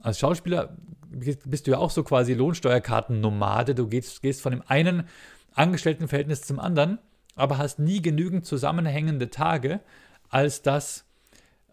Als 0.00 0.18
Schauspieler 0.18 0.76
bist 1.08 1.66
du 1.66 1.72
ja 1.72 1.78
auch 1.78 1.90
so 1.90 2.02
quasi 2.02 2.34
Lohnsteuerkarten-Nomade. 2.34 3.74
Du 3.74 3.88
gehst, 3.88 4.20
gehst 4.22 4.42
von 4.42 4.52
dem 4.52 4.62
einen 4.66 5.08
Angestelltenverhältnis 5.52 6.42
zum 6.42 6.60
anderen, 6.60 6.98
aber 7.34 7.58
hast 7.58 7.78
nie 7.78 8.02
genügend 8.02 8.44
zusammenhängende 8.44 9.30
Tage, 9.30 9.80
als 10.28 10.62
dass 10.62 11.05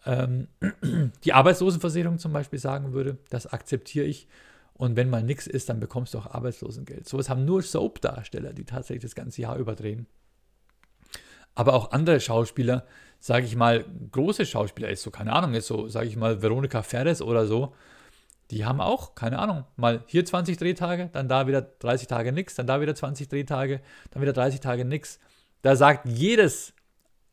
ähm, 0.06 0.48
die 1.24 1.32
Arbeitslosenversicherung 1.32 2.18
zum 2.18 2.32
Beispiel 2.32 2.58
sagen 2.58 2.92
würde, 2.92 3.18
das 3.30 3.46
akzeptiere 3.46 4.06
ich. 4.06 4.28
Und 4.74 4.96
wenn 4.96 5.08
mal 5.08 5.22
nichts 5.22 5.46
ist, 5.46 5.68
dann 5.68 5.78
bekommst 5.78 6.14
du 6.14 6.18
auch 6.18 6.26
Arbeitslosengeld. 6.26 7.08
Sowas 7.08 7.28
haben 7.28 7.44
nur 7.44 7.62
Soap-Darsteller, 7.62 8.52
die 8.52 8.64
tatsächlich 8.64 9.04
das 9.04 9.14
ganze 9.14 9.42
Jahr 9.42 9.56
überdrehen. 9.56 10.06
Aber 11.54 11.74
auch 11.74 11.92
andere 11.92 12.18
Schauspieler, 12.18 12.84
sage 13.20 13.46
ich 13.46 13.54
mal, 13.54 13.84
große 14.10 14.44
Schauspieler, 14.44 14.88
ist 14.88 15.02
so, 15.02 15.10
keine 15.12 15.32
Ahnung, 15.32 15.54
ist 15.54 15.68
so, 15.68 15.88
sage 15.88 16.08
ich 16.08 16.16
mal, 16.16 16.42
Veronika 16.42 16.82
Ferres 16.82 17.22
oder 17.22 17.46
so, 17.46 17.72
die 18.50 18.64
haben 18.64 18.80
auch, 18.80 19.14
keine 19.14 19.38
Ahnung, 19.38 19.64
mal 19.76 20.02
hier 20.06 20.24
20 20.24 20.58
Drehtage, 20.58 21.08
dann 21.12 21.28
da 21.28 21.46
wieder 21.46 21.62
30 21.62 22.08
Tage 22.08 22.32
nichts, 22.32 22.54
dann 22.54 22.66
da 22.66 22.80
wieder 22.80 22.94
20 22.94 23.28
Drehtage, 23.28 23.80
dann 24.10 24.22
wieder 24.22 24.32
30 24.32 24.60
Tage 24.60 24.84
nichts. 24.84 25.18
Da 25.62 25.76
sagt 25.76 26.06
jedes 26.06 26.74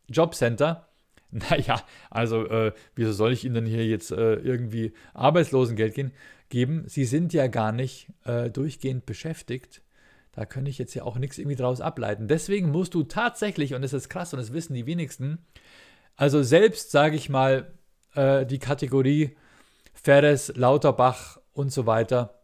Jobcenter, 0.08 0.88
naja, 1.50 1.82
also 2.10 2.46
äh, 2.48 2.74
wieso 2.96 3.14
soll 3.14 3.32
ich 3.32 3.46
Ihnen 3.46 3.56
denn 3.56 3.66
hier 3.66 3.86
jetzt 3.86 4.12
äh, 4.12 4.36
irgendwie 4.36 4.94
Arbeitslosengeld 5.14 5.96
gehen, 5.96 6.12
geben? 6.50 6.84
Sie 6.88 7.06
sind 7.06 7.34
ja 7.34 7.48
gar 7.48 7.72
nicht 7.72 8.10
äh, 8.26 8.50
durchgehend 8.50 9.06
beschäftigt. 9.06 9.82
Da 10.34 10.46
könnte 10.46 10.70
ich 10.70 10.78
jetzt 10.78 10.94
ja 10.94 11.04
auch 11.04 11.18
nichts 11.18 11.38
irgendwie 11.38 11.56
draus 11.56 11.82
ableiten. 11.82 12.28
Deswegen 12.28 12.72
musst 12.72 12.94
du 12.94 13.04
tatsächlich, 13.04 13.74
und 13.74 13.82
das 13.82 13.94
ist 13.94 14.10
krass 14.10 14.34
und 14.34 14.40
das 14.40 14.54
wissen 14.54 14.74
die 14.74 14.86
wenigsten, 14.86 15.40
also 16.16 16.44
selbst, 16.44 16.92
sage 16.92 17.16
ich 17.16 17.30
mal, 17.30 17.74
äh, 18.16 18.46
die 18.46 18.60
Kategorie 18.60 19.36
Ferres, 19.94 20.54
Lauterbach 20.56 21.38
und 21.54 21.72
so 21.72 21.86
weiter, 21.86 22.42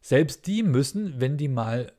selbst 0.00 0.46
die 0.46 0.62
müssen, 0.62 1.20
wenn 1.20 1.36
die 1.36 1.48
mal 1.48 1.92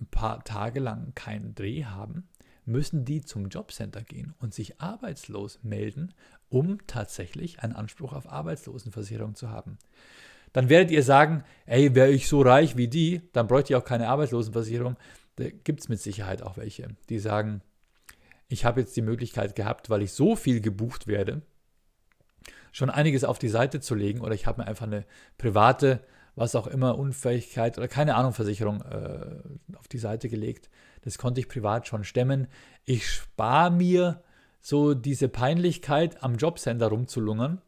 ein 0.00 0.06
paar 0.06 0.44
Tage 0.44 0.80
lang 0.80 1.12
keinen 1.14 1.54
Dreh 1.54 1.84
haben, 1.84 2.28
müssen 2.66 3.04
die 3.04 3.22
zum 3.22 3.48
Jobcenter 3.48 4.02
gehen 4.02 4.34
und 4.38 4.52
sich 4.52 4.80
arbeitslos 4.80 5.60
melden, 5.62 6.12
um 6.48 6.84
tatsächlich 6.86 7.60
einen 7.60 7.74
Anspruch 7.74 8.12
auf 8.12 8.30
Arbeitslosenversicherung 8.30 9.34
zu 9.34 9.50
haben. 9.50 9.78
Dann 10.52 10.68
werdet 10.68 10.90
ihr 10.90 11.02
sagen, 11.02 11.44
ey, 11.66 11.94
wäre 11.94 12.10
ich 12.10 12.28
so 12.28 12.40
reich 12.42 12.76
wie 12.76 12.88
die, 12.88 13.22
dann 13.32 13.46
bräuchte 13.46 13.72
ich 13.72 13.76
auch 13.76 13.84
keine 13.84 14.08
Arbeitslosenversicherung. 14.08 14.96
Da 15.36 15.50
gibt 15.50 15.80
es 15.80 15.88
mit 15.88 16.00
Sicherheit 16.00 16.42
auch 16.42 16.56
welche, 16.56 16.88
die 17.08 17.18
sagen, 17.18 17.62
ich 18.48 18.64
habe 18.64 18.80
jetzt 18.80 18.96
die 18.96 19.02
Möglichkeit 19.02 19.54
gehabt, 19.54 19.90
weil 19.90 20.02
ich 20.02 20.12
so 20.12 20.36
viel 20.36 20.60
gebucht 20.60 21.06
werde, 21.06 21.42
schon 22.72 22.90
einiges 22.90 23.24
auf 23.24 23.38
die 23.38 23.48
Seite 23.48 23.80
zu 23.80 23.94
legen 23.94 24.20
oder 24.20 24.34
ich 24.34 24.46
habe 24.46 24.62
mir 24.62 24.68
einfach 24.68 24.86
eine 24.86 25.04
private, 25.38 26.00
was 26.36 26.54
auch 26.54 26.66
immer, 26.66 26.98
Unfähigkeit 26.98 27.78
oder 27.78 27.88
keine 27.88 28.14
Ahnung, 28.14 28.34
Versicherung 28.34 28.82
äh, 28.82 29.76
auf 29.76 29.88
die 29.88 29.98
Seite 29.98 30.28
gelegt. 30.28 30.70
Das 31.06 31.18
konnte 31.18 31.40
ich 31.40 31.48
privat 31.48 31.86
schon 31.86 32.02
stemmen. 32.02 32.48
Ich 32.84 33.08
spare 33.08 33.70
mir 33.70 34.24
so 34.60 34.92
diese 34.92 35.28
Peinlichkeit, 35.28 36.20
am 36.24 36.34
Jobcenter 36.34 36.88
rumzulungern 36.88 37.62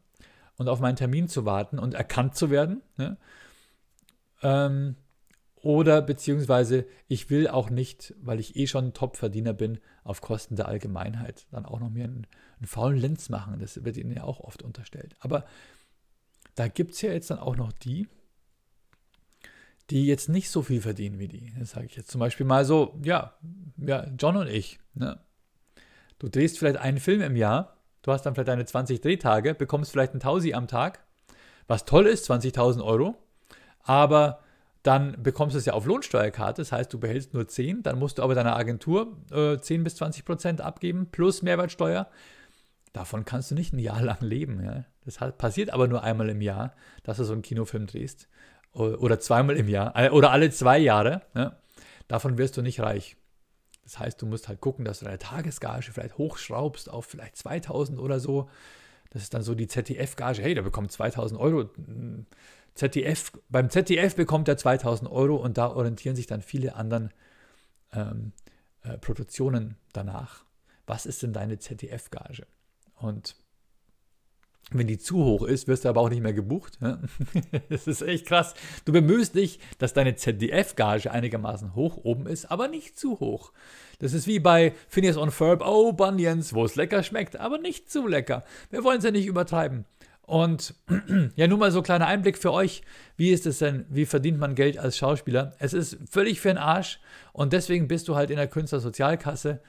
und 0.57 0.67
auf 0.67 0.81
meinen 0.81 0.97
Termin 0.97 1.29
zu 1.29 1.45
warten 1.45 1.79
und 1.79 1.93
erkannt 1.93 2.35
zu 2.35 2.49
werden. 2.49 2.81
Ne? 2.97 3.15
Ähm, 4.43 4.97
oder 5.61 6.01
beziehungsweise 6.01 6.85
ich 7.07 7.29
will 7.29 7.47
auch 7.47 7.69
nicht, 7.69 8.13
weil 8.21 8.41
ich 8.41 8.57
eh 8.57 8.67
schon 8.67 8.93
Topverdiener 8.93 9.53
bin, 9.53 9.79
auf 10.03 10.19
Kosten 10.19 10.57
der 10.57 10.67
Allgemeinheit 10.67 11.47
dann 11.51 11.65
auch 11.65 11.79
noch 11.79 11.89
mir 11.89 12.03
einen, 12.03 12.27
einen 12.57 12.67
faulen 12.67 12.97
Lenz 12.97 13.29
machen. 13.29 13.57
Das 13.61 13.85
wird 13.85 13.95
ihnen 13.95 14.11
ja 14.11 14.25
auch 14.25 14.41
oft 14.41 14.63
unterstellt. 14.63 15.15
Aber 15.21 15.45
da 16.55 16.67
gibt 16.67 16.91
es 16.91 17.01
ja 17.01 17.13
jetzt 17.13 17.31
dann 17.31 17.39
auch 17.39 17.55
noch 17.55 17.71
die, 17.71 18.09
die 19.89 20.05
jetzt 20.05 20.29
nicht 20.29 20.49
so 20.49 20.61
viel 20.61 20.81
verdienen 20.81 21.19
wie 21.19 21.27
die. 21.27 21.53
Das 21.57 21.71
sage 21.71 21.85
ich 21.87 21.95
jetzt 21.95 22.11
zum 22.11 22.19
Beispiel 22.19 22.45
mal 22.45 22.65
so, 22.65 22.99
ja, 23.03 23.33
ja, 23.77 24.05
John 24.17 24.37
und 24.37 24.47
ich. 24.47 24.79
Ne? 24.93 25.19
Du 26.19 26.29
drehst 26.29 26.59
vielleicht 26.59 26.77
einen 26.77 26.99
Film 26.99 27.21
im 27.21 27.35
Jahr, 27.35 27.77
du 28.01 28.11
hast 28.11 28.25
dann 28.25 28.35
vielleicht 28.35 28.49
deine 28.49 28.65
20 28.65 29.01
Drehtage, 29.01 29.55
bekommst 29.55 29.91
vielleicht 29.91 30.11
einen 30.11 30.19
Tausi 30.19 30.53
am 30.53 30.67
Tag, 30.67 30.99
was 31.67 31.85
toll 31.85 32.05
ist, 32.05 32.29
20.000 32.29 32.83
Euro, 32.83 33.15
aber 33.83 34.39
dann 34.83 35.21
bekommst 35.21 35.55
du 35.55 35.59
es 35.59 35.65
ja 35.65 35.73
auf 35.73 35.85
Lohnsteuerkarte, 35.85 36.61
das 36.61 36.71
heißt, 36.71 36.93
du 36.93 36.99
behältst 36.99 37.33
nur 37.33 37.47
10, 37.47 37.83
dann 37.83 37.99
musst 37.99 38.17
du 38.17 38.23
aber 38.23 38.35
deiner 38.35 38.55
Agentur 38.55 39.17
äh, 39.31 39.57
10 39.57 39.83
bis 39.83 39.95
20 39.95 40.23
Prozent 40.23 40.61
abgeben, 40.61 41.07
plus 41.11 41.41
Mehrwertsteuer. 41.41 42.07
Davon 42.93 43.25
kannst 43.25 43.51
du 43.51 43.55
nicht 43.55 43.73
ein 43.73 43.79
Jahr 43.79 44.01
lang 44.01 44.21
leben. 44.21 44.63
Ja? 44.63 44.85
Das 45.05 45.17
passiert 45.37 45.71
aber 45.71 45.87
nur 45.87 46.03
einmal 46.03 46.29
im 46.29 46.41
Jahr, 46.41 46.73
dass 47.03 47.17
du 47.17 47.23
so 47.23 47.33
einen 47.33 47.41
Kinofilm 47.41 47.87
drehst. 47.87 48.29
Oder 48.73 49.19
zweimal 49.19 49.57
im 49.57 49.67
Jahr. 49.67 49.95
Äh, 49.95 50.09
oder 50.09 50.31
alle 50.31 50.49
zwei 50.51 50.77
Jahre. 50.77 51.21
Ja? 51.35 51.57
Davon 52.07 52.37
wirst 52.37 52.57
du 52.57 52.61
nicht 52.61 52.79
reich. 52.79 53.17
Das 53.83 53.97
heißt, 53.97 54.21
du 54.21 54.27
musst 54.27 54.47
halt 54.47 54.61
gucken, 54.61 54.85
dass 54.85 54.99
du 54.99 55.05
deine 55.05 55.17
Tagesgage 55.17 55.91
vielleicht 55.91 56.17
hochschraubst 56.17 56.89
auf 56.89 57.05
vielleicht 57.05 57.37
2000 57.37 57.99
oder 57.99 58.19
so. 58.19 58.49
Das 59.09 59.23
ist 59.23 59.33
dann 59.33 59.41
so 59.41 59.55
die 59.55 59.67
ZDF-Gage. 59.67 60.41
Hey, 60.43 60.53
der 60.53 60.61
bekommt 60.61 60.91
2000 60.91 61.39
Euro. 61.39 61.69
ZDF, 62.75 63.31
beim 63.49 63.69
ZDF 63.69 64.15
bekommt 64.15 64.47
er 64.47 64.57
2000 64.57 65.09
Euro 65.09 65.35
und 65.35 65.57
da 65.57 65.71
orientieren 65.71 66.15
sich 66.15 66.27
dann 66.27 66.41
viele 66.41 66.75
anderen 66.75 67.11
ähm, 67.91 68.31
äh, 68.83 68.97
Produktionen 68.97 69.75
danach. 69.91 70.45
Was 70.85 71.05
ist 71.05 71.23
denn 71.23 71.33
deine 71.33 71.57
ZDF-Gage? 71.57 72.45
Und 72.95 73.35
wenn 74.71 74.87
die 74.87 74.97
zu 74.97 75.23
hoch 75.23 75.43
ist, 75.43 75.67
wirst 75.67 75.85
du 75.85 75.89
aber 75.89 76.01
auch 76.01 76.09
nicht 76.09 76.21
mehr 76.21 76.33
gebucht. 76.33 76.77
Das 77.69 77.87
ist 77.87 78.01
echt 78.01 78.25
krass. 78.25 78.53
Du 78.85 78.91
bemühst 78.91 79.35
dich, 79.35 79.59
dass 79.77 79.93
deine 79.93 80.15
ZDF-Gage 80.15 81.11
einigermaßen 81.11 81.75
hoch 81.75 81.97
oben 82.03 82.27
ist, 82.27 82.51
aber 82.51 82.67
nicht 82.67 82.97
zu 82.97 83.19
hoch. 83.19 83.51
Das 83.99 84.13
ist 84.13 84.27
wie 84.27 84.39
bei 84.39 84.73
Phineas 84.87 85.17
on 85.17 85.31
Ferb, 85.31 85.63
oh 85.65 85.93
Bunions, 85.93 86.53
wo 86.53 86.65
es 86.65 86.75
lecker 86.75 87.03
schmeckt, 87.03 87.39
aber 87.39 87.57
nicht 87.57 87.91
zu 87.91 88.07
lecker. 88.07 88.43
Wir 88.69 88.83
wollen 88.83 88.99
es 88.99 89.03
ja 89.03 89.11
nicht 89.11 89.25
übertreiben. 89.25 89.85
Und 90.21 90.75
ja, 91.35 91.47
nur 91.47 91.57
mal 91.57 91.71
so 91.71 91.79
ein 91.79 91.83
kleiner 91.83 92.07
Einblick 92.07 92.37
für 92.37 92.53
euch. 92.53 92.83
Wie 93.17 93.31
ist 93.31 93.45
es 93.45 93.59
denn? 93.59 93.85
Wie 93.89 94.05
verdient 94.05 94.39
man 94.39 94.55
Geld 94.55 94.77
als 94.77 94.95
Schauspieler? 94.95 95.53
Es 95.57 95.73
ist 95.73 95.97
völlig 96.09 96.39
für 96.39 96.49
den 96.49 96.59
Arsch 96.59 96.99
und 97.33 97.51
deswegen 97.51 97.87
bist 97.87 98.07
du 98.07 98.15
halt 98.15 98.29
in 98.29 98.37
der 98.37 98.47
Künstlersozialkasse 98.47 99.59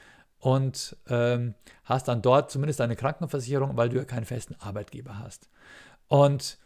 und 0.40 0.96
ähm, 1.08 1.54
hast 1.84 2.08
dann 2.08 2.22
dort 2.22 2.50
zumindest 2.50 2.80
eine 2.80 2.96
Krankenversicherung, 2.96 3.76
weil 3.76 3.90
du 3.90 3.96
ja 3.96 4.04
keinen 4.04 4.24
festen 4.24 4.56
Arbeitgeber 4.58 5.18
hast. 5.18 5.48
Und 6.08 6.58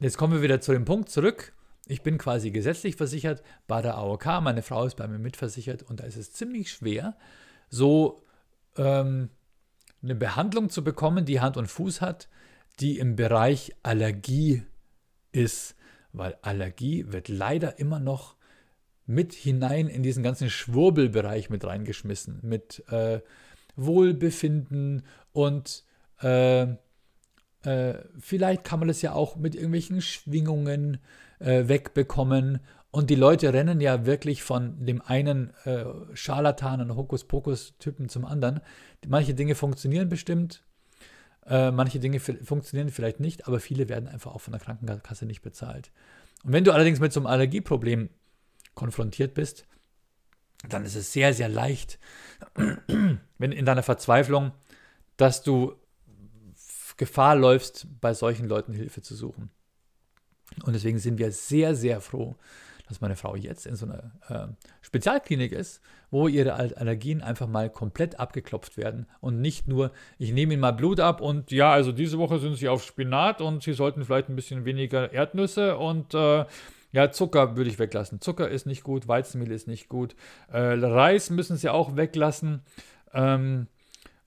jetzt 0.00 0.18
kommen 0.18 0.34
wir 0.34 0.42
wieder 0.42 0.60
zu 0.60 0.72
dem 0.72 0.84
Punkt 0.84 1.08
zurück. 1.08 1.52
Ich 1.86 2.02
bin 2.02 2.18
quasi 2.18 2.50
gesetzlich 2.50 2.96
versichert 2.96 3.42
bei 3.66 3.82
der 3.82 3.96
AOK, 3.96 4.40
meine 4.42 4.62
Frau 4.62 4.84
ist 4.84 4.96
bei 4.96 5.08
mir 5.08 5.18
mitversichert 5.18 5.82
und 5.82 6.00
da 6.00 6.04
ist 6.04 6.16
es 6.16 6.32
ziemlich 6.32 6.70
schwer, 6.70 7.16
so 7.68 8.22
ähm, 8.76 9.30
eine 10.02 10.14
Behandlung 10.14 10.70
zu 10.70 10.84
bekommen, 10.84 11.24
die 11.24 11.40
Hand 11.40 11.56
und 11.56 11.66
Fuß 11.66 12.00
hat, 12.00 12.28
die 12.80 12.98
im 12.98 13.16
Bereich 13.16 13.74
Allergie 13.82 14.62
ist, 15.32 15.74
weil 16.12 16.36
Allergie 16.42 17.06
wird 17.08 17.28
leider 17.28 17.78
immer 17.78 18.00
noch 18.00 18.33
mit 19.06 19.32
hinein 19.34 19.88
in 19.88 20.02
diesen 20.02 20.22
ganzen 20.22 20.50
Schwurbelbereich 20.50 21.50
mit 21.50 21.64
reingeschmissen, 21.64 22.40
mit 22.42 22.82
äh, 22.90 23.20
Wohlbefinden 23.76 25.02
und 25.32 25.84
äh, 26.22 26.66
äh, 27.64 27.98
vielleicht 28.18 28.64
kann 28.64 28.78
man 28.78 28.88
das 28.88 29.02
ja 29.02 29.12
auch 29.12 29.36
mit 29.36 29.54
irgendwelchen 29.54 30.00
Schwingungen 30.00 30.98
äh, 31.38 31.66
wegbekommen. 31.66 32.60
Und 32.90 33.10
die 33.10 33.16
Leute 33.16 33.52
rennen 33.52 33.80
ja 33.80 34.06
wirklich 34.06 34.42
von 34.42 34.84
dem 34.84 35.02
einen 35.02 35.52
äh, 35.64 35.84
Scharlatan 36.12 36.94
Hokuspokus-Typen 36.94 38.08
zum 38.08 38.24
anderen. 38.24 38.60
Manche 39.06 39.34
Dinge 39.34 39.56
funktionieren 39.56 40.08
bestimmt, 40.08 40.62
äh, 41.46 41.70
manche 41.72 41.98
Dinge 41.98 42.20
funktionieren 42.20 42.90
vielleicht 42.90 43.18
nicht, 43.20 43.48
aber 43.48 43.60
viele 43.60 43.88
werden 43.88 44.08
einfach 44.08 44.34
auch 44.34 44.40
von 44.40 44.52
der 44.52 44.60
Krankenkasse 44.60 45.26
nicht 45.26 45.42
bezahlt. 45.42 45.90
Und 46.44 46.52
wenn 46.52 46.64
du 46.64 46.72
allerdings 46.72 47.00
mit 47.00 47.12
so 47.12 47.20
einem 47.20 47.26
Allergieproblem 47.26 48.10
konfrontiert 48.74 49.34
bist, 49.34 49.66
dann 50.68 50.84
ist 50.84 50.94
es 50.94 51.12
sehr, 51.12 51.34
sehr 51.34 51.48
leicht, 51.48 51.98
wenn 53.38 53.52
in 53.52 53.66
deiner 53.66 53.82
Verzweiflung, 53.82 54.52
dass 55.16 55.42
du 55.42 55.74
Gefahr 56.96 57.36
läufst, 57.36 57.86
bei 58.00 58.14
solchen 58.14 58.46
Leuten 58.46 58.72
Hilfe 58.72 59.02
zu 59.02 59.14
suchen. 59.14 59.50
Und 60.64 60.74
deswegen 60.74 60.98
sind 60.98 61.18
wir 61.18 61.32
sehr, 61.32 61.74
sehr 61.74 62.00
froh, 62.00 62.36
dass 62.86 63.00
meine 63.00 63.16
Frau 63.16 63.34
jetzt 63.34 63.66
in 63.66 63.76
so 63.76 63.86
einer 63.86 64.12
äh, 64.28 64.46
Spezialklinik 64.82 65.52
ist, 65.52 65.80
wo 66.10 66.28
ihre 66.28 66.54
Allergien 66.54 67.22
einfach 67.22 67.48
mal 67.48 67.70
komplett 67.70 68.20
abgeklopft 68.20 68.76
werden 68.76 69.06
und 69.20 69.40
nicht 69.40 69.66
nur, 69.66 69.90
ich 70.18 70.32
nehme 70.32 70.52
ihnen 70.52 70.60
mal 70.60 70.72
Blut 70.72 71.00
ab 71.00 71.20
und 71.20 71.50
ja, 71.50 71.72
also 71.72 71.92
diese 71.92 72.18
Woche 72.18 72.38
sind 72.38 72.56
sie 72.56 72.68
auf 72.68 72.84
Spinat 72.84 73.40
und 73.40 73.62
sie 73.62 73.72
sollten 73.72 74.04
vielleicht 74.04 74.28
ein 74.28 74.36
bisschen 74.36 74.64
weniger 74.64 75.12
Erdnüsse 75.12 75.78
und 75.78 76.14
äh, 76.14 76.44
ja, 76.94 77.10
Zucker 77.10 77.56
würde 77.56 77.68
ich 77.68 77.80
weglassen. 77.80 78.20
Zucker 78.20 78.48
ist 78.48 78.66
nicht 78.66 78.84
gut, 78.84 79.08
Weizenmehl 79.08 79.50
ist 79.50 79.66
nicht 79.66 79.88
gut. 79.88 80.14
Äh, 80.52 80.58
Reis 80.58 81.28
müssen 81.28 81.56
Sie 81.56 81.68
auch 81.68 81.96
weglassen. 81.96 82.62
Ähm, 83.12 83.66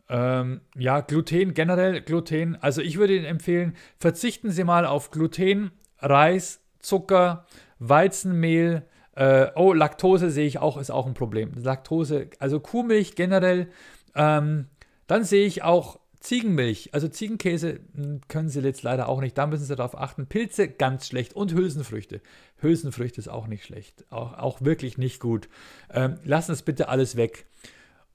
ähm, 0.09 0.59
ja, 0.75 0.99
Gluten, 0.99 1.53
generell 1.53 2.01
Gluten. 2.01 2.57
Also 2.59 2.81
ich 2.81 2.97
würde 2.97 3.15
Ihnen 3.15 3.23
empfehlen, 3.23 3.73
verzichten 3.99 4.51
Sie 4.51 4.65
mal 4.65 4.85
auf 4.85 5.11
Gluten, 5.11 5.71
Reis, 5.99 6.61
Zucker, 6.79 7.45
Weizenmehl. 7.79 8.83
Äh, 9.15 9.47
oh, 9.55 9.71
Laktose 9.71 10.29
sehe 10.29 10.45
ich 10.45 10.59
auch, 10.59 10.75
ist 10.77 10.91
auch 10.91 11.07
ein 11.07 11.13
Problem. 11.13 11.53
Laktose, 11.55 12.29
also 12.39 12.59
Kuhmilch 12.59 13.15
generell. 13.15 13.69
Ähm, 14.13 14.67
dann 15.07 15.23
sehe 15.23 15.47
ich 15.47 15.63
auch 15.63 16.01
Ziegenmilch, 16.27 16.93
also 16.93 17.07
Ziegenkäse 17.07 17.79
hm, 17.95 18.19
können 18.27 18.49
Sie 18.49 18.59
jetzt 18.59 18.83
leider 18.83 19.07
auch 19.07 19.21
nicht. 19.21 19.37
Da 19.37 19.47
müssen 19.47 19.63
Sie 19.63 19.75
darauf 19.77 19.97
achten. 19.97 20.27
Pilze 20.27 20.67
ganz 20.67 21.07
schlecht 21.07 21.33
und 21.33 21.53
Hülsenfrüchte. 21.53 22.21
Hülsenfrüchte 22.57 23.21
ist 23.21 23.29
auch 23.29 23.47
nicht 23.47 23.63
schlecht. 23.63 24.03
Auch, 24.09 24.33
auch 24.33 24.59
wirklich 24.61 24.97
nicht 24.97 25.21
gut. 25.21 25.47
Ähm, 25.89 26.19
lassen 26.25 26.51
es 26.51 26.63
bitte 26.63 26.89
alles 26.89 27.15
weg. 27.15 27.45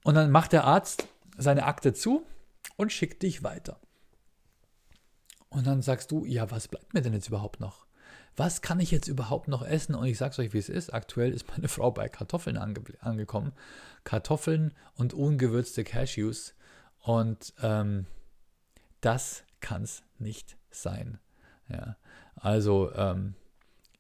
Und 0.05 0.15
dann 0.15 0.31
macht 0.31 0.53
der 0.53 0.65
Arzt 0.65 1.09
seine 1.39 1.65
Akte 1.65 1.95
zu 1.95 2.27
und 2.77 2.93
schickt 2.93 3.23
dich 3.23 3.45
weiter. 3.45 3.81
Und 5.49 5.67
dann 5.67 5.81
sagst 5.81 6.11
du, 6.11 6.27
ja, 6.27 6.51
was 6.51 6.69
bleibt 6.69 6.93
mir 6.93 7.01
denn 7.01 7.15
jetzt 7.15 7.29
überhaupt 7.29 7.61
noch? 7.61 7.87
Was 8.37 8.61
kann 8.61 8.79
ich 8.79 8.91
jetzt 8.91 9.09
überhaupt 9.09 9.49
noch 9.49 9.63
essen? 9.63 9.95
Und 9.95 10.05
ich 10.05 10.19
sag's 10.19 10.39
euch, 10.39 10.53
wie 10.53 10.59
es 10.59 10.69
ist. 10.69 10.93
Aktuell 10.93 11.33
ist 11.33 11.49
meine 11.49 11.69
Frau 11.69 11.91
bei 11.91 12.11
Kartoffeln 12.11 12.59
ange 12.59 12.83
angekommen. 13.01 13.53
Kartoffeln 14.05 14.75
und 14.97 15.15
ungewürzte 15.15 15.83
Cashews 15.83 16.53
und 17.03 17.53
ähm, 17.63 18.07
das 19.01 19.45
kann 19.61 19.83
es 19.83 20.03
nicht 20.19 20.57
sein. 20.71 21.19
Ja. 21.69 21.97
Also, 22.37 22.93
ähm, 22.95 23.35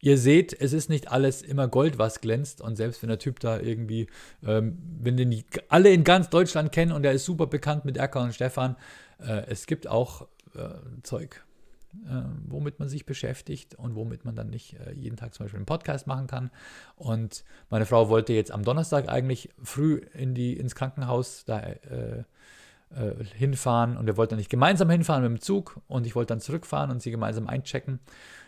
ihr 0.00 0.18
seht, 0.18 0.52
es 0.60 0.72
ist 0.72 0.90
nicht 0.90 1.10
alles 1.10 1.42
immer 1.42 1.68
Gold, 1.68 1.98
was 1.98 2.20
glänzt. 2.20 2.60
Und 2.60 2.76
selbst 2.76 3.02
wenn 3.02 3.08
der 3.08 3.18
Typ 3.18 3.40
da 3.40 3.58
irgendwie, 3.58 4.08
ähm, 4.44 4.78
wenn 5.00 5.16
den 5.16 5.44
alle 5.68 5.92
in 5.92 6.04
ganz 6.04 6.28
Deutschland 6.30 6.72
kennen 6.72 6.92
und 6.92 7.04
er 7.04 7.12
ist 7.12 7.24
super 7.24 7.46
bekannt 7.46 7.84
mit 7.84 7.96
Erkan 7.96 8.26
und 8.26 8.34
Stefan, 8.34 8.76
äh, 9.20 9.46
es 9.46 9.66
gibt 9.66 9.86
auch 9.86 10.28
äh, 10.54 10.68
Zeug, 11.02 11.44
äh, 12.04 12.22
womit 12.46 12.78
man 12.80 12.88
sich 12.88 13.06
beschäftigt 13.06 13.76
und 13.76 13.94
womit 13.94 14.24
man 14.24 14.34
dann 14.34 14.50
nicht 14.50 14.74
äh, 14.74 14.92
jeden 14.92 15.16
Tag 15.16 15.34
zum 15.34 15.44
Beispiel 15.44 15.58
einen 15.58 15.66
Podcast 15.66 16.06
machen 16.06 16.26
kann. 16.26 16.50
Und 16.96 17.44
meine 17.70 17.86
Frau 17.86 18.08
wollte 18.08 18.32
jetzt 18.32 18.50
am 18.50 18.64
Donnerstag 18.64 19.08
eigentlich 19.08 19.50
früh 19.62 20.02
in 20.14 20.34
die, 20.34 20.56
ins 20.56 20.74
Krankenhaus, 20.74 21.44
da 21.44 21.62
äh, 22.94 23.24
hinfahren 23.24 23.96
und 23.96 24.06
wir 24.06 24.16
wollten 24.16 24.36
nicht 24.36 24.50
gemeinsam 24.50 24.90
hinfahren 24.90 25.22
mit 25.22 25.30
dem 25.30 25.40
Zug 25.40 25.80
und 25.88 26.06
ich 26.06 26.14
wollte 26.14 26.28
dann 26.28 26.40
zurückfahren 26.40 26.90
und 26.90 27.02
sie 27.02 27.10
gemeinsam 27.10 27.46
einchecken. 27.46 28.00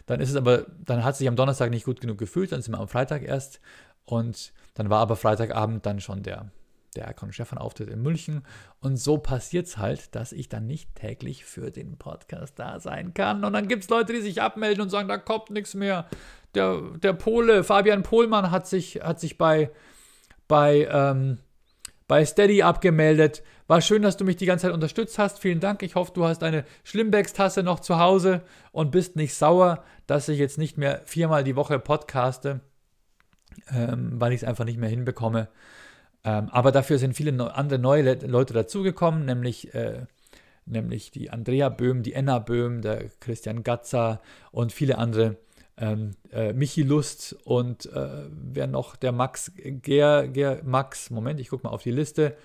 Dann 0.07 0.21
ist 0.21 0.31
es 0.31 0.37
aber, 0.37 0.67
dann 0.85 1.05
hat 1.05 1.17
sie 1.17 1.21
sich 1.21 1.29
am 1.29 1.37
Donnerstag 1.37 1.71
nicht 1.71 1.85
gut 1.85 2.01
genug 2.01 2.19
gefühlt, 2.19 2.53
dann 2.53 2.63
sind 2.63 2.75
wir 2.75 2.81
am 2.81 2.89
Freitag 2.89 3.23
erst 3.23 3.61
und 4.05 4.53
dann 4.75 4.91
war 4.91 5.01
aber 5.01 5.17
Freitagabend 5.17 5.87
dann 5.87 6.01
schon 6.01 6.23
der, 6.23 6.51
der 6.95 7.07
Erkan 7.07 7.33
Stefan 7.33 7.59
auftritt 7.59 7.89
in 7.89 8.03
München. 8.03 8.43
Und 8.81 8.97
so 8.97 9.19
passiert 9.19 9.67
es 9.67 9.79
halt, 9.79 10.15
dass 10.15 10.33
ich 10.33 10.49
dann 10.49 10.67
nicht 10.67 10.95
täglich 10.95 11.45
für 11.45 11.71
den 11.71 11.97
Podcast 11.97 12.59
da 12.59 12.81
sein 12.81 13.15
kann. 13.15 13.45
Und 13.45 13.53
dann 13.53 13.69
gibt 13.69 13.85
es 13.85 13.91
Leute, 13.91 14.13
die 14.13 14.21
sich 14.21 14.43
abmelden 14.43 14.83
und 14.83 14.91
sagen, 14.91 15.09
da 15.09 15.17
kommt 15.17 15.51
nichts 15.51 15.75
mehr. 15.75 16.07
Der, 16.55 16.81
der 17.03 17.15
Pole, 17.15 17.65
Fabian 17.65 18.03
Pohlmann, 18.03 18.51
hat 18.51 18.67
sich, 18.67 19.01
hat 19.03 19.21
sich 19.21 19.39
bei, 19.39 19.71
bei, 20.47 20.89
ähm, 20.91 21.39
bei 22.07 22.25
Steady 22.25 22.63
abgemeldet. 22.63 23.43
War 23.67 23.81
schön, 23.81 24.03
dass 24.03 24.17
du 24.17 24.25
mich 24.25 24.37
die 24.37 24.47
ganze 24.47 24.67
Zeit 24.67 24.75
unterstützt 24.75 25.19
hast. 25.19 25.39
Vielen 25.39 25.61
Dank. 25.61 25.83
Ich 25.83 25.95
hoffe, 25.95 26.13
du 26.15 26.25
hast 26.25 26.43
eine 26.43 26.65
Schlimmbecks-Tasse 26.85 27.63
noch 27.63 27.81
zu 27.81 27.99
Hause 27.99 28.43
und 28.73 28.91
bist 28.91 29.17
nicht 29.17 29.35
sauer, 29.35 29.83
dass 30.07 30.29
ich 30.29 30.39
jetzt 30.39 30.59
nicht 30.59 30.77
mehr 30.77 31.01
viermal 31.07 31.45
die 31.45 31.57
Woche 31.57 31.79
podcaste, 31.79 32.61
ähm, 33.75 34.21
weil 34.21 34.33
ich 34.33 34.43
es 34.43 34.49
einfach 34.49 34.67
nicht 34.67 34.79
mehr 34.79 34.91
hinbekomme. 34.91 35.49
Ähm, 36.25 36.49
aber 36.51 36.73
dafür 36.73 36.99
sind 36.99 37.15
viele 37.15 37.33
ne 37.33 37.55
andere 37.55 37.79
neue 37.79 38.03
Le 38.03 38.15
Leute 38.27 38.53
dazugekommen, 38.53 39.25
nämlich, 39.25 39.75
äh, 39.75 40.07
nämlich 40.67 41.11
die 41.11 41.31
Andrea 41.31 41.71
Böhm, 41.71 42.03
die 42.03 42.15
Enna 42.15 42.39
Böhm, 42.39 42.83
der 42.83 43.09
Christian 43.21 43.63
Gatzer 43.63 44.21
und 44.51 44.73
viele 44.73 44.99
andere. 44.99 45.37
Ähm, 45.77 46.13
äh, 46.33 46.53
Michi 46.53 46.83
Lust 46.83 47.37
und 47.45 47.87
äh, 47.87 48.27
wer 48.31 48.69
noch, 48.69 48.95
der 48.95 49.11
Max 49.11 49.53
Ger, 49.57 50.29
Ger 50.29 50.61
Max, 50.63 51.11
Moment, 51.11 51.41
ich 51.41 51.49
gucke 51.49 51.67
mal 51.67 51.73
auf 51.73 51.83
die 51.83 51.91
Liste. 51.91 52.37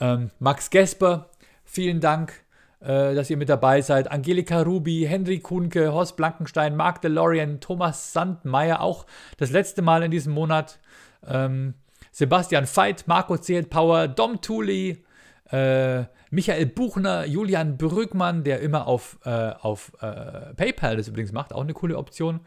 Ähm, 0.00 0.30
Max 0.38 0.68
Gesper, 0.68 1.30
vielen 1.64 2.00
Dank, 2.00 2.34
äh, 2.80 3.14
dass 3.14 3.30
ihr 3.30 3.38
mit 3.38 3.48
dabei 3.48 3.80
seid. 3.80 4.10
Angelika 4.10 4.60
Rubi, 4.60 5.06
Henry 5.08 5.40
Kuhnke, 5.40 5.92
Horst 5.92 6.16
Blankenstein, 6.16 6.76
Mark 6.76 7.00
DeLorean, 7.00 7.60
Thomas 7.60 8.12
Sandmeier, 8.12 8.82
auch 8.82 9.06
das 9.38 9.50
letzte 9.50 9.80
Mal 9.80 10.02
in 10.02 10.10
diesem 10.10 10.34
Monat. 10.34 10.78
Ähm, 11.26 11.74
Sebastian 12.12 12.66
Veit, 12.66 13.06
Marco 13.06 13.36
Power, 13.70 14.08
Dom 14.08 14.40
Thuli, 14.40 15.04
äh, 15.50 16.04
Michael 16.30 16.66
Buchner, 16.66 17.24
Julian 17.24 17.78
Brückmann, 17.78 18.44
der 18.44 18.60
immer 18.60 18.86
auf, 18.86 19.18
äh, 19.24 19.30
auf 19.60 19.92
äh, 20.00 20.54
PayPal 20.54 20.96
das 20.96 21.08
übrigens 21.08 21.32
macht, 21.32 21.52
auch 21.52 21.62
eine 21.62 21.74
coole 21.74 21.96
Option. 21.96 22.40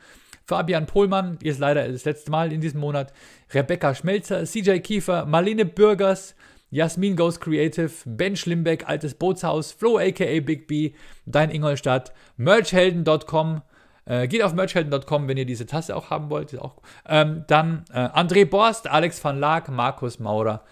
Fabian 0.45 0.85
Pohlmann, 0.85 1.37
die 1.39 1.47
ist 1.47 1.59
leider 1.59 1.87
das 1.87 2.05
letzte 2.05 2.31
Mal 2.31 2.51
in 2.51 2.61
diesem 2.61 2.79
Monat. 2.79 3.13
Rebecca 3.53 3.95
Schmelzer, 3.95 4.43
CJ 4.43 4.79
Kiefer, 4.79 5.25
Marlene 5.25 5.65
Bürgers, 5.65 6.35
Jasmin 6.71 7.15
Goes 7.15 7.39
Creative, 7.39 7.91
Ben 8.05 8.35
Schlimbeck, 8.35 8.87
Altes 8.87 9.13
Bootshaus, 9.13 9.71
Flo 9.71 9.97
aka 9.97 10.39
Big 10.39 10.67
B, 10.67 10.93
Dein 11.25 11.51
Ingolstadt, 11.51 12.13
Merchhelden.com, 12.37 13.61
äh, 14.05 14.27
geht 14.27 14.41
auf 14.41 14.53
merchhelden.com, 14.53 15.27
wenn 15.27 15.37
ihr 15.37 15.45
diese 15.45 15.65
Tasse 15.65 15.95
auch 15.95 16.09
haben 16.09 16.29
wollt. 16.29 16.57
Auch, 16.59 16.81
ähm, 17.07 17.45
dann 17.47 17.85
äh, 17.93 17.99
André 17.99 18.45
Borst, 18.45 18.87
Alex 18.87 19.23
van 19.23 19.39
Laak, 19.39 19.69
Markus 19.69 20.19
Maurer, 20.19 20.63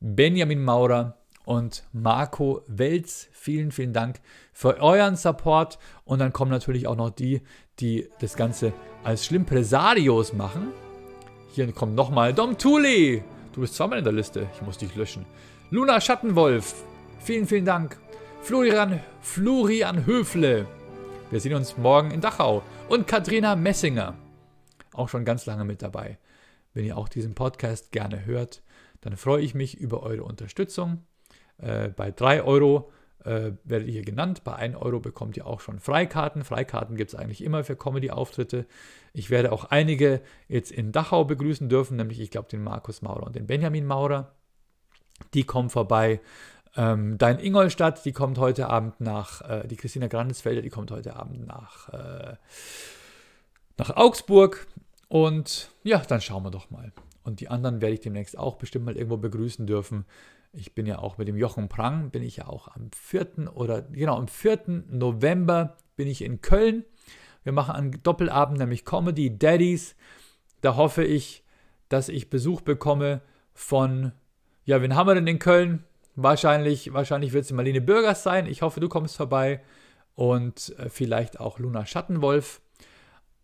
Benjamin 0.00 0.62
Maurer 0.62 1.18
und 1.48 1.84
Marco 1.94 2.60
Welz. 2.66 3.30
Vielen, 3.32 3.72
vielen 3.72 3.94
Dank 3.94 4.20
für 4.52 4.82
euren 4.82 5.16
Support. 5.16 5.78
Und 6.04 6.18
dann 6.18 6.34
kommen 6.34 6.50
natürlich 6.50 6.86
auch 6.86 6.94
noch 6.94 7.08
die, 7.08 7.40
die 7.80 8.06
das 8.20 8.36
Ganze 8.36 8.74
als 9.02 9.24
Schlimmpresarios 9.24 10.34
machen. 10.34 10.72
Hier 11.54 11.72
kommt 11.72 11.94
nochmal 11.94 12.34
Dom 12.34 12.58
Thuli. 12.58 13.24
Du 13.54 13.62
bist 13.62 13.76
zweimal 13.76 13.96
in 13.96 14.04
der 14.04 14.12
Liste. 14.12 14.46
Ich 14.54 14.60
muss 14.60 14.76
dich 14.76 14.94
löschen. 14.94 15.24
Luna 15.70 16.02
Schattenwolf. 16.02 16.84
Vielen, 17.20 17.46
vielen 17.46 17.64
Dank. 17.64 17.98
Florian, 18.42 19.00
Florian 19.22 20.04
Höfle. 20.04 20.66
Wir 21.30 21.40
sehen 21.40 21.54
uns 21.54 21.78
morgen 21.78 22.10
in 22.10 22.20
Dachau. 22.20 22.62
Und 22.90 23.06
Katrina 23.06 23.56
Messinger, 23.56 24.16
auch 24.92 25.08
schon 25.08 25.24
ganz 25.24 25.46
lange 25.46 25.64
mit 25.64 25.80
dabei. 25.80 26.18
Wenn 26.74 26.84
ihr 26.84 26.98
auch 26.98 27.08
diesen 27.08 27.34
Podcast 27.34 27.90
gerne 27.90 28.26
hört, 28.26 28.62
dann 29.00 29.16
freue 29.16 29.40
ich 29.40 29.54
mich 29.54 29.78
über 29.78 30.02
eure 30.02 30.24
Unterstützung. 30.24 31.06
Äh, 31.58 31.88
bei 31.88 32.10
3 32.10 32.42
Euro 32.42 32.90
äh, 33.24 33.52
werdet 33.64 33.88
ihr 33.88 33.94
hier 33.94 34.04
genannt. 34.04 34.44
Bei 34.44 34.54
1 34.54 34.76
Euro 34.76 35.00
bekommt 35.00 35.36
ihr 35.36 35.46
auch 35.46 35.60
schon 35.60 35.80
Freikarten. 35.80 36.44
Freikarten 36.44 36.96
gibt 36.96 37.12
es 37.12 37.18
eigentlich 37.18 37.42
immer 37.42 37.64
für 37.64 37.76
Comedy-Auftritte. 37.76 38.66
Ich 39.12 39.30
werde 39.30 39.52
auch 39.52 39.64
einige 39.64 40.20
jetzt 40.48 40.70
in 40.70 40.92
Dachau 40.92 41.24
begrüßen 41.24 41.68
dürfen, 41.68 41.96
nämlich 41.96 42.20
ich 42.20 42.30
glaube 42.30 42.48
den 42.48 42.62
Markus 42.62 43.02
Maurer 43.02 43.24
und 43.24 43.36
den 43.36 43.46
Benjamin 43.46 43.86
Maurer. 43.86 44.32
Die 45.34 45.44
kommen 45.44 45.68
vorbei. 45.68 46.20
Ähm, 46.76 47.18
Dein 47.18 47.40
Ingolstadt, 47.40 48.04
die 48.04 48.12
kommt 48.12 48.38
heute 48.38 48.68
Abend 48.68 49.00
nach, 49.00 49.42
äh, 49.42 49.66
die 49.66 49.76
Christina 49.76 50.06
Grandesfelder, 50.06 50.62
die 50.62 50.70
kommt 50.70 50.90
heute 50.90 51.16
Abend 51.16 51.46
nach, 51.46 51.88
äh, 51.88 52.36
nach 53.76 53.96
Augsburg. 53.96 54.66
Und 55.08 55.70
ja, 55.82 55.98
dann 55.98 56.20
schauen 56.20 56.44
wir 56.44 56.50
doch 56.50 56.70
mal. 56.70 56.92
Und 57.28 57.40
die 57.40 57.48
anderen 57.48 57.82
werde 57.82 57.92
ich 57.92 58.00
demnächst 58.00 58.38
auch 58.38 58.56
bestimmt 58.56 58.86
mal 58.86 58.96
irgendwo 58.96 59.18
begrüßen 59.18 59.66
dürfen. 59.66 60.06
Ich 60.54 60.74
bin 60.74 60.86
ja 60.86 60.98
auch 60.98 61.18
mit 61.18 61.28
dem 61.28 61.36
Jochen 61.36 61.68
Prang, 61.68 62.10
bin 62.10 62.22
ich 62.22 62.38
ja 62.38 62.46
auch 62.46 62.68
am 62.68 62.90
4. 62.90 63.54
oder 63.54 63.82
genau, 63.82 64.16
am 64.16 64.28
4. 64.28 64.84
November 64.88 65.76
bin 65.94 66.08
ich 66.08 66.22
in 66.22 66.40
Köln. 66.40 66.86
Wir 67.44 67.52
machen 67.52 67.74
einen 67.74 68.02
Doppelabend, 68.02 68.56
nämlich 68.56 68.86
Comedy 68.86 69.38
Daddies. 69.38 69.94
Da 70.62 70.76
hoffe 70.76 71.04
ich, 71.04 71.44
dass 71.90 72.08
ich 72.08 72.30
Besuch 72.30 72.62
bekomme 72.62 73.20
von, 73.52 74.12
ja, 74.64 74.80
wen 74.80 74.96
haben 74.96 75.08
wir 75.08 75.14
denn 75.14 75.26
in 75.26 75.38
Köln? 75.38 75.84
Wahrscheinlich, 76.16 76.94
wahrscheinlich 76.94 77.34
wird 77.34 77.44
es 77.44 77.52
Marlene 77.52 77.82
Bürgers 77.82 78.22
sein. 78.22 78.46
Ich 78.46 78.62
hoffe, 78.62 78.80
du 78.80 78.88
kommst 78.88 79.18
vorbei. 79.18 79.60
Und 80.14 80.74
äh, 80.78 80.88
vielleicht 80.88 81.40
auch 81.40 81.58
Luna 81.58 81.84
Schattenwolf. 81.84 82.62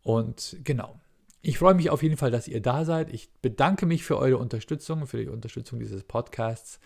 Und 0.03 0.57
genau. 0.65 0.99
Ich 1.47 1.59
freue 1.59 1.75
mich 1.75 1.91
auf 1.91 2.03
jeden 2.03 2.17
Fall, 2.17 2.31
dass 2.31 2.49
ihr 2.49 2.63
da 2.63 2.87
seid. 2.87 3.13
Ich 3.13 3.29
bedanke 3.43 3.85
mich 3.85 4.03
für 4.03 4.17
eure 4.17 4.39
Unterstützung, 4.39 5.07
für 5.07 5.19
die 5.19 5.29
Unterstützung 5.29 5.79
dieses 5.79 6.03
Podcasts 6.03 6.81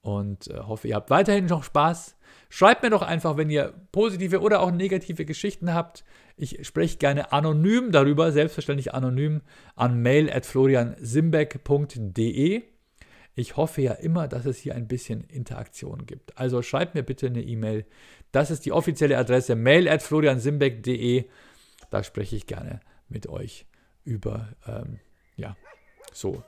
und 0.00 0.48
äh, 0.48 0.60
hoffe, 0.60 0.88
ihr 0.88 0.94
habt 0.94 1.10
weiterhin 1.10 1.44
noch 1.44 1.64
Spaß. 1.64 2.16
Schreibt 2.48 2.82
mir 2.82 2.88
doch 2.88 3.02
einfach, 3.02 3.36
wenn 3.36 3.50
ihr 3.50 3.74
positive 3.92 4.40
oder 4.40 4.60
auch 4.60 4.70
negative 4.70 5.26
Geschichten 5.26 5.74
habt. 5.74 6.02
Ich 6.38 6.66
spreche 6.66 6.96
gerne 6.96 7.30
anonym 7.32 7.92
darüber, 7.92 8.32
selbstverständlich 8.32 8.94
anonym, 8.94 9.42
an 9.76 10.00
mail 10.00 10.32
at 10.32 10.46
floriansimbeck.de. 10.46 12.62
Ich 13.34 13.56
hoffe 13.58 13.82
ja 13.82 13.92
immer, 13.92 14.28
dass 14.28 14.46
es 14.46 14.56
hier 14.56 14.76
ein 14.76 14.88
bisschen 14.88 15.24
Interaktion 15.24 16.06
gibt. 16.06 16.38
Also 16.38 16.62
schreibt 16.62 16.94
mir 16.94 17.02
bitte 17.02 17.26
eine 17.26 17.42
E-Mail. 17.42 17.84
Das 18.32 18.50
ist 18.50 18.64
die 18.64 18.72
offizielle 18.72 19.18
Adresse 19.18 19.56
mail 19.56 19.90
at 19.90 20.02
floriansimbeck.de. 20.02 21.26
Da 21.90 22.02
spreche 22.02 22.36
ich 22.36 22.46
gerne 22.46 22.80
mit 23.10 23.28
euch 23.28 23.66
über, 24.10 24.48
ähm, 24.66 24.98
ja, 25.36 25.56
so 26.12 26.42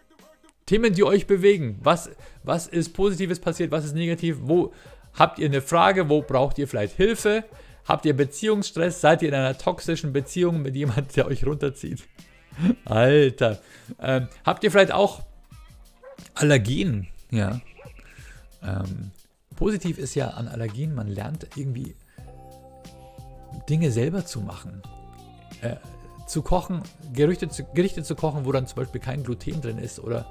Themen, 0.66 0.92
die 0.92 1.04
euch 1.04 1.26
bewegen. 1.26 1.78
Was, 1.82 2.10
was 2.42 2.66
ist 2.66 2.94
Positives 2.94 3.40
passiert? 3.40 3.70
Was 3.70 3.84
ist 3.84 3.94
negativ? 3.94 4.38
Wo 4.40 4.72
habt 5.14 5.38
ihr 5.38 5.46
eine 5.46 5.60
Frage? 5.60 6.08
Wo 6.08 6.22
braucht 6.22 6.58
ihr 6.58 6.68
vielleicht 6.68 6.96
Hilfe? 6.96 7.44
Habt 7.86 8.04
ihr 8.04 8.16
Beziehungsstress? 8.16 9.00
Seid 9.00 9.22
ihr 9.22 9.28
in 9.28 9.34
einer 9.34 9.58
toxischen 9.58 10.12
Beziehung 10.12 10.62
mit 10.62 10.76
jemandem, 10.76 11.08
der 11.16 11.26
euch 11.26 11.44
runterzieht? 11.44 12.04
Alter. 12.84 13.60
Ähm, 13.98 14.28
habt 14.44 14.62
ihr 14.62 14.70
vielleicht 14.70 14.92
auch 14.92 15.22
Allergien, 16.34 17.08
ja. 17.30 17.60
Ähm, 18.62 19.10
positiv 19.56 19.98
ist 19.98 20.14
ja 20.14 20.28
an 20.28 20.48
Allergien, 20.48 20.94
man 20.94 21.08
lernt 21.08 21.48
irgendwie 21.56 21.96
Dinge 23.68 23.90
selber 23.90 24.24
zu 24.24 24.40
machen. 24.40 24.82
Äh, 25.60 25.76
zu 26.32 26.42
kochen, 26.42 26.82
Gerichte 27.12 27.48
zu, 27.48 27.64
Gerichte 27.74 28.02
zu 28.02 28.16
kochen, 28.16 28.44
wo 28.44 28.52
dann 28.52 28.66
zum 28.66 28.76
Beispiel 28.76 29.00
kein 29.00 29.22
Gluten 29.22 29.60
drin 29.60 29.78
ist 29.78 30.00
oder 30.00 30.26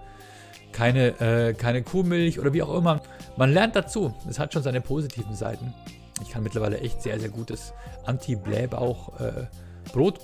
keine, 0.71 1.19
äh, 1.19 1.53
keine 1.53 1.83
Kuhmilch 1.83 2.39
oder 2.39 2.53
wie 2.53 2.63
auch 2.63 2.75
immer. 2.75 3.01
Man 3.37 3.53
lernt 3.53 3.75
dazu. 3.75 4.13
Es 4.29 4.39
hat 4.39 4.53
schon 4.53 4.63
seine 4.63 4.81
positiven 4.81 5.35
Seiten. 5.35 5.73
Ich 6.21 6.31
kann 6.31 6.43
mittlerweile 6.43 6.79
echt 6.79 7.01
sehr, 7.01 7.19
sehr 7.19 7.29
gutes 7.29 7.73
Anti-Blähbauch 8.05 9.19
äh, 9.19 9.47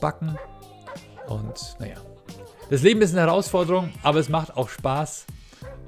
backen. 0.01 0.37
Und 1.27 1.75
naja, 1.79 1.97
das 2.69 2.81
Leben 2.81 3.01
ist 3.01 3.11
eine 3.11 3.21
Herausforderung, 3.21 3.91
aber 4.03 4.19
es 4.19 4.29
macht 4.29 4.55
auch 4.55 4.69
Spaß. 4.69 5.25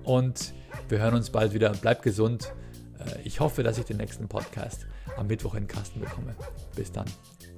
Und 0.03 0.53
wir 0.87 0.99
hören 0.99 1.15
uns 1.15 1.29
bald 1.29 1.53
wieder. 1.53 1.69
Bleibt 1.71 2.03
gesund. 2.03 2.53
Äh, 2.99 3.21
ich 3.23 3.39
hoffe, 3.39 3.63
dass 3.63 3.77
ich 3.77 3.85
den 3.85 3.97
nächsten 3.97 4.27
Podcast 4.27 4.85
am 5.17 5.27
Mittwoch 5.27 5.55
in 5.55 5.63
den 5.63 5.67
Kasten 5.67 5.99
bekomme. 5.99 6.35
Bis 6.75 6.91
dann. 6.91 7.05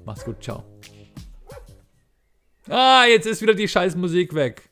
Mach's 0.04 0.24
gut. 0.24 0.42
Ciao. 0.42 0.64
Ah, 2.68 3.04
jetzt 3.06 3.26
ist 3.26 3.42
wieder 3.42 3.54
die 3.54 3.68
scheiß 3.68 3.96
Musik 3.96 4.34
weg. 4.34 4.70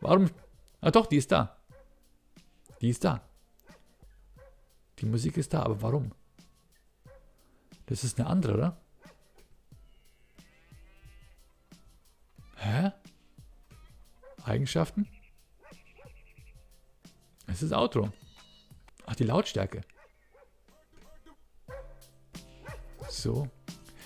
Warum? 0.00 0.30
Ah 0.80 0.90
doch, 0.90 1.06
die 1.06 1.16
ist 1.16 1.32
da. 1.32 1.56
Die 2.80 2.90
ist 2.90 3.04
da. 3.04 3.22
Die 4.98 5.06
Musik 5.06 5.36
ist 5.36 5.52
da, 5.54 5.62
aber 5.62 5.80
warum? 5.82 6.12
Das 7.86 8.04
ist 8.04 8.18
eine 8.18 8.28
andere, 8.28 8.54
oder? 8.54 8.76
Hä? 12.56 12.92
Eigenschaften? 14.44 15.08
Es 17.46 17.62
ist 17.62 17.72
Outro. 17.72 18.10
Ach, 19.06 19.16
die 19.16 19.24
Lautstärke. 19.24 19.82
So. 23.08 23.48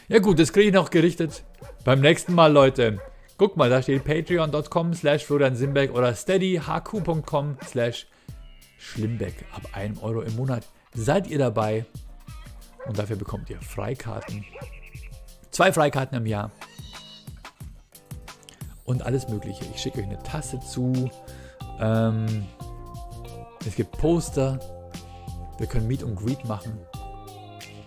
Ja 0.09 0.19
gut, 0.19 0.39
das 0.39 0.53
kriege 0.53 0.69
ich 0.69 0.75
noch 0.75 0.91
gerichtet. 0.91 1.45
Beim 1.85 2.01
nächsten 2.01 2.35
Mal, 2.35 2.53
Leute. 2.53 3.01
Guck 3.39 3.57
mal, 3.57 3.69
da 3.69 3.83
steht 3.83 4.05
patreon.com 4.05 4.95
slash 4.95 5.25
Florian 5.25 5.57
Simberg 5.57 5.93
oder 5.93 6.15
steadyhq.com 6.15 7.59
slash 7.65 8.07
Schlimbeck 8.79 9.45
ab 9.53 9.63
einem 9.73 9.99
Euro 9.99 10.23
im 10.23 10.35
Monat. 10.37 10.67
Seid 10.95 11.27
ihr 11.27 11.39
dabei? 11.39 11.85
Und 12.87 12.99
dafür 12.99 13.17
bekommt 13.17 13.51
ihr 13.51 13.61
Freikarten. 13.61 14.45
Zwei 15.51 15.73
Freikarten 15.73 16.17
im 16.17 16.27
Jahr. 16.27 16.51
Und 18.85 19.03
alles 19.05 19.29
Mögliche. 19.29 19.65
Ich 19.75 19.83
schicke 19.83 19.99
euch 19.99 20.07
eine 20.07 20.23
Tasse 20.23 20.61
zu. 20.61 21.11
Ähm, 21.81 22.47
es 23.67 23.75
gibt 23.75 23.93
Poster. 23.99 24.61
Wir 25.59 25.67
können 25.67 25.89
Meet 25.89 26.03
und 26.03 26.17
Greet 26.17 26.45
machen. 26.45 26.79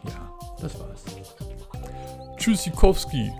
Ja, 0.03 0.31
das 0.61 0.79
war's. 0.79 1.03
Tschüssikowski. 2.37 3.31